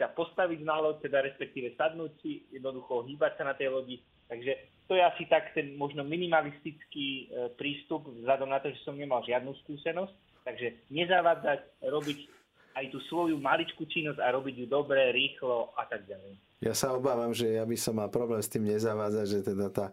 sa 0.00 0.08
postaviť 0.10 0.60
na 0.64 0.80
loď, 0.80 1.06
teda 1.06 1.22
respektíve 1.22 1.76
sadnúť 1.76 2.12
si, 2.24 2.48
jednoducho 2.50 3.04
hýbať 3.04 3.32
sa 3.36 3.44
na 3.46 3.54
tej 3.54 3.68
lodi. 3.68 4.00
Takže 4.32 4.52
to 4.88 4.96
je 4.96 5.02
asi 5.04 5.24
tak 5.28 5.52
ten 5.52 5.76
možno 5.76 6.02
minimalistický 6.08 7.28
e, 7.28 7.52
prístup 7.60 8.08
vzhľadom 8.08 8.48
na 8.48 8.58
to, 8.64 8.72
že 8.72 8.80
som 8.82 8.96
nemal 8.96 9.20
žiadnu 9.20 9.52
skúsenosť. 9.62 10.12
Takže 10.42 10.90
nezavádzať, 10.90 11.86
robiť 11.86 12.18
aj 12.74 12.84
tú 12.90 12.98
svoju 13.06 13.38
maličkú 13.38 13.84
činnosť 13.86 14.18
a 14.18 14.32
robiť 14.34 14.64
ju 14.64 14.66
dobre, 14.66 15.12
rýchlo 15.12 15.70
a 15.76 15.86
tak 15.86 16.08
ďalej. 16.08 16.34
Ja 16.62 16.78
sa 16.78 16.94
obávam, 16.94 17.34
že 17.34 17.58
ja 17.58 17.66
by 17.66 17.74
som 17.74 17.98
mal 17.98 18.06
problém 18.06 18.38
s 18.38 18.46
tým 18.46 18.62
nezavádzať, 18.70 19.26
že 19.26 19.40
teda 19.42 19.66
tá, 19.74 19.86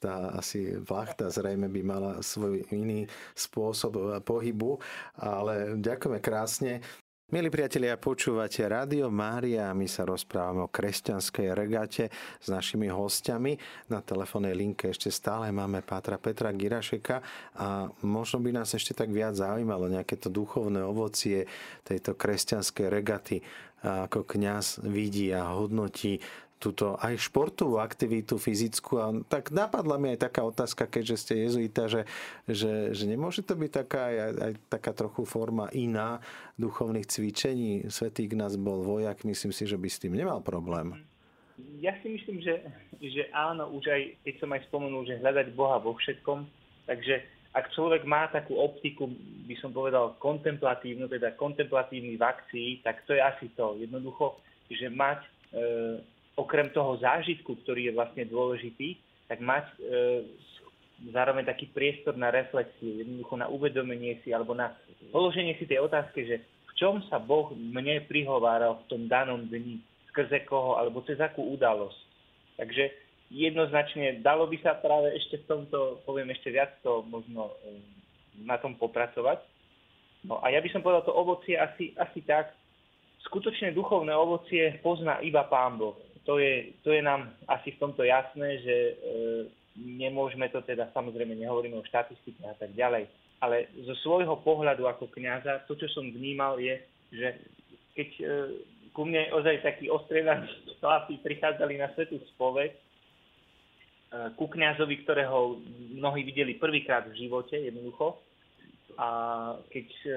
tá 0.00 0.32
asi 0.40 0.72
vlachta 0.80 1.28
zrejme 1.28 1.68
by 1.68 1.80
mala 1.84 2.12
svoj 2.24 2.64
iný 2.72 3.04
spôsob 3.36 4.24
pohybu, 4.24 4.80
ale 5.20 5.76
ďakujeme 5.76 6.24
krásne. 6.24 6.80
Milí 7.28 7.48
priatelia, 7.48 7.96
počúvate 7.96 8.64
Rádio 8.64 9.08
Mária 9.08 9.68
a 9.68 9.76
my 9.76 9.88
sa 9.88 10.04
rozprávame 10.04 10.64
o 10.64 10.72
kresťanskej 10.72 11.56
regate 11.56 12.12
s 12.40 12.46
našimi 12.52 12.88
hostiami. 12.88 13.56
Na 13.88 14.04
telefónnej 14.04 14.52
linke 14.52 14.92
ešte 14.92 15.08
stále 15.08 15.48
máme 15.48 15.80
Pátra 15.84 16.20
Petra 16.20 16.52
Girašeka 16.52 17.24
a 17.56 17.88
možno 18.04 18.44
by 18.44 18.60
nás 18.60 18.72
ešte 18.76 18.96
tak 18.96 19.08
viac 19.08 19.36
zaujímalo 19.40 19.88
nejaké 19.88 20.20
to 20.20 20.28
duchovné 20.28 20.84
ovocie 20.84 21.48
tejto 21.84 22.12
kresťanskej 22.16 22.86
regaty 22.92 23.40
ako 23.84 24.24
kňaz 24.24 24.80
vidí 24.80 25.28
a 25.36 25.52
hodnotí 25.52 26.24
túto 26.64 26.96
aj 26.96 27.20
športovú 27.20 27.76
aktivitu 27.76 28.40
fyzickú. 28.40 28.96
A 28.96 29.12
tak 29.28 29.52
napadla 29.52 30.00
mi 30.00 30.16
aj 30.16 30.24
taká 30.24 30.48
otázka, 30.48 30.88
keďže 30.88 31.16
ste 31.20 31.34
jezuita, 31.44 31.92
že, 31.92 32.08
že, 32.48 32.96
že 32.96 33.04
nemôže 33.04 33.44
to 33.44 33.52
byť 33.52 33.70
taká 33.84 34.08
aj, 34.08 34.16
aj 34.40 34.52
taká 34.72 34.96
trochu 34.96 35.28
forma 35.28 35.68
iná 35.76 36.24
duchovných 36.56 37.04
cvičení. 37.04 37.92
Svetý 37.92 38.24
Ignác 38.24 38.56
bol 38.56 38.80
vojak, 38.80 39.28
myslím 39.28 39.52
si, 39.52 39.68
že 39.68 39.76
by 39.76 39.88
s 39.92 40.00
tým 40.00 40.16
nemal 40.16 40.40
problém. 40.40 40.96
Ja 41.84 41.92
si 42.00 42.16
myslím, 42.16 42.40
že, 42.40 42.64
že 42.98 43.28
áno, 43.30 43.68
už 43.76 43.84
aj 43.92 44.02
keď 44.24 44.34
som 44.40 44.50
aj 44.56 44.64
spomenul, 44.72 45.04
že 45.04 45.20
hľadať 45.20 45.52
Boha 45.52 45.76
vo 45.78 45.94
všetkom, 45.94 46.48
takže 46.88 47.22
ak 47.54 47.70
človek 47.70 48.02
má 48.02 48.26
takú 48.34 48.58
optiku, 48.58 49.06
by 49.46 49.54
som 49.62 49.70
povedal, 49.70 50.18
kontemplatívnu, 50.18 51.06
teda 51.06 51.38
kontemplatívny 51.38 52.18
v 52.18 52.26
akcii, 52.26 52.68
tak 52.82 53.06
to 53.06 53.14
je 53.14 53.22
asi 53.22 53.46
to. 53.54 53.78
Jednoducho, 53.78 54.42
že 54.66 54.90
mať 54.90 55.22
e, 55.22 55.30
okrem 56.34 56.74
toho 56.74 56.98
zážitku, 56.98 57.62
ktorý 57.62 57.90
je 57.90 57.96
vlastne 57.96 58.26
dôležitý, 58.26 58.98
tak 59.30 59.38
mať 59.38 59.70
e, 59.70 59.78
zároveň 61.14 61.46
taký 61.46 61.70
priestor 61.70 62.18
na 62.18 62.34
reflexiu, 62.34 62.98
jednoducho 62.98 63.34
na 63.38 63.46
uvedomenie 63.46 64.18
si 64.26 64.34
alebo 64.34 64.50
na 64.58 64.74
položenie 65.14 65.54
si 65.54 65.70
tej 65.70 65.86
otázky, 65.86 66.26
že 66.26 66.36
v 66.42 66.72
čom 66.74 67.06
sa 67.06 67.22
Boh 67.22 67.54
mne 67.54 68.02
prihováral 68.10 68.82
v 68.82 68.86
tom 68.90 69.02
danom 69.06 69.46
dni, 69.46 69.78
skrze 70.10 70.42
koho 70.42 70.74
alebo 70.74 71.06
cez 71.06 71.22
akú 71.22 71.54
udalosť. 71.54 71.98
Takže 72.58 73.03
jednoznačne 73.30 74.20
dalo 74.20 74.48
by 74.48 74.56
sa 74.60 74.76
práve 74.78 75.14
ešte 75.16 75.44
v 75.44 75.48
tomto, 75.48 76.04
poviem 76.04 76.32
ešte 76.32 76.52
viac 76.52 76.76
to 76.84 77.04
možno 77.06 77.54
e, 77.64 77.80
na 78.44 78.58
tom 78.58 78.76
popracovať. 78.76 79.40
No 80.24 80.40
a 80.40 80.48
ja 80.48 80.60
by 80.60 80.68
som 80.72 80.80
povedal 80.80 81.04
to 81.04 81.12
ovocie 81.12 81.56
asi, 81.56 81.92
asi 82.00 82.24
tak, 82.24 82.52
skutočne 83.28 83.76
duchovné 83.76 84.12
ovocie 84.12 84.80
pozná 84.80 85.20
iba 85.20 85.44
Pán 85.48 85.76
Boh 85.76 85.96
to 86.24 86.40
je, 86.40 86.72
to 86.82 86.92
je 86.92 87.02
nám 87.04 87.32
asi 87.48 87.76
v 87.76 87.80
tomto 87.80 88.02
jasné, 88.02 88.58
že 88.64 88.74
e, 88.74 88.94
nemôžeme 89.76 90.48
to 90.48 90.64
teda, 90.64 90.88
samozrejme 90.96 91.36
nehovoríme 91.36 91.76
o 91.76 91.88
štatistikách 91.88 92.56
a 92.56 92.58
tak 92.58 92.72
ďalej, 92.72 93.04
ale 93.44 93.68
zo 93.84 93.94
svojho 94.00 94.40
pohľadu 94.40 94.88
ako 94.88 95.12
kňaza, 95.12 95.68
to, 95.68 95.76
čo 95.76 95.88
som 95.92 96.08
vnímal, 96.08 96.56
je, 96.56 96.80
že 97.12 97.28
keď 97.92 98.08
e, 98.16 98.24
ku 98.96 99.04
mne 99.04 99.28
ozaj 99.36 99.60
takí 99.60 99.92
ostriedaní 99.92 100.48
chlapi 100.80 101.20
prichádzali 101.20 101.76
na 101.76 101.92
svetú 101.92 102.16
spoveď, 102.34 102.72
ku 104.38 104.46
kňazovi, 104.46 105.02
ktorého 105.02 105.58
mnohí 105.98 106.22
videli 106.22 106.54
prvýkrát 106.54 107.06
v 107.10 107.18
živote, 107.26 107.58
jednoducho, 107.58 108.18
a 108.94 109.08
keď 109.70 109.88
e, 110.06 110.10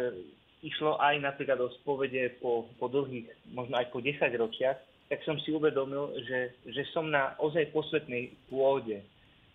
išlo 0.66 1.02
aj 1.02 1.18
napríklad 1.22 1.58
o 1.62 1.74
spovede 1.82 2.38
po, 2.38 2.70
po 2.78 2.86
dlhých, 2.90 3.26
možno 3.54 3.78
aj 3.78 3.90
po 3.90 4.02
10 4.02 4.22
ročiach, 4.38 4.78
tak 5.08 5.24
som 5.24 5.40
si 5.40 5.56
uvedomil, 5.56 6.14
že, 6.28 6.54
že 6.68 6.84
som 6.92 7.08
na 7.08 7.34
ozaj 7.40 7.72
posvetnej 7.72 8.36
pôde. 8.52 9.02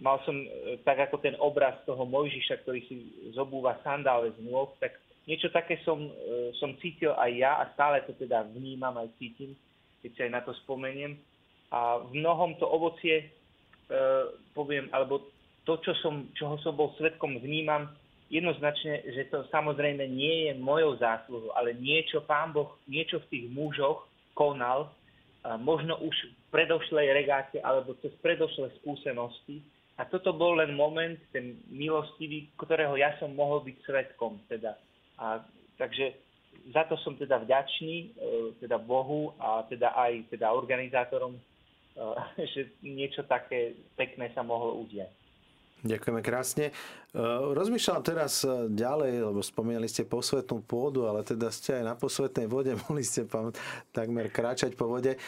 Mal 0.03 0.18
som 0.26 0.34
e, 0.34 0.80
tak 0.82 0.99
ako 1.07 1.22
ten 1.22 1.38
obraz 1.38 1.78
toho 1.86 2.03
Mojžiša, 2.03 2.66
ktorý 2.66 2.80
si 2.88 2.97
zobúva 3.36 3.78
sandále 3.86 4.34
z 4.34 4.43
nôh, 4.43 4.74
tak 4.82 4.99
niečo 5.28 5.53
také 5.55 5.78
som, 5.86 6.03
e, 6.03 6.51
som 6.59 6.74
cítil 6.82 7.14
aj 7.14 7.30
ja 7.36 7.53
a 7.62 7.70
stále 7.78 8.03
to 8.09 8.16
teda 8.18 8.43
vnímam 8.51 8.97
aj 8.99 9.12
cítim, 9.22 9.55
keď 10.03 10.11
sa 10.18 10.22
aj 10.26 10.32
na 10.34 10.43
to 10.43 10.53
spomeniem. 10.66 11.14
A 11.72 12.03
v 12.05 12.20
mnohom 12.20 12.59
to 12.59 12.66
ovocie, 12.68 13.32
poviem, 14.57 14.88
alebo 14.90 15.28
to, 15.68 15.78
čo 15.84 15.93
som, 16.03 16.26
čoho 16.34 16.59
som 16.61 16.74
bol 16.74 16.95
svetkom, 16.99 17.38
vnímam 17.38 17.93
jednoznačne, 18.32 19.05
že 19.12 19.28
to 19.28 19.45
samozrejme 19.53 20.09
nie 20.09 20.49
je 20.49 20.53
mojou 20.57 20.97
zásluhou, 20.97 21.53
ale 21.53 21.76
niečo 21.76 22.24
Pán 22.24 22.57
Boh, 22.57 22.80
niečo 22.88 23.20
v 23.22 23.28
tých 23.28 23.47
mužoch 23.53 24.09
konal, 24.32 24.88
možno 25.61 25.99
už 25.99 26.14
v 26.14 26.34
predošlej 26.55 27.12
regáte 27.12 27.59
alebo 27.61 27.99
cez 28.01 28.14
predošlé 28.22 28.70
skúsenosti. 28.82 29.61
A 30.01 30.09
toto 30.09 30.32
bol 30.32 30.57
len 30.57 30.72
moment, 30.72 31.20
ten 31.34 31.61
milostivý, 31.68 32.49
ktorého 32.57 32.97
ja 32.97 33.12
som 33.20 33.36
mohol 33.36 33.61
byť 33.61 33.76
svetkom. 33.84 34.40
Teda. 34.49 34.78
A, 35.20 35.45
takže 35.76 36.16
za 36.72 36.88
to 36.88 36.97
som 37.05 37.18
teda 37.20 37.43
vďačný 37.45 37.97
e, 38.01 38.09
teda 38.64 38.80
Bohu 38.80 39.36
a 39.36 39.68
teda 39.68 39.93
aj 39.93 40.32
teda 40.32 40.49
organizátorom, 40.49 41.36
e, 41.36 41.40
že 42.53 42.72
niečo 42.80 43.22
také 43.26 43.76
pekné 43.97 44.32
sa 44.32 44.40
mohlo 44.40 44.80
udiať. 44.84 45.22
Ďakujeme 45.82 46.22
krásne. 46.22 46.70
E, 46.70 46.72
rozmýšľam 47.59 48.07
teraz 48.07 48.47
e, 48.47 48.70
ďalej, 48.70 49.26
lebo 49.26 49.43
spomínali 49.43 49.90
ste 49.90 50.07
posvetnú 50.07 50.62
pôdu, 50.62 51.11
ale 51.11 51.26
teda 51.26 51.51
ste 51.51 51.82
aj 51.82 51.84
na 51.90 51.95
posvetnej 51.99 52.47
vode, 52.47 52.70
mohli 52.86 53.03
ste 53.03 53.26
takmer 53.90 54.30
kráčať 54.30 54.78
po 54.78 54.86
vode. 54.86 55.18
E, 55.18 55.20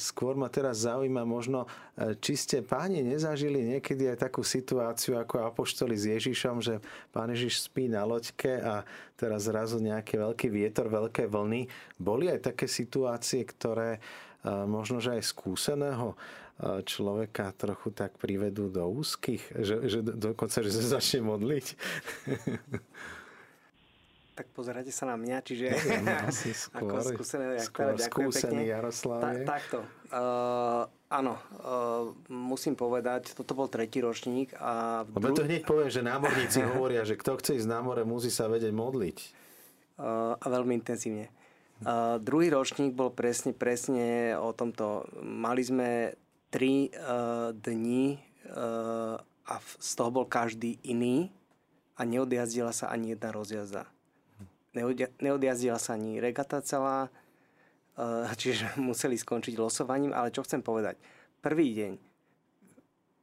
skôr 0.00 0.32
ma 0.32 0.48
teraz 0.48 0.88
zaujíma 0.88 1.28
možno, 1.28 1.68
či 2.24 2.40
ste 2.40 2.64
páni 2.64 3.04
nezažili 3.04 3.76
niekedy 3.76 4.08
aj 4.08 4.32
takú 4.32 4.40
situáciu 4.40 5.20
ako 5.20 5.44
apoštoli 5.52 5.92
s 5.92 6.08
Ježišom, 6.08 6.64
že 6.64 6.80
pán 7.12 7.28
Ježiš 7.28 7.68
spí 7.68 7.92
na 7.92 8.08
loďke 8.08 8.64
a 8.64 8.88
teraz 9.12 9.44
zrazu 9.44 9.76
nejaký 9.76 10.16
veľký 10.16 10.48
vietor, 10.48 10.88
veľké 10.88 11.28
vlny. 11.28 11.68
Boli 12.00 12.32
aj 12.32 12.48
také 12.48 12.64
situácie, 12.64 13.44
ktoré 13.44 14.00
možno, 14.46 14.98
že 14.98 15.18
aj 15.18 15.22
skúseného 15.22 16.18
človeka 16.86 17.50
trochu 17.58 17.90
tak 17.90 18.14
privedú 18.20 18.70
do 18.70 18.86
úzkých, 18.86 19.42
že, 19.62 19.76
že 19.88 19.98
dokonca, 20.04 20.62
že 20.62 20.70
sa 20.70 21.00
začne 21.00 21.26
modliť. 21.26 21.66
Tak 24.32 24.48
pozeráte 24.56 24.88
sa 24.88 25.04
na 25.12 25.20
mňa, 25.20 25.44
čiže 25.44 25.64
ja, 25.68 26.24
asi 26.32 26.56
skôr, 26.56 26.88
ako 26.88 27.20
skúsený, 27.20 27.44
skôr 27.60 27.92
skúsený 28.00 28.64
Jaroslav. 28.72 29.20
Ta, 29.20 29.60
takto. 29.60 29.84
Uh, 30.08 30.88
áno, 31.12 31.36
uh, 31.60 32.16
musím 32.32 32.72
povedať, 32.72 33.36
toto 33.36 33.52
bol 33.52 33.68
tretí 33.68 34.00
ročník. 34.00 34.56
A 34.56 35.04
v 35.04 35.20
dru... 35.20 35.36
to 35.36 35.44
hneď 35.44 35.68
poviem, 35.68 35.92
že 35.92 36.00
námorníci 36.00 36.64
hovoria, 36.64 37.04
že 37.04 37.20
kto 37.20 37.44
chce 37.44 37.60
ísť 37.60 37.68
na 37.68 37.84
more, 37.84 38.08
musí 38.08 38.32
sa 38.32 38.48
vedieť 38.48 38.72
modliť. 38.72 39.18
Uh, 40.00 40.32
a 40.40 40.46
veľmi 40.48 40.80
intenzívne. 40.80 41.28
Uh, 41.82 42.22
druhý 42.22 42.46
ročník 42.46 42.94
bol 42.94 43.10
presne, 43.10 43.50
presne 43.50 44.38
o 44.38 44.54
tomto. 44.54 45.02
Mali 45.18 45.66
sme 45.66 46.14
tri 46.54 46.86
uh, 46.94 47.50
dni 47.50 48.22
uh, 48.46 49.18
a 49.18 49.54
z 49.82 49.90
toho 49.98 50.10
bol 50.14 50.26
každý 50.30 50.78
iný 50.86 51.34
a 51.98 52.06
neodjazdila 52.06 52.70
sa 52.70 52.86
ani 52.94 53.18
jedna 53.18 53.34
rozjazda. 53.34 53.82
Neodjazdila 55.18 55.76
sa 55.76 55.98
ani 55.98 56.22
regata 56.22 56.62
celá, 56.62 57.10
uh, 57.98 58.30
čiže 58.38 58.78
museli 58.80 59.18
skončiť 59.18 59.58
losovaním, 59.58 60.14
ale 60.14 60.30
čo 60.30 60.46
chcem 60.46 60.62
povedať. 60.62 61.02
Prvý 61.42 61.74
deň, 61.74 61.92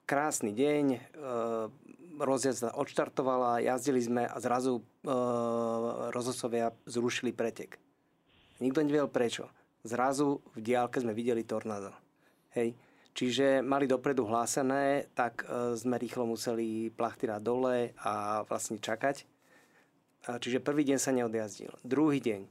krásny 0.04 0.52
deň, 0.52 0.86
uh, 0.92 1.72
rozjazda 2.20 2.76
odštartovala, 2.76 3.64
jazdili 3.64 4.04
sme 4.04 4.28
a 4.28 4.36
zrazu 4.44 4.84
uh, 4.84 6.12
rozosovia 6.12 6.76
zrušili 6.84 7.32
pretek. 7.32 7.80
Nikto 8.60 8.84
nevedel 8.84 9.08
prečo. 9.08 9.48
Zrazu 9.84 10.44
v 10.56 10.60
diálke 10.60 11.00
sme 11.00 11.16
videli 11.16 11.48
tornádo. 11.48 11.96
Hej. 12.56 12.76
Čiže 13.16 13.66
mali 13.66 13.84
dopredu 13.88 14.24
hlásené, 14.28 15.12
tak 15.12 15.44
e, 15.44 15.76
sme 15.76 16.00
rýchlo 16.00 16.30
museli 16.30 16.88
plachtyrať 16.94 17.42
dole 17.44 17.92
a 18.00 18.44
vlastne 18.48 18.80
čakať. 18.80 19.28
Čiže 20.20 20.60
prvý 20.60 20.84
deň 20.84 21.00
sa 21.00 21.16
neodjazdil. 21.16 21.72
Druhý 21.82 22.20
deň. 22.20 22.42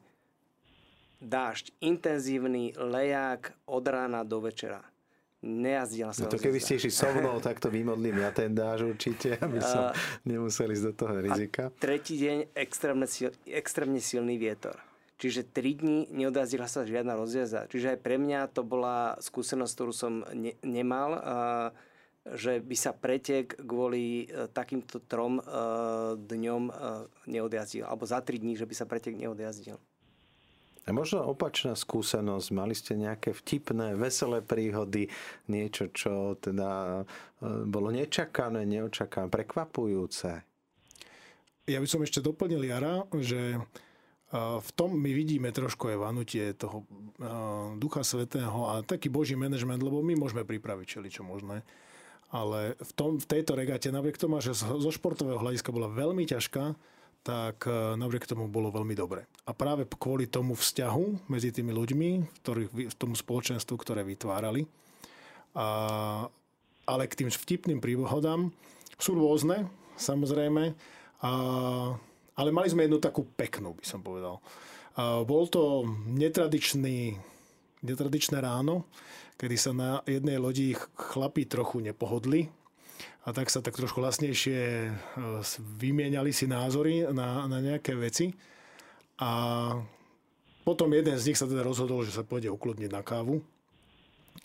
Dážď, 1.18 1.74
intenzívny 1.82 2.72
lejak 2.78 3.52
od 3.68 3.84
rána 3.84 4.24
do 4.24 4.40
večera. 4.40 4.80
Nejazdila 5.38 6.10
sa. 6.10 6.26
No 6.26 6.34
to 6.34 6.42
keby 6.42 6.58
ste 6.58 6.82
išli 6.82 6.90
so 6.90 7.10
mnou, 7.14 7.38
tak 7.46 7.62
to 7.62 7.70
vymodlím 7.70 8.18
ja 8.18 8.34
ten 8.34 8.50
dáž 8.50 8.90
určite, 8.90 9.38
aby 9.38 9.62
som 9.62 9.94
nemusel 10.26 10.74
ísť 10.74 10.84
do 10.90 10.92
toho 10.94 11.14
rizika. 11.22 11.70
A 11.70 11.74
tretí 11.78 12.18
deň 12.18 12.50
extrémne, 12.58 13.06
extrémne 13.46 14.00
silný 14.02 14.34
vietor. 14.34 14.74
Čiže 15.18 15.50
3 15.50 15.82
dní 15.82 15.98
neodrazila 16.14 16.70
sa 16.70 16.86
žiadna 16.86 17.18
rozjazda. 17.18 17.66
Čiže 17.66 17.94
aj 17.94 17.98
pre 18.06 18.22
mňa 18.22 18.54
to 18.54 18.62
bola 18.62 19.18
skúsenosť, 19.18 19.72
ktorú 19.74 19.92
som 19.92 20.22
ne, 20.30 20.54
nemal, 20.62 21.18
že 22.34 22.60
by 22.60 22.76
sa 22.76 22.92
pretek 22.92 23.56
kvôli 23.56 24.28
e, 24.28 24.50
takýmto 24.52 25.00
trom 25.00 25.40
e, 25.40 25.42
dňom 26.18 26.62
e, 26.68 26.72
neodjazdil. 27.30 27.88
Alebo 27.88 28.04
za 28.04 28.20
3 28.20 28.42
dní, 28.42 28.52
že 28.58 28.68
by 28.68 28.74
sa 28.76 28.84
pretek 28.84 29.16
neodjazdil. 29.16 29.80
A 30.88 30.94
možno 30.96 31.20
opačná 31.28 31.76
skúsenosť, 31.76 32.48
mali 32.56 32.72
ste 32.72 32.96
nejaké 32.96 33.36
vtipné, 33.36 33.92
veselé 33.92 34.40
príhody, 34.40 35.12
niečo, 35.44 35.92
čo 35.92 36.32
teda 36.40 37.04
bolo 37.44 37.92
nečakané, 37.92 38.64
neočakané, 38.64 39.28
prekvapujúce? 39.28 40.40
Ja 41.68 41.78
by 41.84 41.84
som 41.84 42.00
ešte 42.00 42.24
doplnil 42.24 42.72
Jara, 42.72 43.04
že 43.20 43.60
v 44.36 44.70
tom 44.76 44.92
my 44.92 45.10
vidíme 45.16 45.48
trošku 45.48 45.88
aj 45.88 45.98
vanutie 46.04 46.52
toho 46.52 46.84
Ducha 47.80 48.04
Svetého 48.04 48.68
a 48.68 48.84
taký 48.84 49.08
Boží 49.08 49.32
manažment, 49.32 49.80
lebo 49.80 50.04
my 50.04 50.20
môžeme 50.20 50.44
pripraviť 50.44 51.00
čo 51.08 51.24
možné. 51.24 51.64
Ale 52.28 52.76
v, 52.76 52.92
tom, 52.92 53.16
v 53.16 53.24
tejto 53.24 53.56
regate, 53.56 53.88
napriek 53.88 54.20
tomu, 54.20 54.36
že 54.44 54.52
zo 54.52 54.90
športového 54.92 55.40
hľadiska 55.40 55.72
bola 55.72 55.88
veľmi 55.88 56.28
ťažká, 56.28 56.76
tak 57.24 57.64
napriek 57.96 58.28
tomu 58.28 58.52
bolo 58.52 58.68
veľmi 58.68 58.92
dobre. 58.92 59.24
A 59.48 59.56
práve 59.56 59.88
kvôli 59.88 60.28
tomu 60.28 60.52
vzťahu 60.52 61.28
medzi 61.32 61.48
tými 61.48 61.72
ľuďmi, 61.72 62.40
ktorých, 62.44 62.92
tomu 63.00 63.16
spoločenstvu, 63.16 63.74
ktoré 63.80 64.04
vytvárali, 64.04 64.68
a, 65.56 66.28
ale 66.84 67.02
k 67.08 67.24
tým 67.24 67.32
vtipným 67.32 67.80
príhodám 67.80 68.52
sú 69.00 69.16
rôzne, 69.16 69.72
samozrejme. 69.96 70.76
A 71.24 71.32
ale 72.38 72.54
mali 72.54 72.70
sme 72.70 72.86
jednu 72.86 73.02
takú 73.02 73.26
peknú, 73.34 73.74
by 73.74 73.84
som 73.84 73.98
povedal. 73.98 74.38
Bol 75.26 75.50
to 75.50 75.86
netradičný, 76.06 77.18
netradičné 77.82 78.38
ráno, 78.38 78.86
kedy 79.38 79.56
sa 79.58 79.74
na 79.74 79.90
jednej 80.06 80.38
lodi 80.38 80.78
chlapí 80.94 81.46
trochu 81.46 81.82
nepohodli 81.82 82.50
a 83.26 83.34
tak 83.34 83.52
sa 83.52 83.60
tak 83.60 83.76
trošku 83.76 84.00
hlasnejšie 84.00 84.58
e, 84.58 84.90
vymieniali 85.78 86.32
si 86.32 86.48
názory 86.48 87.04
na, 87.12 87.44
na 87.44 87.58
nejaké 87.60 87.92
veci. 87.92 88.32
A 89.20 89.30
potom 90.64 90.88
jeden 90.96 91.12
z 91.20 91.28
nich 91.28 91.38
sa 91.38 91.44
teda 91.44 91.60
rozhodol, 91.60 92.08
že 92.08 92.16
sa 92.16 92.24
pôjde 92.24 92.48
ukludniť 92.48 92.88
na 92.88 93.04
kávu. 93.04 93.44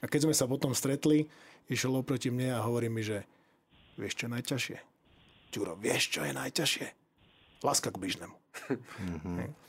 A 0.03 0.05
keď 0.05 0.27
sme 0.27 0.35
sa 0.35 0.51
potom 0.51 0.75
stretli, 0.75 1.31
išiel 1.71 1.95
oproti 1.95 2.27
mne 2.27 2.59
a 2.59 2.65
hovorí 2.65 2.91
mi, 2.91 3.05
že 3.07 3.23
vieš 3.95 4.19
čo 4.19 4.27
je 4.27 4.33
najťažšie? 4.35 4.77
Ďuro, 5.55 5.79
vieš 5.79 6.19
čo 6.19 6.21
je 6.27 6.33
najťažšie? 6.35 7.02
Láska 7.64 7.89
k 7.89 7.97
bližnému. 7.99 8.36
Mm-hmm. 8.70 9.64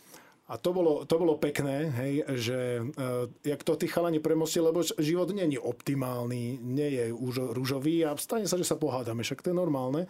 A 0.45 0.61
to 0.61 0.77
bolo, 0.77 1.09
to 1.09 1.17
bolo 1.17 1.41
pekné, 1.41 1.89
hej, 1.89 2.15
že 2.37 2.85
uh, 2.85 3.25
jak 3.41 3.65
to 3.65 3.81
tí 3.81 3.89
chalani 3.89 4.21
premostili, 4.21 4.69
lebo 4.69 4.85
život 4.85 5.33
je 5.33 5.57
optimálny, 5.57 6.61
nie 6.61 6.91
je 7.01 7.05
už 7.17 7.57
rúžový 7.57 8.05
a 8.05 8.13
stane 8.21 8.45
sa, 8.45 8.61
že 8.61 8.69
sa 8.69 8.77
pohádame, 8.77 9.25
však 9.25 9.41
to 9.41 9.51
je 9.51 9.57
normálne. 9.57 10.05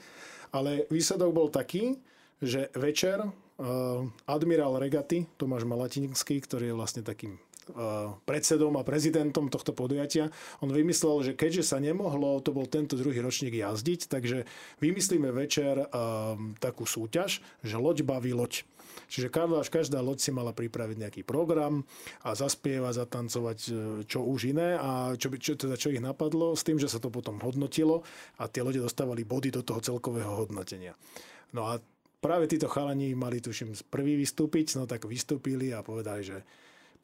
Ale 0.50 0.90
výsledok 0.90 1.30
bol 1.30 1.48
taký, 1.54 2.02
že 2.42 2.66
večer 2.74 3.22
uh, 3.22 3.30
admirál 4.26 4.74
regaty 4.82 5.30
Tomáš 5.38 5.70
Malatinský, 5.70 6.42
ktorý 6.42 6.74
je 6.74 6.78
vlastne 6.82 7.06
takým 7.06 7.38
predsedom 8.28 8.76
a 8.76 8.86
prezidentom 8.86 9.48
tohto 9.48 9.72
podujatia. 9.72 10.28
On 10.60 10.70
vymyslel, 10.70 11.32
že 11.32 11.32
keďže 11.32 11.74
sa 11.74 11.78
nemohlo, 11.80 12.42
to 12.44 12.52
bol 12.52 12.68
tento 12.68 12.98
druhý 12.98 13.20
ročník 13.24 13.56
jazdiť, 13.56 14.08
takže 14.10 14.44
vymyslíme 14.82 15.30
večer 15.32 15.88
um, 15.88 16.52
takú 16.60 16.84
súťaž, 16.84 17.40
že 17.64 17.76
loď 17.80 18.04
baví 18.04 18.36
loď. 18.36 18.66
Čiže 19.08 19.28
každá, 19.30 19.60
každá 19.66 19.98
loď 20.00 20.18
si 20.22 20.30
mala 20.30 20.54
pripraviť 20.54 20.96
nejaký 20.98 21.22
program 21.26 21.82
a 22.22 22.34
zaspievať, 22.34 23.04
zatancovať 23.04 23.58
e, 23.66 23.72
čo 24.06 24.22
už 24.22 24.54
iné 24.54 24.78
a 24.78 25.14
čo, 25.18 25.34
čo, 25.34 25.58
teda, 25.58 25.74
čo 25.74 25.90
ich 25.90 26.02
napadlo 26.02 26.54
s 26.54 26.62
tým, 26.62 26.78
že 26.78 26.90
sa 26.90 27.02
to 27.02 27.10
potom 27.10 27.42
hodnotilo 27.42 28.06
a 28.38 28.46
tie 28.46 28.62
lode 28.62 28.80
dostávali 28.80 29.26
body 29.26 29.50
do 29.50 29.62
toho 29.66 29.82
celkového 29.82 30.30
hodnotenia. 30.34 30.94
No 31.54 31.68
a 31.68 31.82
práve 32.18 32.48
títo 32.48 32.70
chalani 32.70 33.12
mali, 33.12 33.38
tuším, 33.44 33.76
prvý 33.92 34.16
vystúpiť, 34.16 34.80
no 34.80 34.88
tak 34.88 35.04
vystúpili 35.04 35.70
a 35.74 35.84
povedali, 35.84 36.22
že 36.24 36.38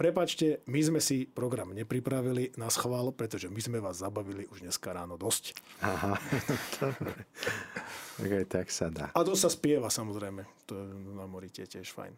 Prepačte, 0.01 0.65
my 0.65 0.81
sme 0.81 0.97
si 0.97 1.29
program 1.29 1.77
nepripravili 1.77 2.57
na 2.57 2.73
schvál, 2.73 3.13
pretože 3.13 3.53
my 3.53 3.61
sme 3.61 3.85
vás 3.85 4.01
zabavili 4.01 4.49
už 4.49 4.65
dneska 4.65 4.97
ráno 4.97 5.21
dosť. 5.21 5.53
Aha, 5.85 6.17
dobre. 6.81 7.29
Tak 8.49 8.73
sa 8.73 8.89
dá. 8.89 9.13
A 9.13 9.21
to 9.21 9.37
sa 9.37 9.53
spieva 9.53 9.93
samozrejme. 9.93 10.49
To 10.65 10.73
je 10.73 10.85
na 11.21 11.29
mori 11.29 11.53
tiež 11.53 11.93
fajn. 11.93 12.17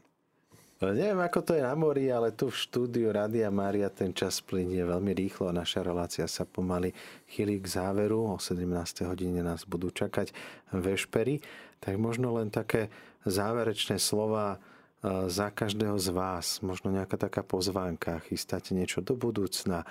No, 0.78 0.94
neviem, 0.94 1.18
ako 1.26 1.42
to 1.42 1.52
je 1.58 1.62
na 1.66 1.74
mori, 1.74 2.06
ale 2.06 2.30
tu 2.30 2.54
v 2.54 2.58
štúdiu 2.62 3.10
Radia 3.10 3.50
Mária 3.50 3.90
ten 3.90 4.14
čas 4.14 4.38
plinie 4.38 4.86
veľmi 4.86 5.10
rýchlo 5.10 5.50
a 5.50 5.58
naša 5.66 5.82
relácia 5.82 6.30
sa 6.30 6.46
pomaly 6.46 6.94
chýli 7.26 7.58
k 7.58 7.66
záveru. 7.66 8.30
O 8.30 8.38
17. 8.38 8.62
hodine 9.10 9.42
nás 9.42 9.66
budú 9.66 9.90
čakať 9.90 10.30
vešpery. 10.70 11.42
Tak 11.82 11.98
možno 11.98 12.30
len 12.38 12.46
také 12.46 12.94
záverečné 13.26 13.98
slova 13.98 14.62
za 15.06 15.50
každého 15.50 15.98
z 15.98 16.08
vás, 16.14 16.62
možno 16.62 16.94
nejaká 16.94 17.18
taká 17.18 17.42
pozvánka, 17.42 18.22
chystáte 18.30 18.70
niečo 18.70 19.02
do 19.02 19.18
budúcna, 19.18 19.82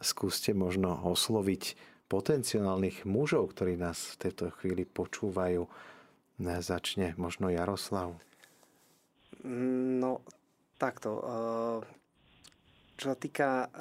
skúste 0.00 0.52
možno 0.52 1.00
osloviť 1.00 1.76
potenciálnych 2.12 3.08
mužov, 3.08 3.56
ktorí 3.56 3.80
nás 3.80 4.16
v 4.16 4.28
tejto 4.28 4.52
chvíli 4.60 4.84
počúvajú. 4.84 5.64
Začne 6.40 7.16
možno 7.16 7.48
Jaroslav. 7.48 8.16
No, 9.44 10.20
takto. 10.76 11.20
Čo 13.00 13.04
sa 13.12 13.16
týka 13.16 13.72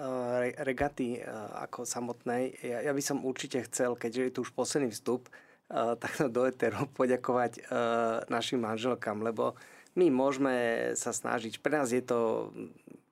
regaty 0.64 1.20
ako 1.60 1.84
samotnej, 1.84 2.56
ja 2.64 2.92
by 2.96 3.04
som 3.04 3.28
určite 3.28 3.68
chcel, 3.68 4.00
keďže 4.00 4.22
je 4.24 4.32
tu 4.32 4.40
už 4.48 4.56
posledný 4.56 4.96
vstup, 4.96 5.28
takto 5.72 6.32
do 6.36 6.48
eteru 6.48 6.88
poďakovať 6.96 7.68
našim 8.32 8.64
manželkám, 8.64 9.20
lebo 9.20 9.60
my 9.98 10.08
môžeme 10.14 10.56
sa 10.94 11.14
snažiť, 11.16 11.62
pre 11.64 11.80
nás 11.82 11.90
je 11.90 12.04
to 12.04 12.52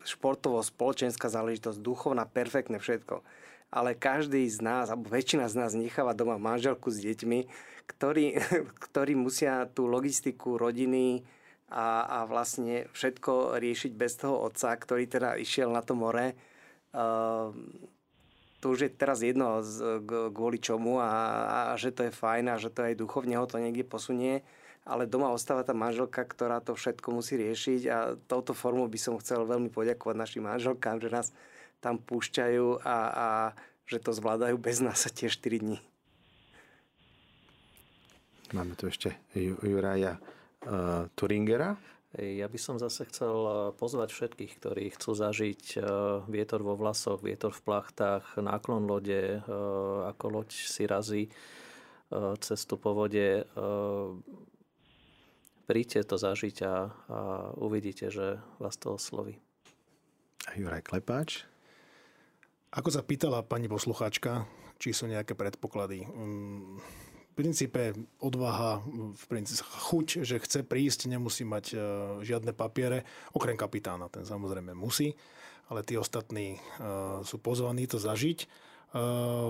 športovo 0.07 0.63
spoločenská 0.63 1.27
záležitosť, 1.27 1.83
duchovná, 1.83 2.23
perfektné 2.23 2.79
všetko. 2.79 3.25
Ale 3.67 3.99
každý 3.99 4.47
z 4.47 4.63
nás, 4.63 4.87
alebo 4.87 5.11
väčšina 5.11 5.51
z 5.51 5.55
nás 5.59 5.71
necháva 5.75 6.15
doma 6.15 6.39
manželku 6.39 6.87
s 6.87 7.03
deťmi, 7.03 7.39
ktorí, 7.89 8.39
ktorí 8.87 9.13
musia 9.19 9.67
tú 9.67 9.91
logistiku 9.91 10.55
rodiny 10.55 11.27
a, 11.67 12.07
a 12.07 12.19
vlastne 12.23 12.87
všetko 12.95 13.59
riešiť 13.59 13.91
bez 13.91 14.23
toho 14.23 14.47
otca, 14.47 14.71
ktorý 14.71 15.03
teda 15.11 15.35
išiel 15.35 15.67
na 15.67 15.83
to 15.83 15.99
more. 15.99 16.31
Uh, 16.95 17.51
to 18.57 18.73
už 18.73 18.79
je 18.85 18.89
teraz 18.89 19.21
jedno 19.21 19.61
kvôli 20.33 20.57
čomu 20.57 20.97
a, 20.97 21.11
a 21.45 21.57
že 21.77 21.93
to 21.93 22.09
je 22.09 22.11
fajn 22.11 22.45
a 22.51 22.61
že 22.61 22.73
to 22.73 22.85
aj 22.85 22.97
duchovne 22.97 23.37
ho 23.37 23.45
to 23.45 23.61
niekde 23.61 23.85
posunie 23.85 24.41
ale 24.87 25.03
doma 25.03 25.35
ostáva 25.35 25.67
tá 25.67 25.75
manželka, 25.75 26.23
ktorá 26.23 26.63
to 26.63 26.71
všetko 26.71 27.11
musí 27.11 27.35
riešiť 27.35 27.81
a 27.91 28.15
touto 28.15 28.55
formou 28.55 28.87
by 28.87 28.95
som 28.95 29.19
chcel 29.19 29.43
veľmi 29.43 29.67
poďakovať 29.67 30.15
našim 30.15 30.47
manželkám, 30.47 31.03
že 31.03 31.11
nás 31.11 31.35
tam 31.83 31.99
púšťajú 31.99 32.87
a, 32.87 32.97
a 33.11 33.27
že 33.83 33.99
to 33.99 34.15
zvládajú 34.15 34.55
bez 34.55 34.79
nás 34.79 35.03
a 35.03 35.11
tie 35.11 35.27
4 35.27 35.59
dní. 35.59 35.77
Máme 38.55 38.79
tu 38.79 38.87
ešte 38.87 39.11
Juraja 39.35 40.15
uh, 40.15 41.11
Turingera. 41.19 41.75
Ja 42.17 42.49
by 42.49 42.57
som 42.57 42.81
zase 42.81 43.05
chcel 43.05 43.33
e, 43.33 43.51
pozvať 43.77 44.09
všetkých, 44.09 44.53
ktorí 44.57 44.89
chcú 44.97 45.13
zažiť 45.13 45.63
e, 45.77 45.79
vietor 46.25 46.65
vo 46.65 46.73
vlasoch, 46.73 47.21
vietor 47.21 47.53
v 47.53 47.61
plachtách, 47.61 48.41
náklon 48.41 48.89
lode, 48.89 49.41
ako 50.09 50.25
loď 50.41 50.49
si 50.53 50.83
razí 50.89 51.23
cestu 52.39 52.79
po 52.79 52.95
vode 52.95 53.43
príďte 55.67 56.07
to 56.07 56.15
zažiť 56.15 56.57
a, 56.63 56.75
a 57.11 57.19
uvidíte, 57.59 58.07
že 58.07 58.39
vás 58.57 58.79
to 58.79 58.95
osloví. 58.95 59.35
Juraj 60.55 60.87
Klepáč? 60.87 61.43
Ako 62.71 62.87
sa 62.87 63.03
pýtala 63.03 63.43
pani 63.43 63.67
poslucháčka, 63.67 64.47
či 64.79 64.95
sú 64.95 65.11
nejaké 65.11 65.35
predpoklady. 65.35 66.07
V 66.07 67.06
princípe 67.37 67.93
odvaha, 68.17 68.81
v 69.13 69.23
princípe 69.29 69.61
chuť, 69.61 70.25
že 70.25 70.41
chce 70.41 70.65
prísť, 70.65 71.05
nemusí 71.05 71.45
mať 71.45 71.65
e, 71.71 71.77
žiadne 72.25 72.57
papiere, 72.57 73.05
okrem 73.37 73.53
kapitána, 73.53 74.09
ten 74.09 74.25
samozrejme 74.25 74.73
musí, 74.73 75.13
ale 75.69 75.85
tí 75.85 75.93
ostatní 75.93 76.57
e, 76.57 76.59
sú 77.21 77.37
pozvaní 77.37 77.85
to 77.85 78.01
zažiť. 78.01 78.39
E, 78.41 78.47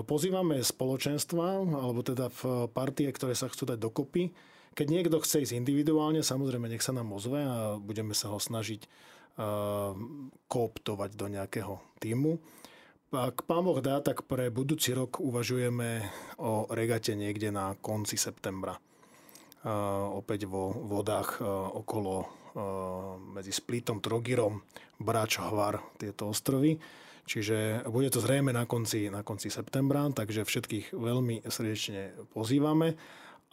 pozývame 0.04 0.60
spoločenstva, 0.60 1.64
alebo 1.64 2.04
teda 2.04 2.28
v 2.28 2.68
partie, 2.68 3.08
ktoré 3.08 3.32
sa 3.32 3.48
chcú 3.48 3.72
dať 3.72 3.80
dokopy, 3.80 4.36
keď 4.76 4.86
niekto 4.92 5.16
chce 5.24 5.48
ísť 5.48 5.56
individuálne, 5.56 6.20
samozrejme 6.20 6.68
nech 6.68 6.84
sa 6.84 6.92
nám 6.92 7.10
ozve 7.16 7.40
a 7.40 7.80
budeme 7.80 8.12
sa 8.12 8.28
ho 8.28 8.38
snažiť 8.38 8.84
kooptovať 10.50 11.10
do 11.14 11.26
nejakého 11.30 11.78
týmu. 12.02 12.42
Ak 13.08 13.48
pán 13.48 13.64
dá, 13.80 14.04
tak 14.04 14.28
pre 14.28 14.52
budúci 14.52 14.92
rok 14.92 15.16
uvažujeme 15.24 16.04
o 16.44 16.68
regate 16.68 17.16
niekde 17.16 17.48
na 17.48 17.72
konci 17.80 18.20
septembra. 18.20 18.76
Uh, 19.64 20.20
opäť 20.20 20.44
vo 20.44 20.76
vodách 20.76 21.40
uh, 21.40 21.72
okolo 21.72 22.14
uh, 22.20 22.26
medzi 23.32 23.48
Splitom, 23.48 24.04
Trogirom, 24.04 24.60
Brač, 25.00 25.40
Hvar, 25.40 25.80
tieto 25.96 26.28
ostrovy. 26.28 26.76
Čiže 27.24 27.88
bude 27.88 28.12
to 28.12 28.20
zrejme 28.20 28.52
na 28.52 28.68
konci, 28.68 29.08
na 29.08 29.24
konci 29.24 29.48
septembra, 29.48 30.04
takže 30.12 30.44
všetkých 30.44 30.92
veľmi 30.92 31.48
srdečne 31.48 32.12
pozývame. 32.36 32.92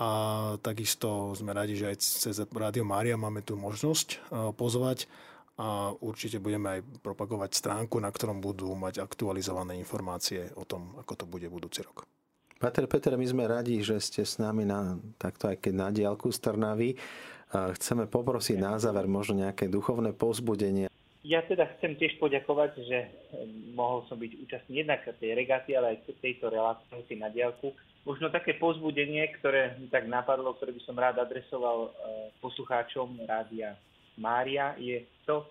A 0.04 0.12
takisto 0.60 1.32
sme 1.32 1.56
radi, 1.56 1.80
že 1.80 1.96
aj 1.96 1.98
cez 2.04 2.36
Rádio 2.44 2.84
Mária 2.84 3.16
máme 3.16 3.40
tu 3.40 3.56
možnosť 3.56 4.20
pozvať 4.60 5.08
a 5.56 5.96
určite 6.04 6.44
budeme 6.44 6.80
aj 6.80 6.82
propagovať 7.00 7.56
stránku, 7.56 7.96
na 8.04 8.12
ktorom 8.12 8.44
budú 8.44 8.76
mať 8.76 9.00
aktualizované 9.00 9.80
informácie 9.80 10.52
o 10.60 10.68
tom, 10.68 11.00
ako 11.00 11.14
to 11.16 11.26
bude 11.26 11.48
budúci 11.48 11.84
rok. 11.84 12.04
Pater 12.60 12.88
Peter, 12.88 13.16
my 13.16 13.28
sme 13.28 13.48
radi, 13.48 13.80
že 13.84 14.00
ste 14.00 14.24
s 14.24 14.40
nami 14.40 14.64
na, 14.64 15.00
takto 15.20 15.52
aj 15.52 15.60
keď 15.60 15.74
na 15.76 15.90
diálku 15.92 16.32
z 16.32 16.40
Trnavy. 16.40 16.96
Chceme 17.52 18.08
poprosiť 18.08 18.58
na 18.60 18.80
záver 18.80 19.08
možno 19.08 19.44
nejaké 19.44 19.68
duchovné 19.68 20.16
povzbudenie. 20.16 20.88
Ja 21.26 21.42
teda 21.44 21.68
chcem 21.78 21.98
tiež 22.00 22.20
poďakovať, 22.22 22.72
že 22.86 22.98
mohol 23.76 24.08
som 24.08 24.16
byť 24.20 24.32
účastný 24.46 24.86
jednak 24.86 25.04
tej 25.20 25.36
regaty, 25.36 25.76
ale 25.76 25.98
aj 26.00 26.16
tejto 26.22 26.52
relácii 26.52 27.18
na 27.18 27.32
diálku 27.32 27.76
možno 28.06 28.30
také 28.30 28.54
pozbudenie, 28.56 29.26
ktoré 29.42 29.76
mi 29.82 29.90
tak 29.90 30.06
napadlo, 30.06 30.54
ktoré 30.56 30.72
by 30.78 30.82
som 30.86 30.96
rád 30.96 31.18
adresoval 31.18 31.90
e, 31.90 31.92
poslucháčom 32.40 33.18
Rádia 33.26 33.74
Mária, 34.18 34.76
je 34.80 35.04
to, 35.28 35.46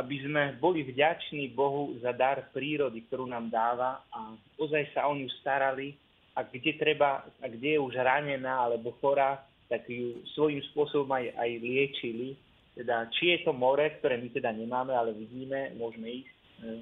aby 0.00 0.24
sme 0.24 0.56
boli 0.56 0.82
vďační 0.82 1.52
Bohu 1.52 1.96
za 2.00 2.12
dar 2.16 2.48
prírody, 2.52 3.04
ktorú 3.08 3.28
nám 3.28 3.52
dáva 3.52 4.04
a 4.08 4.32
ozaj 4.56 4.88
sa 4.96 5.04
o 5.08 5.12
ňu 5.12 5.28
starali 5.40 5.92
a 6.32 6.42
kde 6.48 6.80
treba, 6.80 7.28
a 7.40 7.46
kde 7.48 7.76
je 7.76 7.80
už 7.80 7.94
ranená 8.00 8.64
alebo 8.64 8.96
chorá, 9.04 9.44
tak 9.68 9.84
ju 9.88 10.20
svojím 10.32 10.64
spôsobom 10.72 11.12
aj, 11.12 11.32
aj 11.36 11.50
liečili. 11.60 12.36
Teda, 12.72 13.04
či 13.12 13.36
je 13.36 13.38
to 13.44 13.52
more, 13.52 13.84
ktoré 14.00 14.16
my 14.16 14.32
teda 14.32 14.48
nemáme, 14.52 14.96
ale 14.96 15.12
vidíme, 15.12 15.76
môžeme 15.76 16.24
ísť 16.24 16.32
e, 16.32 16.36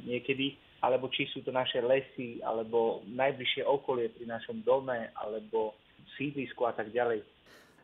niekedy, 0.07 0.47
alebo 0.79 1.11
či 1.11 1.27
sú 1.35 1.43
to 1.43 1.51
naše 1.51 1.83
lesy, 1.83 2.39
alebo 2.47 3.03
najbližšie 3.11 3.67
okolie 3.67 4.07
pri 4.15 4.31
našom 4.31 4.63
dome, 4.63 5.11
alebo 5.19 5.75
sídlisku 6.15 6.63
a 6.63 6.75
tak 6.79 6.95
ďalej. 6.95 7.27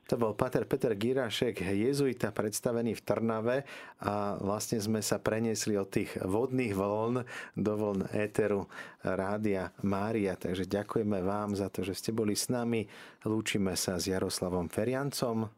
To 0.07 0.15
bol 0.15 0.39
Pater 0.39 0.71
Peter 0.71 0.95
Girašek, 0.95 1.67
jezuita 1.67 2.31
predstavený 2.31 2.95
v 2.95 3.03
Trnave 3.03 3.57
a 3.99 4.39
vlastne 4.39 4.79
sme 4.79 5.03
sa 5.03 5.19
preniesli 5.19 5.75
od 5.75 5.91
tých 5.91 6.15
vodných 6.23 6.79
vln 6.79 7.27
do 7.59 7.73
vln 7.75 8.15
éteru 8.15 8.71
Rádia 9.03 9.75
Mária. 9.83 10.39
Takže 10.39 10.71
ďakujeme 10.71 11.19
vám 11.27 11.59
za 11.59 11.67
to, 11.75 11.83
že 11.83 11.99
ste 11.99 12.11
boli 12.15 12.39
s 12.39 12.47
nami. 12.47 12.87
Lúčime 13.27 13.75
sa 13.75 13.99
s 13.99 14.07
Jaroslavom 14.07 14.71
Feriancom. 14.71 15.51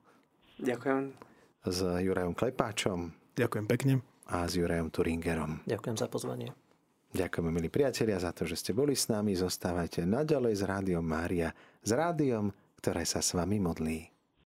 Ďakujem. 0.65 1.13
S 1.69 1.79
Jurajom 1.85 2.33
Klepáčom. 2.33 3.13
Ďakujem 3.37 3.67
pekne. 3.69 3.93
A 4.33 4.49
s 4.49 4.57
Jurajom 4.57 4.89
Turingerom. 4.89 5.61
Ďakujem 5.69 5.97
za 6.01 6.09
pozvanie. 6.09 6.57
Ďakujeme, 7.13 7.53
milí 7.53 7.69
priatelia, 7.69 8.17
za 8.17 8.33
to, 8.33 8.49
že 8.49 8.57
ste 8.57 8.73
boli 8.73 8.97
s 8.97 9.13
nami. 9.13 9.37
Zostávajte 9.37 10.09
naďalej 10.09 10.55
s 10.57 10.63
Rádiom 10.65 11.05
Mária, 11.05 11.53
s 11.85 11.93
rádiom, 11.93 12.49
ktoré 12.81 13.05
sa 13.05 13.21
s 13.21 13.37
vami 13.37 13.61
modlí. 13.61 14.18